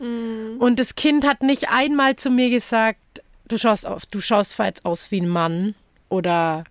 Mhm. 0.00 0.56
Und 0.58 0.78
das 0.78 0.94
Kind 0.94 1.26
hat 1.26 1.42
nicht 1.42 1.68
einmal 1.70 2.16
zu 2.16 2.30
mir 2.30 2.48
gesagt, 2.48 3.22
du 3.48 3.58
schaust 3.58 3.86
auf, 3.86 4.06
du 4.06 4.20
schaust 4.22 4.58
jetzt 4.58 4.84
aus 4.86 5.10
wie 5.10 5.20
ein 5.20 5.28
Mann 5.28 5.74
oder 6.08 6.64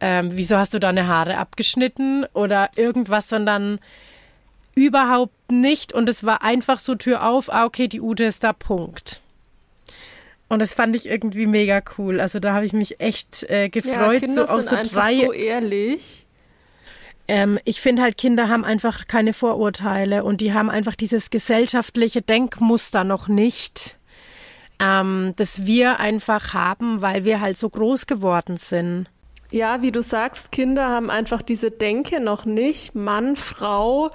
ähm, 0.00 0.30
wieso 0.32 0.56
hast 0.56 0.74
du 0.74 0.80
deine 0.80 1.06
Haare 1.06 1.38
abgeschnitten 1.38 2.24
oder 2.34 2.70
irgendwas, 2.76 3.28
sondern 3.28 3.78
überhaupt 4.74 5.50
nicht. 5.50 5.92
Und 5.92 6.08
es 6.08 6.24
war 6.24 6.42
einfach 6.42 6.78
so 6.78 6.94
Tür 6.94 7.26
auf, 7.26 7.52
ah, 7.52 7.64
okay, 7.64 7.88
die 7.88 8.00
Ute 8.00 8.24
ist 8.24 8.44
da, 8.44 8.52
Punkt. 8.52 9.20
Und 10.48 10.60
das 10.60 10.74
fand 10.74 10.94
ich 10.94 11.06
irgendwie 11.08 11.46
mega 11.46 11.80
cool. 11.96 12.20
Also 12.20 12.38
da 12.38 12.52
habe 12.52 12.66
ich 12.66 12.74
mich 12.74 13.00
echt 13.00 13.44
äh, 13.44 13.70
gefreut. 13.70 14.20
Ja, 14.20 14.26
Kinder 14.26 14.46
so 14.46 14.52
auch 14.52 14.60
so 14.60 14.76
drei. 14.82 15.14
So 15.14 15.32
ehrlich. 15.32 16.26
Ähm, 17.28 17.58
ich 17.64 17.80
finde 17.80 18.02
halt, 18.02 18.18
Kinder 18.18 18.50
haben 18.50 18.64
einfach 18.64 19.06
keine 19.06 19.32
Vorurteile 19.32 20.24
und 20.24 20.42
die 20.42 20.52
haben 20.52 20.68
einfach 20.68 20.94
dieses 20.94 21.30
gesellschaftliche 21.30 22.20
Denkmuster 22.20 23.04
noch 23.04 23.28
nicht, 23.28 23.96
ähm, 24.78 25.32
das 25.36 25.64
wir 25.64 26.00
einfach 26.00 26.52
haben, 26.52 27.00
weil 27.00 27.24
wir 27.24 27.40
halt 27.40 27.56
so 27.56 27.70
groß 27.70 28.06
geworden 28.06 28.56
sind. 28.56 29.06
Ja, 29.50 29.82
wie 29.82 29.92
du 29.92 30.02
sagst, 30.02 30.50
Kinder 30.50 30.88
haben 30.88 31.10
einfach 31.10 31.42
diese 31.42 31.70
Denke 31.70 32.20
noch 32.20 32.44
nicht, 32.44 32.94
Mann, 32.94 33.36
Frau, 33.36 34.10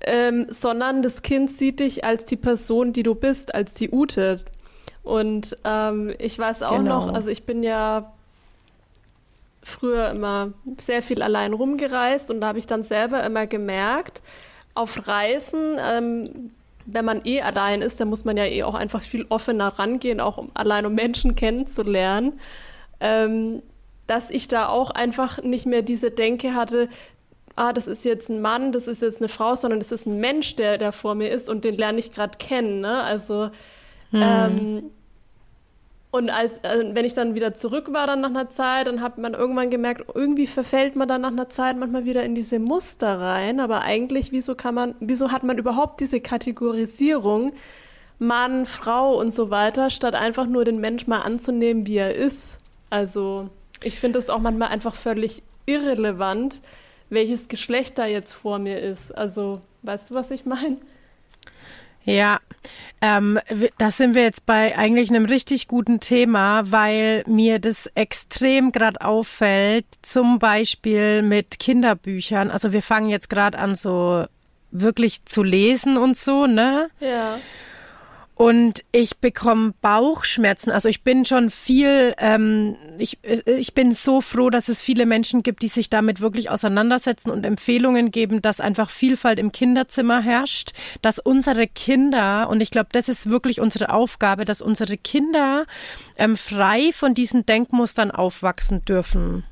ähm, 0.00 0.46
sondern 0.48 1.02
das 1.02 1.22
Kind 1.22 1.50
sieht 1.50 1.80
dich 1.80 2.04
als 2.04 2.24
die 2.24 2.36
Person, 2.36 2.92
die 2.92 3.02
du 3.02 3.14
bist, 3.14 3.54
als 3.54 3.74
die 3.74 3.90
Ute. 3.90 4.44
Und 5.02 5.56
ähm, 5.64 6.14
ich 6.18 6.38
weiß 6.38 6.62
auch 6.62 6.76
genau. 6.76 7.06
noch, 7.06 7.14
also 7.14 7.30
ich 7.30 7.44
bin 7.44 7.62
ja 7.62 8.12
früher 9.62 10.10
immer 10.10 10.52
sehr 10.78 11.02
viel 11.02 11.22
allein 11.22 11.52
rumgereist 11.52 12.30
und 12.30 12.40
da 12.40 12.48
habe 12.48 12.58
ich 12.58 12.66
dann 12.66 12.82
selber 12.82 13.22
immer 13.24 13.46
gemerkt, 13.46 14.22
auf 14.74 15.08
Reisen, 15.08 15.76
ähm, 15.78 16.50
wenn 16.86 17.04
man 17.04 17.22
eh 17.24 17.42
allein 17.42 17.82
ist, 17.82 18.00
dann 18.00 18.08
muss 18.08 18.24
man 18.24 18.36
ja 18.36 18.44
eh 18.44 18.62
auch 18.62 18.74
einfach 18.74 19.02
viel 19.02 19.26
offener 19.28 19.68
rangehen, 19.78 20.20
auch 20.20 20.38
um 20.38 20.50
allein 20.54 20.86
um 20.86 20.94
Menschen 20.94 21.34
kennenzulernen. 21.34 22.40
Ähm, 23.00 23.62
dass 24.06 24.30
ich 24.30 24.48
da 24.48 24.68
auch 24.68 24.90
einfach 24.90 25.42
nicht 25.42 25.66
mehr 25.66 25.82
diese 25.82 26.10
Denke 26.10 26.54
hatte, 26.54 26.88
ah, 27.58 27.72
das 27.72 27.86
ist 27.86 28.04
jetzt 28.04 28.28
ein 28.28 28.40
Mann, 28.40 28.72
das 28.72 28.86
ist 28.86 29.02
jetzt 29.02 29.20
eine 29.20 29.28
Frau, 29.28 29.54
sondern 29.54 29.80
das 29.80 29.92
ist 29.92 30.06
ein 30.06 30.20
Mensch, 30.20 30.56
der 30.56 30.78
da 30.78 30.92
vor 30.92 31.14
mir 31.14 31.30
ist 31.30 31.48
und 31.48 31.64
den 31.64 31.76
lerne 31.76 31.98
ich 31.98 32.12
gerade 32.12 32.38
kennen. 32.38 32.80
Ne? 32.80 33.02
Also 33.02 33.50
hm. 34.10 34.22
ähm, 34.22 34.90
und 36.10 36.30
als, 36.30 36.52
also 36.62 36.94
wenn 36.94 37.04
ich 37.04 37.12
dann 37.12 37.34
wieder 37.34 37.52
zurück 37.52 37.92
war 37.92 38.06
dann 38.06 38.22
nach 38.22 38.30
einer 38.30 38.48
Zeit, 38.48 38.86
dann 38.86 39.02
hat 39.02 39.18
man 39.18 39.34
irgendwann 39.34 39.68
gemerkt, 39.68 40.06
irgendwie 40.14 40.46
verfällt 40.46 40.96
man 40.96 41.06
dann 41.06 41.20
nach 41.20 41.28
einer 41.30 41.50
Zeit 41.50 41.76
manchmal 41.76 42.06
wieder 42.06 42.22
in 42.22 42.34
diese 42.34 42.58
Muster 42.58 43.20
rein. 43.20 43.60
Aber 43.60 43.82
eigentlich, 43.82 44.32
wieso 44.32 44.54
kann 44.54 44.74
man, 44.74 44.94
wieso 45.00 45.32
hat 45.32 45.44
man 45.44 45.58
überhaupt 45.58 46.00
diese 46.00 46.20
Kategorisierung 46.20 47.52
Mann, 48.18 48.66
Frau 48.66 49.18
und 49.18 49.32
so 49.32 49.50
weiter, 49.50 49.90
statt 49.90 50.14
einfach 50.14 50.46
nur 50.46 50.64
den 50.64 50.80
Mensch 50.80 51.06
mal 51.06 51.20
anzunehmen, 51.20 51.86
wie 51.86 51.98
er 51.98 52.14
ist? 52.14 52.56
Also 52.90 53.50
ich 53.82 54.00
finde 54.00 54.18
es 54.18 54.30
auch 54.30 54.40
manchmal 54.40 54.68
einfach 54.68 54.94
völlig 54.94 55.42
irrelevant, 55.66 56.62
welches 57.10 57.48
Geschlecht 57.48 57.98
da 57.98 58.06
jetzt 58.06 58.32
vor 58.32 58.58
mir 58.58 58.78
ist. 58.78 59.16
Also, 59.16 59.60
weißt 59.82 60.10
du, 60.10 60.14
was 60.14 60.30
ich 60.30 60.44
meine? 60.44 60.76
Ja, 62.04 62.40
Ähm, 63.00 63.38
da 63.78 63.92
sind 63.92 64.14
wir 64.16 64.22
jetzt 64.22 64.44
bei 64.44 64.76
eigentlich 64.76 65.10
einem 65.10 65.24
richtig 65.24 65.68
guten 65.68 66.00
Thema, 66.00 66.62
weil 66.72 67.22
mir 67.28 67.60
das 67.60 67.86
extrem 67.94 68.72
gerade 68.72 69.00
auffällt, 69.02 69.86
zum 70.02 70.40
Beispiel 70.40 71.22
mit 71.22 71.60
Kinderbüchern. 71.60 72.50
Also 72.50 72.72
wir 72.72 72.82
fangen 72.82 73.08
jetzt 73.08 73.30
gerade 73.30 73.56
an, 73.58 73.76
so 73.76 74.24
wirklich 74.72 75.24
zu 75.26 75.44
lesen 75.44 75.96
und 75.96 76.16
so, 76.16 76.46
ne? 76.46 76.90
Ja. 76.98 77.38
Und 78.38 78.84
ich 78.92 79.18
bekomme 79.18 79.74
Bauchschmerzen. 79.80 80.70
Also 80.70 80.88
ich 80.88 81.02
bin 81.02 81.24
schon 81.24 81.50
viel, 81.50 82.14
ähm, 82.18 82.76
ich, 82.96 83.18
ich 83.24 83.74
bin 83.74 83.90
so 83.90 84.20
froh, 84.20 84.48
dass 84.48 84.68
es 84.68 84.80
viele 84.80 85.06
Menschen 85.06 85.42
gibt, 85.42 85.60
die 85.60 85.66
sich 85.66 85.90
damit 85.90 86.20
wirklich 86.20 86.48
auseinandersetzen 86.48 87.30
und 87.30 87.44
Empfehlungen 87.44 88.12
geben, 88.12 88.40
dass 88.40 88.60
einfach 88.60 88.90
Vielfalt 88.90 89.40
im 89.40 89.50
Kinderzimmer 89.50 90.20
herrscht, 90.20 90.70
dass 91.02 91.18
unsere 91.18 91.66
Kinder, 91.66 92.48
und 92.48 92.60
ich 92.60 92.70
glaube, 92.70 92.90
das 92.92 93.08
ist 93.08 93.28
wirklich 93.28 93.60
unsere 93.60 93.92
Aufgabe, 93.92 94.44
dass 94.44 94.62
unsere 94.62 94.96
Kinder 94.96 95.66
ähm, 96.16 96.36
frei 96.36 96.92
von 96.92 97.14
diesen 97.14 97.44
Denkmustern 97.44 98.12
aufwachsen 98.12 98.84
dürfen. 98.84 99.42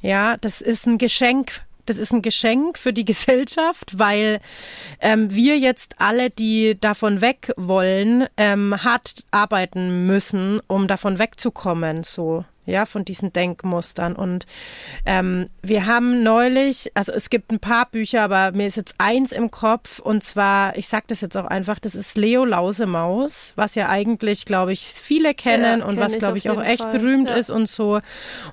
Ja, 0.00 0.36
das 0.36 0.60
ist 0.60 0.86
ein 0.86 0.98
Geschenk 0.98 1.62
das 1.88 1.98
ist 1.98 2.12
ein 2.12 2.22
Geschenk 2.22 2.78
für 2.78 2.92
die 2.92 3.04
Gesellschaft, 3.08 3.98
weil 3.98 4.40
ähm, 5.00 5.30
wir 5.32 5.58
jetzt 5.58 5.94
alle, 5.98 6.30
die 6.30 6.78
davon 6.78 7.20
weg 7.20 7.52
wollen, 7.56 8.26
ähm, 8.36 8.82
hart 8.82 9.24
arbeiten 9.30 10.06
müssen, 10.06 10.60
um 10.66 10.86
davon 10.86 11.18
wegzukommen. 11.18 12.02
So 12.02 12.44
ja, 12.68 12.84
von 12.84 13.04
diesen 13.04 13.32
Denkmustern. 13.32 14.14
Und 14.14 14.46
ähm, 15.06 15.48
wir 15.62 15.86
haben 15.86 16.22
neulich, 16.22 16.90
also 16.94 17.12
es 17.12 17.30
gibt 17.30 17.50
ein 17.50 17.60
paar 17.60 17.90
Bücher, 17.90 18.22
aber 18.22 18.52
mir 18.52 18.66
ist 18.66 18.76
jetzt 18.76 18.94
eins 18.98 19.32
im 19.32 19.50
Kopf 19.50 19.98
und 19.98 20.22
zwar, 20.22 20.76
ich 20.76 20.86
sage 20.86 21.04
das 21.08 21.20
jetzt 21.20 21.36
auch 21.36 21.46
einfach, 21.46 21.78
das 21.78 21.94
ist 21.94 22.16
Leo 22.16 22.44
Lausemaus, 22.44 23.52
was 23.56 23.74
ja 23.74 23.88
eigentlich, 23.88 24.44
glaube 24.44 24.72
ich, 24.72 24.82
viele 24.82 25.34
kennen 25.34 25.80
ja, 25.80 25.86
und 25.86 25.94
kenn 25.94 26.04
was, 26.04 26.18
glaube 26.18 26.38
ich, 26.38 26.50
auch 26.50 26.62
echt 26.62 26.82
Fall. 26.82 26.98
berühmt 26.98 27.30
ja. 27.30 27.36
ist 27.36 27.50
und 27.50 27.68
so. 27.68 28.00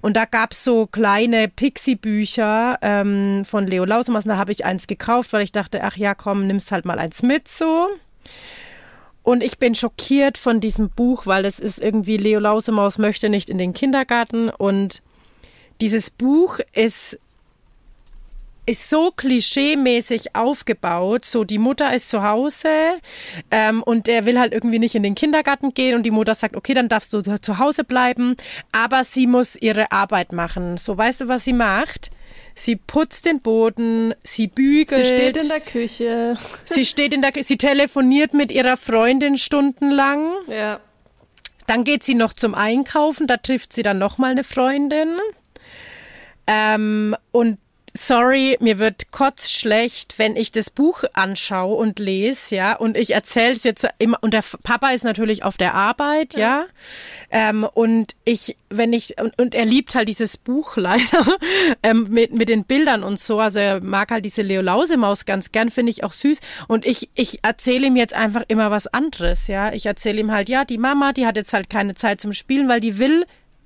Und 0.01 0.15
da 0.15 0.25
gab 0.25 0.53
es 0.53 0.63
so 0.63 0.87
kleine 0.87 1.49
Pixie-Bücher 1.49 2.79
ähm, 2.81 3.43
von 3.45 3.67
Leo 3.67 3.83
Lausemaus 3.83 4.23
und 4.23 4.29
da 4.29 4.37
habe 4.37 4.51
ich 4.51 4.65
eins 4.65 4.87
gekauft, 4.87 5.33
weil 5.33 5.43
ich 5.43 5.51
dachte, 5.51 5.83
ach 5.83 5.97
ja, 5.97 6.15
komm, 6.15 6.47
nimmst 6.47 6.71
halt 6.71 6.85
mal 6.85 6.99
eins 6.99 7.21
mit 7.21 7.47
so. 7.47 7.89
Und 9.25 9.41
ich 9.41 9.57
bin 9.57 9.73
schockiert 9.73 10.37
von 10.37 10.59
diesem 10.59 10.91
Buch, 10.91 11.25
weil 11.25 11.45
es 11.45 11.59
ist 11.59 11.79
irgendwie 11.79 12.15
Leo 12.15 12.39
Lausemaus 12.39 12.99
möchte 12.99 13.27
nicht 13.27 13.49
in 13.49 13.57
den 13.57 13.73
Kindergarten. 13.73 14.49
Und 14.49 15.01
dieses 15.81 16.11
Buch 16.11 16.59
ist 16.73 17.17
ist 18.65 18.89
so 18.89 19.11
klischeemäßig 19.11 20.35
aufgebaut. 20.35 21.25
So, 21.25 21.43
die 21.43 21.57
Mutter 21.57 21.93
ist 21.93 22.09
zu 22.09 22.23
Hause 22.23 22.69
ähm, 23.51 23.83
und 23.83 24.07
der 24.07 24.25
will 24.25 24.39
halt 24.39 24.53
irgendwie 24.53 24.79
nicht 24.79 24.95
in 24.95 25.03
den 25.03 25.15
Kindergarten 25.15 25.73
gehen 25.73 25.95
und 25.95 26.03
die 26.03 26.11
Mutter 26.11 26.33
sagt, 26.33 26.55
okay, 26.55 26.73
dann 26.73 26.89
darfst 26.89 27.13
du 27.13 27.21
zu 27.21 27.57
Hause 27.57 27.83
bleiben, 27.83 28.35
aber 28.71 29.03
sie 29.03 29.27
muss 29.27 29.55
ihre 29.55 29.91
Arbeit 29.91 30.31
machen. 30.31 30.77
So, 30.77 30.97
weißt 30.97 31.21
du, 31.21 31.27
was 31.27 31.43
sie 31.43 31.53
macht? 31.53 32.11
Sie 32.55 32.77
putzt 32.77 33.25
den 33.25 33.41
Boden, 33.41 34.13
sie 34.23 34.47
bügelt. 34.47 35.05
Sie 35.05 35.13
steht 35.13 35.37
in 35.37 35.49
der 35.49 35.59
Küche. 35.59 36.37
Sie 36.65 36.85
steht 36.85 37.13
in 37.13 37.21
der 37.21 37.33
Küche, 37.33 37.45
sie 37.45 37.57
telefoniert 37.57 38.33
mit 38.33 38.51
ihrer 38.51 38.77
Freundin 38.77 39.37
stundenlang. 39.37 40.31
Ja. 40.47 40.79
Dann 41.67 41.83
geht 41.83 42.03
sie 42.03 42.15
noch 42.15 42.33
zum 42.33 42.55
Einkaufen, 42.55 43.27
da 43.27 43.37
trifft 43.37 43.73
sie 43.73 43.83
dann 43.83 43.97
nochmal 43.97 44.31
eine 44.31 44.43
Freundin. 44.43 45.17
Ähm, 46.47 47.15
und 47.31 47.57
sorry, 47.97 48.57
mir 48.59 48.77
wird 48.77 49.11
kotzschlecht, 49.11 50.19
wenn 50.19 50.35
ich 50.35 50.51
das 50.51 50.69
Buch 50.69 51.03
anschaue 51.13 51.75
und 51.75 51.99
lese, 51.99 52.55
ja, 52.55 52.75
und 52.75 52.97
ich 52.97 53.13
erzähle 53.13 53.53
es 53.53 53.63
jetzt 53.63 53.87
immer, 53.99 54.17
und 54.21 54.33
der 54.33 54.43
Papa 54.63 54.89
ist 54.89 55.03
natürlich 55.03 55.43
auf 55.43 55.57
der 55.57 55.73
Arbeit, 55.73 56.35
ja, 56.35 56.39
ja. 56.39 56.65
Ähm, 57.31 57.65
und 57.73 58.15
ich, 58.25 58.57
wenn 58.69 58.93
ich, 58.93 59.19
und, 59.21 59.39
und, 59.39 59.55
er 59.55 59.65
liebt 59.65 59.95
halt 59.95 60.07
dieses 60.07 60.37
Buch 60.37 60.77
leider, 60.77 61.25
ähm, 61.83 62.07
mit, 62.09 62.37
mit 62.37 62.49
den 62.49 62.65
Bildern 62.65 63.03
und 63.03 63.19
so, 63.19 63.39
also 63.39 63.59
er 63.59 63.81
mag 63.81 64.11
halt 64.11 64.25
diese 64.25 64.41
Leo 64.41 64.61
Lausemaus 64.61 65.25
ganz 65.25 65.51
gern, 65.51 65.71
finde 65.71 65.91
ich 65.91 66.03
auch 66.03 66.13
süß, 66.13 66.39
und 66.67 66.85
ich, 66.85 67.09
ich 67.15 67.43
erzähle 67.43 67.87
ihm 67.87 67.95
jetzt 67.95 68.13
einfach 68.13 68.43
immer 68.47 68.71
was 68.71 68.87
anderes, 68.87 69.47
ja, 69.47 69.73
ich 69.73 69.85
erzähle 69.85 70.19
ihm 70.19 70.31
halt, 70.31 70.49
ja, 70.49 70.65
die 70.65 70.77
Mama, 70.77 71.13
die 71.13 71.25
hat 71.25 71.37
jetzt 71.37 71.53
halt 71.53 71.69
keine 71.69 71.95
Zeit 71.95 72.21
zum 72.21 72.33
Spielen, 72.33 72.67
weil 72.67 72.79
die 72.79 72.99
will 72.99 73.25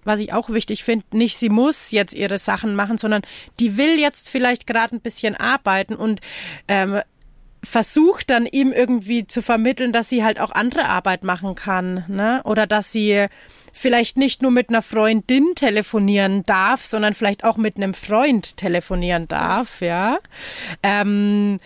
was 0.10 0.20
ich 0.20 0.34
auch 0.34 0.50
wichtig 0.50 0.84
finde, 0.84 1.06
nicht 1.12 1.38
sie 1.38 1.50
muss 1.50 1.92
jetzt 1.92 2.14
ihre 2.14 2.40
Sachen 2.40 2.76
machen, 2.76 2.98
sondern 2.98 3.22
die 3.60 3.78
will 3.78 4.00
jetzt 4.00 4.28
vielleicht 4.30 4.66
gerade 4.66 4.96
ein 4.96 5.02
bisschen 5.02 5.36
arbeiten 5.36 5.96
und 5.96 6.20
ähm, 6.68 7.00
versucht 7.64 8.30
dann 8.30 8.46
ihm 8.46 8.72
irgendwie 8.72 9.28
zu 9.28 9.42
vermitteln, 9.42 9.92
dass 9.92 10.10
sie 10.10 10.24
halt 10.24 10.40
auch 10.40 10.52
andere 10.52 10.86
Arbeit 10.86 11.24
machen 11.24 11.56
kann, 11.56 12.06
ne? 12.08 12.42
Oder 12.44 12.68
dass 12.68 12.92
sie 12.92 13.28
vielleicht 13.72 14.18
nicht 14.18 14.42
nur 14.42 14.52
mit 14.52 14.70
einer 14.70 14.82
Freundin 14.82 15.54
telefonieren 15.56 16.44
darf, 16.46 16.86
sondern 16.86 17.14
vielleicht 17.14 17.44
auch 17.44 17.58
mit 17.58 17.78
einem 17.78 17.94
Freund 17.94 18.58
telefonieren 18.58 19.28
darf, 19.28 19.82
ja. 19.82 20.18
Ähm, 20.82 21.60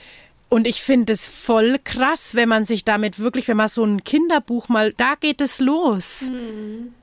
und 0.49 0.67
ich 0.67 0.83
finde 0.83 1.13
es 1.13 1.29
voll 1.29 1.79
krass, 1.83 2.35
wenn 2.35 2.49
man 2.49 2.65
sich 2.65 2.83
damit 2.85 3.19
wirklich, 3.19 3.47
wenn 3.47 3.57
man 3.57 3.69
so 3.69 3.85
ein 3.85 4.03
Kinderbuch 4.03 4.69
mal, 4.69 4.93
da 4.93 5.13
geht 5.19 5.41
es 5.41 5.59
los. 5.59 6.29
Mhm 6.29 6.93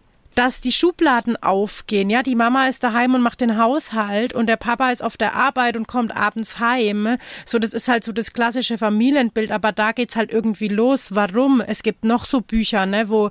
dass 0.41 0.63
die 0.63 0.73
Schubladen 0.73 1.37
aufgehen. 1.37 2.09
Ja, 2.09 2.23
die 2.23 2.35
Mama 2.35 2.67
ist 2.67 2.83
daheim 2.83 3.15
und 3.15 3.21
macht 3.21 3.43
den 3.43 3.59
Haushalt 3.59 4.33
und 4.33 4.47
der 4.47 4.57
Papa 4.57 4.91
ist 4.91 5.05
auf 5.05 5.19
der 5.19 5.35
Arbeit 5.35 5.77
und 5.77 5.87
kommt 5.87 6.17
abends 6.17 6.59
heim. 6.59 7.19
So, 7.45 7.59
das 7.59 7.75
ist 7.75 7.89
halt 7.89 8.05
so 8.05 8.13
das 8.13 8.33
klassische 8.33 8.79
Familienbild, 8.79 9.53
aber 9.53 9.71
da 9.71 9.93
geht's 9.93 10.17
halt 10.17 10.33
irgendwie 10.33 10.69
los. 10.69 11.15
Warum? 11.15 11.61
Es 11.61 11.83
gibt 11.83 12.05
noch 12.05 12.25
so 12.25 12.41
Bücher, 12.41 12.87
ne, 12.87 13.11
wo 13.11 13.29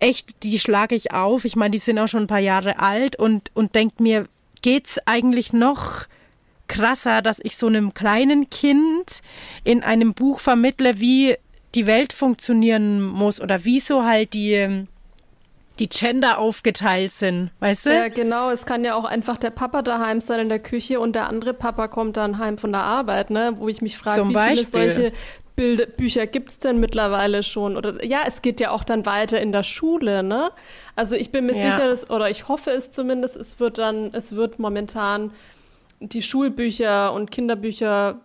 echt, 0.00 0.42
die 0.42 0.58
schlage 0.58 0.96
ich 0.96 1.12
auf. 1.12 1.44
Ich 1.44 1.54
meine, 1.54 1.70
die 1.70 1.78
sind 1.78 1.96
auch 2.00 2.08
schon 2.08 2.24
ein 2.24 2.26
paar 2.26 2.40
Jahre 2.40 2.80
alt 2.80 3.14
und, 3.14 3.52
und 3.54 3.76
denkt 3.76 4.00
mir, 4.00 4.26
geht's 4.60 4.98
eigentlich 5.06 5.52
noch 5.52 6.08
krasser, 6.66 7.22
dass 7.22 7.38
ich 7.40 7.56
so 7.56 7.68
einem 7.68 7.94
kleinen 7.94 8.50
Kind 8.50 9.20
in 9.62 9.84
einem 9.84 10.12
Buch 10.12 10.40
vermittle, 10.40 10.98
wie 10.98 11.36
die 11.76 11.86
Welt 11.86 12.12
funktionieren 12.12 13.00
muss 13.00 13.40
oder 13.40 13.64
wieso 13.64 14.02
halt 14.02 14.34
die 14.34 14.88
die 15.78 15.88
Gender 15.88 16.38
aufgeteilt 16.38 17.12
sind, 17.12 17.50
weißt 17.60 17.86
du? 17.86 17.94
Ja, 17.94 18.08
genau. 18.08 18.50
Es 18.50 18.66
kann 18.66 18.84
ja 18.84 18.94
auch 18.94 19.04
einfach 19.04 19.36
der 19.36 19.50
Papa 19.50 19.82
daheim 19.82 20.20
sein 20.20 20.40
in 20.40 20.48
der 20.48 20.58
Küche 20.58 21.00
und 21.00 21.14
der 21.14 21.28
andere 21.28 21.54
Papa 21.54 21.88
kommt 21.88 22.16
dann 22.16 22.38
heim 22.38 22.58
von 22.58 22.72
der 22.72 22.82
Arbeit, 22.82 23.30
ne? 23.30 23.54
Wo 23.56 23.68
ich 23.68 23.82
mich 23.82 23.96
frage, 23.96 24.28
wie 24.28 24.32
Beispiel. 24.32 24.66
viele 24.66 24.90
solche 24.90 25.12
Bild 25.58 25.96
Bücher 25.96 26.26
gibt 26.28 26.52
es 26.52 26.58
denn 26.58 26.78
mittlerweile 26.78 27.42
schon? 27.42 27.76
Oder 27.76 28.04
ja, 28.04 28.22
es 28.26 28.42
geht 28.42 28.60
ja 28.60 28.70
auch 28.70 28.84
dann 28.84 29.06
weiter 29.06 29.40
in 29.40 29.50
der 29.50 29.64
Schule, 29.64 30.22
ne? 30.22 30.50
Also 30.94 31.16
ich 31.16 31.32
bin 31.32 31.46
mir 31.46 31.56
ja. 31.56 31.70
sicher, 31.70 31.88
dass, 31.88 32.08
oder 32.10 32.30
ich 32.30 32.46
hoffe 32.46 32.70
es 32.70 32.92
zumindest, 32.92 33.34
es 33.36 33.58
wird 33.58 33.78
dann, 33.78 34.10
es 34.12 34.36
wird 34.36 34.58
momentan 34.58 35.32
die 36.00 36.22
Schulbücher 36.22 37.12
und 37.12 37.32
Kinderbücher 37.32 38.20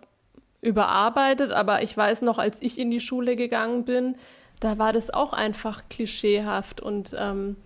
überarbeitet, 0.60 1.50
aber 1.50 1.82
ich 1.82 1.96
weiß 1.96 2.22
noch, 2.22 2.38
als 2.38 2.62
ich 2.62 2.78
in 2.78 2.90
die 2.90 3.00
Schule 3.00 3.34
gegangen 3.36 3.84
bin, 3.84 4.14
da 4.60 4.78
war 4.78 4.92
das 4.92 5.10
auch 5.10 5.32
einfach 5.32 5.82
klischeehaft. 5.88 6.80
Und 6.80 7.14
ähm, 7.18 7.56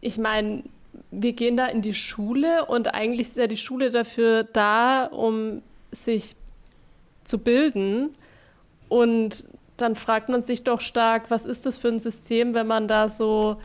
ich 0.00 0.18
meine, 0.18 0.62
wir 1.10 1.32
gehen 1.32 1.56
da 1.56 1.66
in 1.66 1.82
die 1.82 1.94
Schule 1.94 2.66
und 2.66 2.94
eigentlich 2.94 3.28
ist 3.28 3.36
ja 3.36 3.46
die 3.46 3.56
Schule 3.56 3.90
dafür 3.90 4.44
da, 4.44 5.06
um 5.06 5.62
sich 5.92 6.36
zu 7.24 7.38
bilden. 7.38 8.14
Und 8.88 9.44
dann 9.76 9.96
fragt 9.96 10.28
man 10.28 10.42
sich 10.42 10.62
doch 10.62 10.80
stark, 10.80 11.30
was 11.30 11.44
ist 11.44 11.66
das 11.66 11.76
für 11.76 11.88
ein 11.88 11.98
System, 11.98 12.54
wenn 12.54 12.66
man 12.66 12.88
da 12.88 13.08
so, 13.08 13.56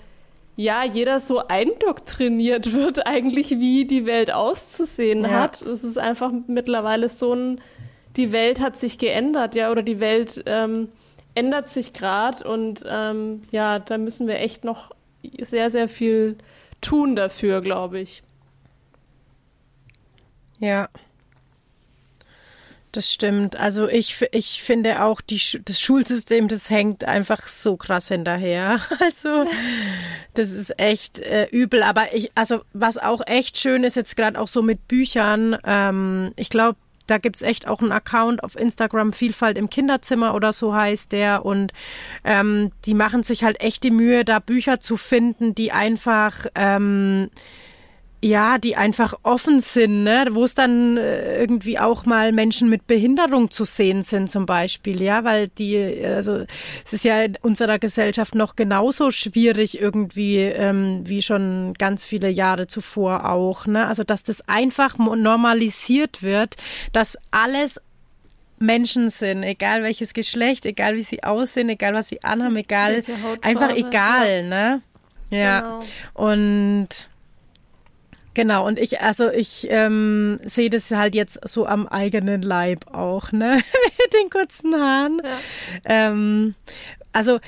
ja, 0.56 0.84
jeder 0.84 1.20
so 1.20 1.48
eindoktriniert 1.48 2.74
wird, 2.74 3.06
eigentlich 3.06 3.52
wie 3.52 3.86
die 3.86 4.06
Welt 4.06 4.32
auszusehen 4.32 5.24
ja. 5.24 5.30
hat. 5.30 5.62
Es 5.62 5.84
ist 5.84 5.98
einfach 5.98 6.32
mittlerweile 6.48 7.10
so 7.10 7.34
ein, 7.34 7.62
die 8.18 8.32
Welt 8.32 8.60
hat 8.60 8.78
sich 8.78 8.98
geändert, 8.98 9.56
ja, 9.56 9.72
oder 9.72 9.84
die 9.84 10.00
Welt 10.00 10.44
ähm, 10.46 10.90
ändert 11.36 11.70
sich 11.70 11.94
gerade 11.94 12.48
und 12.48 12.84
ähm, 12.88 13.44
ja, 13.52 13.80
da 13.80 13.98
müssen 13.98 14.28
wir 14.28 14.40
echt 14.40 14.64
noch 14.64 14.92
sehr, 15.40 15.70
sehr 15.70 15.88
viel 15.88 16.38
tun 16.82 17.16
dafür, 17.16 17.62
glaube 17.62 18.00
ich. 18.00 18.24
Ja. 20.60 20.90
Das 22.92 23.12
stimmt. 23.12 23.56
Also 23.56 23.88
ich, 23.88 24.22
ich 24.34 24.62
finde 24.62 25.04
auch, 25.04 25.22
die, 25.22 25.40
das 25.64 25.80
Schulsystem, 25.80 26.50
das 26.50 26.70
hängt 26.70 27.06
einfach 27.06 27.48
so 27.48 27.78
krass 27.78 28.10
hinterher. 28.10 28.82
Also 29.00 29.46
das 30.34 30.52
ist 30.52 30.78
echt 30.80 31.20
äh, 31.20 31.48
übel. 31.52 31.84
Aber 31.84 32.14
ich, 32.14 32.32
also 32.36 32.62
was 32.74 32.98
auch 32.98 33.22
echt 33.26 33.58
schön 33.58 33.84
ist, 33.84 33.96
jetzt 33.96 34.18
gerade 34.18 34.40
auch 34.40 34.48
so 34.48 34.62
mit 34.62 34.88
Büchern, 34.88 35.58
ähm, 35.66 36.34
ich 36.36 36.50
glaube, 36.50 36.78
da 37.08 37.18
gibt 37.18 37.38
es 37.38 37.42
echt 37.42 37.68
auch 37.68 37.82
einen 37.82 37.92
Account 37.92 38.44
auf 38.44 38.56
Instagram, 38.56 39.14
Vielfalt 39.14 39.58
im 39.58 39.70
Kinderzimmer 39.70 40.34
oder 40.36 40.54
so 40.54 40.74
heißt 40.74 41.12
der. 41.12 41.46
Und 41.46 41.74
ähm, 42.24 42.72
die 42.86 42.94
machen 42.94 43.24
sich 43.24 43.44
halt 43.44 43.62
echt 43.62 43.84
die 43.84 43.92
Mühe, 43.92 44.26
da 44.26 44.40
Bücher 44.40 44.80
zu 44.80 44.98
finden, 44.98 45.56
die 45.56 45.72
einfach 45.72 46.46
ähm, 46.56 47.30
ja, 48.24 48.60
die 48.60 48.76
einfach 48.76 49.16
offen 49.24 49.62
sind, 49.62 50.04
ne? 50.04 50.28
wo 50.32 50.44
es 50.44 50.54
dann 50.54 50.98
äh, 50.98 51.40
irgendwie 51.40 51.80
auch 51.80 52.06
mal 52.06 52.32
Menschen 52.32 52.70
mit 52.70 52.86
Behinderung 52.86 53.50
zu 53.50 53.64
sehen 53.64 54.04
sind 54.04 54.30
zum 54.30 54.46
Beispiel, 54.46 55.02
ja, 55.02 55.24
weil 55.24 55.48
die, 55.48 56.06
also 56.06 56.46
es 56.86 56.94
ist 56.94 57.04
ja 57.04 57.24
in 57.24 57.38
unserer 57.42 57.80
Gesellschaft 57.80 58.36
noch 58.36 58.56
genauso 58.56 59.10
schwierig 59.10 59.82
irgendwie 59.82 60.38
ähm, 60.38 61.02
wie 61.04 61.24
schon 61.24 61.74
ganz 61.80 62.06
viele 62.06 62.30
Jahre 62.30 62.68
zuvor 62.68 63.28
auch, 63.28 63.66
ne? 63.66 63.88
Also 63.88 64.04
dass 64.04 64.22
das 64.22 64.48
einfach 64.48 65.00
normalisiert 65.00 66.22
wird, 66.22 66.58
dass 66.94 67.18
alles 67.32 67.82
Menschen 68.60 69.10
sind, 69.10 69.42
egal 69.42 69.82
welches 69.82 70.14
Geschlecht, 70.14 70.68
egal 70.68 70.96
wie 70.96 71.02
sie 71.02 71.24
aussehen, 71.24 71.70
egal 71.70 71.96
was 71.96 72.10
sie 72.10 72.24
anhaben, 72.24 72.56
egal, 72.56 73.04
einfach 73.42 73.76
egal, 73.76 74.44
ja. 74.44 74.44
ne? 74.44 74.82
Ja. 75.32 75.60
Genau. 75.62 75.80
Und 76.14 77.11
Genau, 78.34 78.66
und 78.66 78.80
ich, 78.80 79.02
also 79.02 79.30
ich 79.30 79.68
ähm, 79.70 80.40
sehe 80.44 80.70
das 80.70 80.90
halt 80.92 81.16
jetzt 81.16 81.48
so 81.48 81.66
am 81.66 81.88
eigenen 81.88 82.42
Leib 82.42 82.94
auch, 82.94 83.32
ne? 83.32 83.56
Mit 84.02 84.14
den 84.14 84.30
kurzen 84.30 84.74
Haaren. 84.76 85.22
Ja. 85.24 85.38
Ähm, 85.86 86.56
also 87.12 87.40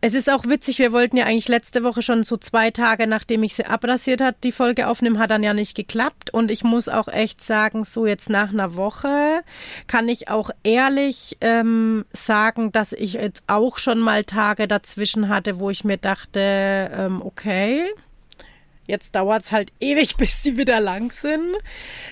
es 0.00 0.14
ist 0.14 0.30
auch 0.30 0.44
witzig, 0.46 0.78
wir 0.78 0.92
wollten 0.92 1.16
ja 1.16 1.24
eigentlich 1.24 1.48
letzte 1.48 1.82
Woche 1.82 2.02
schon 2.02 2.22
so 2.22 2.36
zwei 2.36 2.70
Tage, 2.70 3.08
nachdem 3.08 3.42
ich 3.42 3.54
sie 3.54 3.66
abrasiert 3.66 4.20
hat, 4.20 4.36
die 4.44 4.52
Folge 4.52 4.86
aufnehmen, 4.86 5.18
hat 5.18 5.32
dann 5.32 5.42
ja 5.42 5.54
nicht 5.54 5.76
geklappt. 5.76 6.32
Und 6.32 6.52
ich 6.52 6.62
muss 6.62 6.88
auch 6.88 7.08
echt 7.08 7.42
sagen, 7.42 7.82
so 7.82 8.06
jetzt 8.06 8.30
nach 8.30 8.50
einer 8.50 8.76
Woche 8.76 9.42
kann 9.88 10.08
ich 10.08 10.28
auch 10.28 10.50
ehrlich 10.62 11.36
ähm, 11.40 12.04
sagen, 12.12 12.70
dass 12.70 12.92
ich 12.92 13.14
jetzt 13.14 13.42
auch 13.48 13.78
schon 13.78 13.98
mal 13.98 14.22
Tage 14.22 14.68
dazwischen 14.68 15.28
hatte, 15.28 15.58
wo 15.58 15.68
ich 15.68 15.82
mir 15.82 15.98
dachte, 15.98 16.92
ähm, 16.96 17.20
okay, 17.20 17.82
Jetzt 18.88 19.14
dauert 19.14 19.44
es 19.44 19.52
halt 19.52 19.70
ewig, 19.78 20.16
bis 20.18 20.42
sie 20.42 20.56
wieder 20.56 20.80
lang 20.80 21.12
sind. 21.12 21.54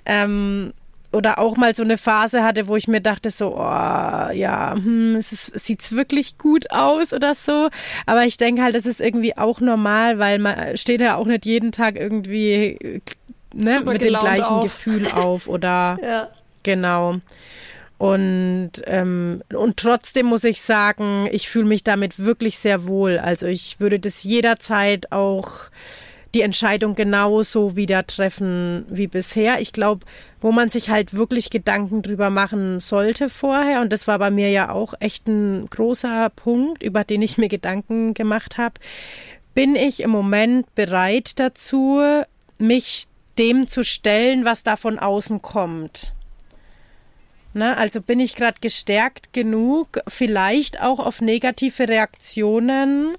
Ähm, 0.04 0.72
oder 1.12 1.38
auch 1.38 1.56
mal 1.56 1.74
so 1.74 1.82
eine 1.82 1.96
Phase 1.96 2.44
hatte, 2.44 2.68
wo 2.68 2.76
ich 2.76 2.88
mir 2.88 3.00
dachte 3.00 3.30
so, 3.30 3.56
oh, 3.56 3.60
ja, 3.60 4.74
hm, 4.74 5.16
es 5.16 5.32
ist, 5.32 5.58
sieht's 5.58 5.92
wirklich 5.92 6.36
gut 6.36 6.70
aus 6.70 7.12
oder 7.12 7.34
so. 7.34 7.70
Aber 8.04 8.24
ich 8.24 8.36
denke 8.36 8.62
halt, 8.62 8.74
das 8.74 8.86
ist 8.86 9.00
irgendwie 9.00 9.36
auch 9.36 9.60
normal, 9.60 10.18
weil 10.18 10.38
man 10.38 10.76
steht 10.76 11.00
ja 11.00 11.16
auch 11.16 11.26
nicht 11.26 11.46
jeden 11.46 11.72
Tag 11.72 11.96
irgendwie 11.96 13.00
ne, 13.54 13.80
mit 13.80 14.04
dem 14.04 14.14
gleichen 14.14 14.44
auf. 14.44 14.64
Gefühl 14.64 15.10
auf 15.14 15.48
oder 15.48 15.98
ja. 16.02 16.28
genau. 16.62 17.16
Und, 17.98 18.72
ähm, 18.84 19.42
und 19.54 19.78
trotzdem 19.78 20.26
muss 20.26 20.44
ich 20.44 20.60
sagen, 20.60 21.26
ich 21.32 21.48
fühle 21.48 21.64
mich 21.64 21.82
damit 21.82 22.18
wirklich 22.18 22.58
sehr 22.58 22.86
wohl. 22.86 23.18
Also 23.18 23.46
ich 23.46 23.80
würde 23.80 23.98
das 23.98 24.22
jederzeit 24.22 25.12
auch 25.12 25.70
die 26.36 26.42
Entscheidung 26.42 26.94
genauso 26.94 27.76
wieder 27.76 28.06
treffen 28.06 28.84
wie 28.90 29.06
bisher. 29.06 29.58
Ich 29.58 29.72
glaube, 29.72 30.04
wo 30.42 30.52
man 30.52 30.68
sich 30.68 30.90
halt 30.90 31.14
wirklich 31.14 31.48
Gedanken 31.48 32.02
drüber 32.02 32.28
machen 32.28 32.78
sollte 32.78 33.30
vorher, 33.30 33.80
und 33.80 33.90
das 33.90 34.06
war 34.06 34.18
bei 34.18 34.30
mir 34.30 34.50
ja 34.50 34.70
auch 34.70 34.92
echt 35.00 35.26
ein 35.26 35.64
großer 35.70 36.28
Punkt, 36.28 36.82
über 36.82 37.04
den 37.04 37.22
ich 37.22 37.38
mir 37.38 37.48
Gedanken 37.48 38.12
gemacht 38.12 38.58
habe, 38.58 38.74
bin 39.54 39.76
ich 39.76 40.00
im 40.00 40.10
Moment 40.10 40.74
bereit 40.74 41.40
dazu, 41.40 42.02
mich 42.58 43.06
dem 43.38 43.66
zu 43.66 43.82
stellen, 43.82 44.44
was 44.44 44.62
da 44.62 44.76
von 44.76 44.98
außen 44.98 45.40
kommt. 45.40 46.12
Ne, 47.56 47.74
also 47.78 48.02
bin 48.02 48.20
ich 48.20 48.36
gerade 48.36 48.58
gestärkt 48.60 49.32
genug, 49.32 50.00
vielleicht 50.08 50.82
auch 50.82 51.00
auf 51.00 51.22
negative 51.22 51.88
Reaktionen 51.88 53.16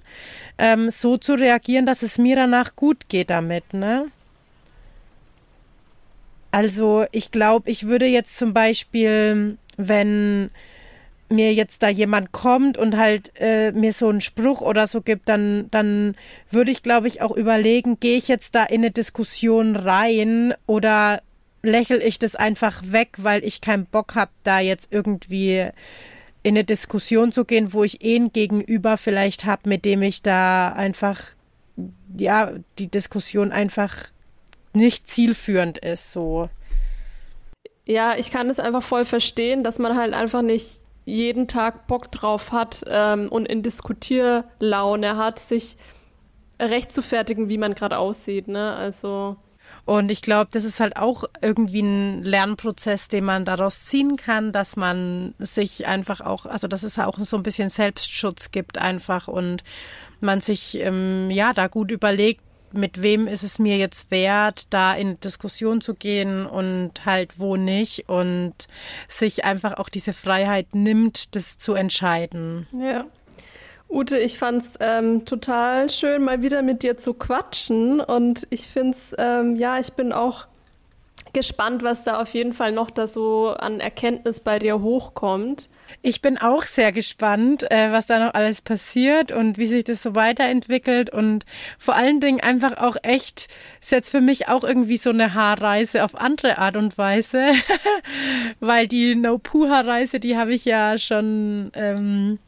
ähm, 0.58 0.90
so 0.90 1.16
zu 1.16 1.34
reagieren, 1.34 1.86
dass 1.86 2.04
es 2.04 2.18
mir 2.18 2.36
danach 2.36 2.76
gut 2.76 3.08
geht 3.08 3.30
damit. 3.30 3.74
Ne? 3.74 4.06
Also 6.52 7.04
ich 7.10 7.32
glaube, 7.32 7.68
ich 7.68 7.88
würde 7.88 8.06
jetzt 8.06 8.38
zum 8.38 8.52
Beispiel, 8.52 9.58
wenn 9.76 10.50
mir 11.28 11.52
jetzt 11.52 11.82
da 11.82 11.88
jemand 11.88 12.30
kommt 12.30 12.78
und 12.78 12.96
halt 12.96 13.32
äh, 13.40 13.72
mir 13.72 13.92
so 13.92 14.08
einen 14.08 14.20
Spruch 14.20 14.60
oder 14.60 14.86
so 14.86 15.00
gibt, 15.00 15.28
dann, 15.28 15.66
dann 15.72 16.14
würde 16.48 16.70
ich, 16.70 16.84
glaube 16.84 17.08
ich, 17.08 17.22
auch 17.22 17.32
überlegen, 17.32 17.98
gehe 17.98 18.16
ich 18.16 18.28
jetzt 18.28 18.54
da 18.54 18.62
in 18.62 18.82
eine 18.82 18.92
Diskussion 18.92 19.74
rein 19.74 20.54
oder 20.66 21.22
lächel 21.62 22.02
ich 22.02 22.18
das 22.18 22.36
einfach 22.36 22.82
weg, 22.84 23.16
weil 23.18 23.44
ich 23.44 23.60
keinen 23.60 23.86
Bock 23.86 24.14
habe, 24.14 24.30
da 24.42 24.60
jetzt 24.60 24.88
irgendwie 24.90 25.68
in 26.42 26.54
eine 26.54 26.64
Diskussion 26.64 27.32
zu 27.32 27.44
gehen, 27.44 27.72
wo 27.72 27.84
ich 27.84 28.02
eh 28.04 28.16
ein 28.16 28.32
Gegenüber 28.32 28.96
vielleicht 28.96 29.44
habe, 29.44 29.68
mit 29.68 29.84
dem 29.84 30.02
ich 30.02 30.22
da 30.22 30.72
einfach, 30.72 31.20
ja, 32.16 32.52
die 32.78 32.88
Diskussion 32.88 33.52
einfach 33.52 33.94
nicht 34.72 35.08
zielführend 35.08 35.78
ist, 35.78 36.12
so. 36.12 36.48
Ja, 37.84 38.16
ich 38.16 38.30
kann 38.30 38.50
es 38.50 38.60
einfach 38.60 38.82
voll 38.82 39.04
verstehen, 39.04 39.64
dass 39.64 39.78
man 39.78 39.96
halt 39.96 40.14
einfach 40.14 40.42
nicht 40.42 40.78
jeden 41.04 41.48
Tag 41.48 41.86
Bock 41.86 42.12
drauf 42.12 42.52
hat 42.52 42.84
ähm, 42.86 43.28
und 43.30 43.46
in 43.46 43.62
Diskutierlaune 43.62 45.16
hat, 45.16 45.38
sich 45.38 45.76
recht 46.60 46.92
zu 46.92 47.02
fertigen, 47.02 47.48
wie 47.48 47.58
man 47.58 47.74
gerade 47.74 47.98
aussieht, 47.98 48.46
ne? 48.48 48.74
Also. 48.74 49.36
Und 49.88 50.10
ich 50.10 50.20
glaube, 50.20 50.50
das 50.52 50.64
ist 50.64 50.80
halt 50.80 50.98
auch 50.98 51.24
irgendwie 51.40 51.80
ein 51.80 52.22
Lernprozess, 52.22 53.08
den 53.08 53.24
man 53.24 53.46
daraus 53.46 53.86
ziehen 53.86 54.18
kann, 54.18 54.52
dass 54.52 54.76
man 54.76 55.32
sich 55.38 55.86
einfach 55.86 56.20
auch, 56.20 56.44
also 56.44 56.68
dass 56.68 56.82
es 56.82 56.98
auch 56.98 57.18
so 57.18 57.38
ein 57.38 57.42
bisschen 57.42 57.70
Selbstschutz 57.70 58.50
gibt 58.50 58.76
einfach 58.76 59.28
und 59.28 59.64
man 60.20 60.42
sich 60.42 60.78
ähm, 60.78 61.30
ja 61.30 61.54
da 61.54 61.68
gut 61.68 61.90
überlegt, 61.90 62.42
mit 62.70 63.00
wem 63.00 63.26
ist 63.26 63.42
es 63.42 63.58
mir 63.58 63.78
jetzt 63.78 64.10
wert, 64.10 64.66
da 64.68 64.92
in 64.92 65.18
Diskussion 65.20 65.80
zu 65.80 65.94
gehen 65.94 66.44
und 66.44 67.06
halt 67.06 67.38
wo 67.38 67.56
nicht 67.56 68.10
und 68.10 68.52
sich 69.08 69.46
einfach 69.46 69.78
auch 69.78 69.88
diese 69.88 70.12
Freiheit 70.12 70.74
nimmt, 70.74 71.34
das 71.34 71.56
zu 71.56 71.72
entscheiden. 71.72 72.66
Ja. 72.72 73.06
Ute, 73.90 74.18
ich 74.18 74.38
fand's 74.38 74.74
ähm, 74.80 75.24
total 75.24 75.88
schön, 75.88 76.22
mal 76.22 76.42
wieder 76.42 76.62
mit 76.62 76.82
dir 76.82 76.98
zu 76.98 77.14
quatschen. 77.14 78.00
Und 78.00 78.46
ich 78.50 78.68
find's, 78.68 79.14
ähm, 79.16 79.56
ja, 79.56 79.78
ich 79.78 79.94
bin 79.94 80.12
auch 80.12 80.46
gespannt, 81.32 81.82
was 81.82 82.04
da 82.04 82.20
auf 82.20 82.28
jeden 82.30 82.52
Fall 82.52 82.72
noch 82.72 82.90
da 82.90 83.06
so 83.06 83.50
an 83.50 83.80
Erkenntnis 83.80 84.40
bei 84.40 84.58
dir 84.58 84.80
hochkommt. 84.80 85.68
Ich 86.02 86.20
bin 86.20 86.38
auch 86.38 86.62
sehr 86.62 86.92
gespannt, 86.92 87.70
äh, 87.70 87.92
was 87.92 88.06
da 88.06 88.18
noch 88.18 88.34
alles 88.34 88.60
passiert 88.60 89.32
und 89.32 89.56
wie 89.56 89.66
sich 89.66 89.84
das 89.84 90.02
so 90.02 90.14
weiterentwickelt 90.14 91.10
und 91.10 91.44
vor 91.78 91.94
allen 91.94 92.20
Dingen 92.20 92.40
einfach 92.40 92.76
auch 92.76 92.96
echt, 93.02 93.48
ist 93.80 93.92
jetzt 93.92 94.10
für 94.10 94.20
mich 94.20 94.48
auch 94.48 94.64
irgendwie 94.64 94.96
so 94.96 95.10
eine 95.10 95.34
Haarreise 95.34 96.04
auf 96.04 96.14
andere 96.14 96.58
Art 96.58 96.76
und 96.76 96.98
Weise, 96.98 97.52
weil 98.60 98.86
die 98.86 99.14
No-Poo-Haarreise, 99.14 100.20
die 100.20 100.36
habe 100.36 100.54
ich 100.54 100.64
ja 100.64 100.98
schon 100.98 101.70
ähm, 101.74 102.38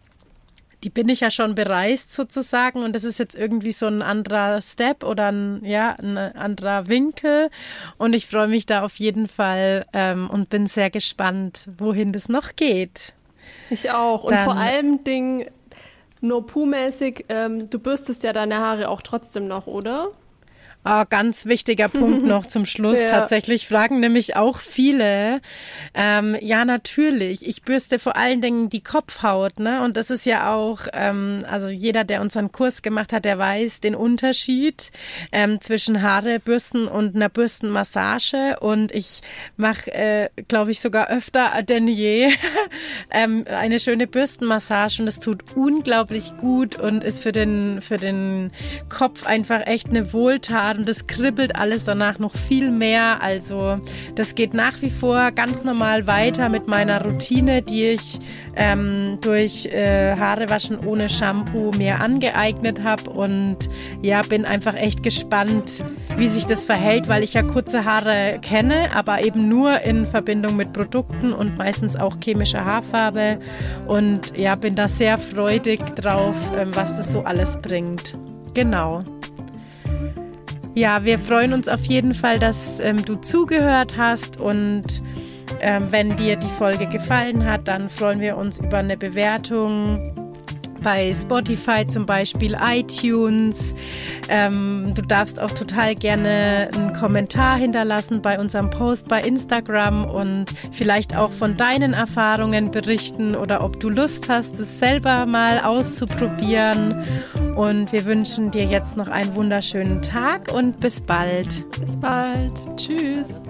die 0.85 0.91
bin 0.91 1.09
ich 1.09 1.20
ja 1.20 1.31
schon 1.31 1.55
bereist 1.55 2.12
sozusagen 2.12 2.83
und 2.83 2.95
das 2.95 3.05
ist 3.05 3.18
jetzt 3.18 3.35
irgendwie 3.35 3.72
so 3.72 3.87
ein 3.87 4.03
anderer 4.03 4.61
Step 4.61 5.05
oder 5.05 5.31
ein, 5.31 5.64
ja, 5.64 5.95
ein 6.01 6.16
anderer 6.16 6.89
Winkel 6.89 7.51
und 7.99 8.14
ich 8.14 8.26
freue 8.26 8.49
mich 8.49 8.66
da 8.66 8.83
auf 8.83 8.97
jeden 8.97 9.28
Fall 9.28 9.87
ähm, 9.93 10.28
und 10.31 10.49
bin 10.49 10.66
sehr 10.66 10.91
gespannt, 10.91 11.68
wohin 11.78 12.12
das 12.12 12.28
noch 12.28 12.57
geht. 12.57 13.14
Ich 13.68 13.91
auch 13.91 14.24
und 14.24 14.33
Dann, 14.33 14.45
vor 14.45 14.57
allem 14.57 15.05
Ding 15.05 15.47
nur 16.20 16.47
Puh-mäßig, 16.47 17.26
ähm, 17.28 17.70
du 17.70 17.78
bürstest 17.78 18.22
ja 18.22 18.33
deine 18.33 18.59
Haare 18.59 18.89
auch 18.89 19.03
trotzdem 19.03 19.49
noch, 19.49 19.66
oder? 19.66 20.09
Oh, 20.83 21.03
ganz 21.11 21.45
wichtiger 21.45 21.89
Punkt 21.89 22.24
noch 22.24 22.47
zum 22.47 22.66
Schluss. 22.66 22.91
Ja. 23.01 23.09
Tatsächlich 23.09 23.66
fragen 23.66 24.01
nämlich 24.01 24.37
auch 24.37 24.59
viele. 24.59 25.41
Ähm, 25.95 26.37
ja, 26.41 26.64
natürlich. 26.64 27.47
Ich 27.47 27.62
bürste 27.62 27.99
vor 27.99 28.16
allen 28.16 28.41
Dingen 28.41 28.68
die 28.68 28.83
Kopfhaut, 28.83 29.59
ne? 29.59 29.83
Und 29.83 29.97
das 29.97 30.11
ist 30.11 30.26
ja 30.26 30.55
auch, 30.55 30.81
ähm, 30.93 31.41
also 31.49 31.68
jeder, 31.68 32.05
der 32.05 32.20
unseren 32.20 32.53
Kurs 32.53 32.83
gemacht 32.83 33.12
hat, 33.12 33.24
der 33.24 33.39
weiß 33.39 33.81
den 33.81 33.95
Unterschied 33.95 34.91
ähm, 35.33 35.61
zwischen 35.61 36.03
Haare 36.03 36.41
bürsten 36.41 36.89
und 36.89 37.16
einer 37.16 37.31
Bürstenmassage. 37.31 38.59
Und 38.61 38.93
ich 38.93 39.22
mache, 39.57 39.93
äh, 39.93 40.28
glaube 40.47 40.72
ich, 40.72 40.81
sogar 40.81 41.09
öfter 41.09 41.62
denn 41.62 41.89
je 41.89 42.31
ähm, 43.11 43.45
eine 43.49 43.81
schöne 43.81 44.07
Bürstenmassage 44.07 45.01
und 45.01 45.09
es 45.09 45.20
tut 45.20 45.57
unglaublich 45.57 46.37
gut 46.37 46.78
und 46.78 47.03
ist 47.03 47.22
für 47.22 47.33
den 47.33 47.81
für 47.81 47.97
den 47.97 48.53
Kopf 48.89 49.26
einfach 49.26 49.66
echt 49.66 49.89
eine 49.89 50.12
Wohltat 50.12 50.70
Grad 50.71 50.79
und 50.79 50.89
es 50.89 51.07
kribbelt 51.07 51.57
alles 51.57 51.85
danach 51.85 52.18
noch 52.18 52.35
viel 52.35 52.71
mehr. 52.71 53.23
Also 53.23 53.81
das 54.14 54.35
geht 54.35 54.55
nach 54.55 54.81
wie 54.83 54.91
vor 54.91 55.31
ganz 55.33 55.64
normal 55.64 56.07
weiter 56.07 56.49
mit 56.49 56.68
meiner 56.68 57.05
Routine, 57.05 57.62
die 57.62 57.87
ich 57.87 58.18
ähm, 58.57 59.18
durch 59.21 59.66
äh, 59.66 60.16
Haare 60.16 60.49
waschen 60.51 60.79
ohne 60.85 61.09
Shampoo 61.09 61.71
mir 61.77 62.01
angeeignet 62.01 62.83
habe 62.83 63.11
und 63.11 63.57
ja, 64.03 64.23
bin 64.23 64.45
einfach 64.45 64.75
echt 64.75 65.03
gespannt, 65.03 65.85
wie 66.16 66.29
sich 66.29 66.47
das 66.47 66.64
verhält, 66.64 67.09
weil 67.09 67.23
ich 67.23 67.35
ja 67.35 67.43
kurze 67.43 67.85
Haare 67.85 68.39
kenne, 68.43 68.89
aber 68.95 69.25
eben 69.25 69.49
nur 69.49 69.81
in 69.83 70.07
Verbindung 70.07 70.57
mit 70.57 70.73
Produkten 70.73 71.33
und 71.33 71.59
meistens 71.59 71.97
auch 71.97 72.16
chemischer 72.23 72.64
Haarfarbe 72.64 73.39
und 73.87 74.37
ja, 74.37 74.55
bin 74.55 74.75
da 74.75 74.89
sehr 74.89 75.18
freudig 75.18 75.81
drauf, 75.97 76.37
ähm, 76.59 76.71
was 76.75 76.97
das 76.97 77.12
so 77.12 77.23
alles 77.23 77.59
bringt. 77.61 78.16
Genau. 78.55 79.05
Ja, 80.75 81.05
wir 81.05 81.18
freuen 81.18 81.53
uns 81.53 81.68
auf 81.68 81.85
jeden 81.87 82.14
Fall, 82.14 82.39
dass 82.39 82.79
ähm, 82.81 83.05
du 83.05 83.16
zugehört 83.16 83.97
hast 83.97 84.39
und 84.39 84.85
ähm, 85.61 85.89
wenn 85.91 86.16
dir 86.16 86.37
die 86.37 86.47
Folge 86.47 86.87
gefallen 86.87 87.45
hat, 87.45 87.66
dann 87.66 87.89
freuen 87.89 88.21
wir 88.21 88.37
uns 88.37 88.59
über 88.61 88.79
eine 88.79 88.97
Bewertung 88.97 90.20
bei 90.81 91.12
Spotify 91.12 91.87
zum 91.87 92.07
Beispiel, 92.07 92.57
iTunes. 92.61 93.74
Ähm, 94.28 94.93
du 94.95 95.03
darfst 95.03 95.41
auch 95.41 95.51
total 95.51 95.95
gerne 95.95 96.70
einen 96.74 96.93
Kommentar 96.93 97.57
hinterlassen 97.57 98.22
bei 98.22 98.39
unserem 98.39 98.70
Post 98.70 99.09
bei 99.09 99.22
Instagram 99.22 100.05
und 100.05 100.53
vielleicht 100.70 101.16
auch 101.16 101.31
von 101.31 101.57
deinen 101.57 101.93
Erfahrungen 101.93 102.70
berichten 102.70 103.35
oder 103.35 103.64
ob 103.64 103.81
du 103.81 103.89
Lust 103.89 104.28
hast, 104.28 104.59
es 104.61 104.78
selber 104.78 105.26
mal 105.26 105.61
auszuprobieren. 105.61 107.05
Und 107.57 107.93
wir 107.93 108.07
wünschen 108.07 108.51
dir 108.51 108.64
jetzt 108.64 108.97
noch 108.97 109.09
einen 109.09 109.35
wunderschönen 109.35 110.03
Tag 110.03 110.53
und 110.53 110.81
bis 110.81 111.03
bald. 111.03 111.70
Bis 111.78 111.97
bald. 111.97 112.53
Tschüss. 112.76 113.41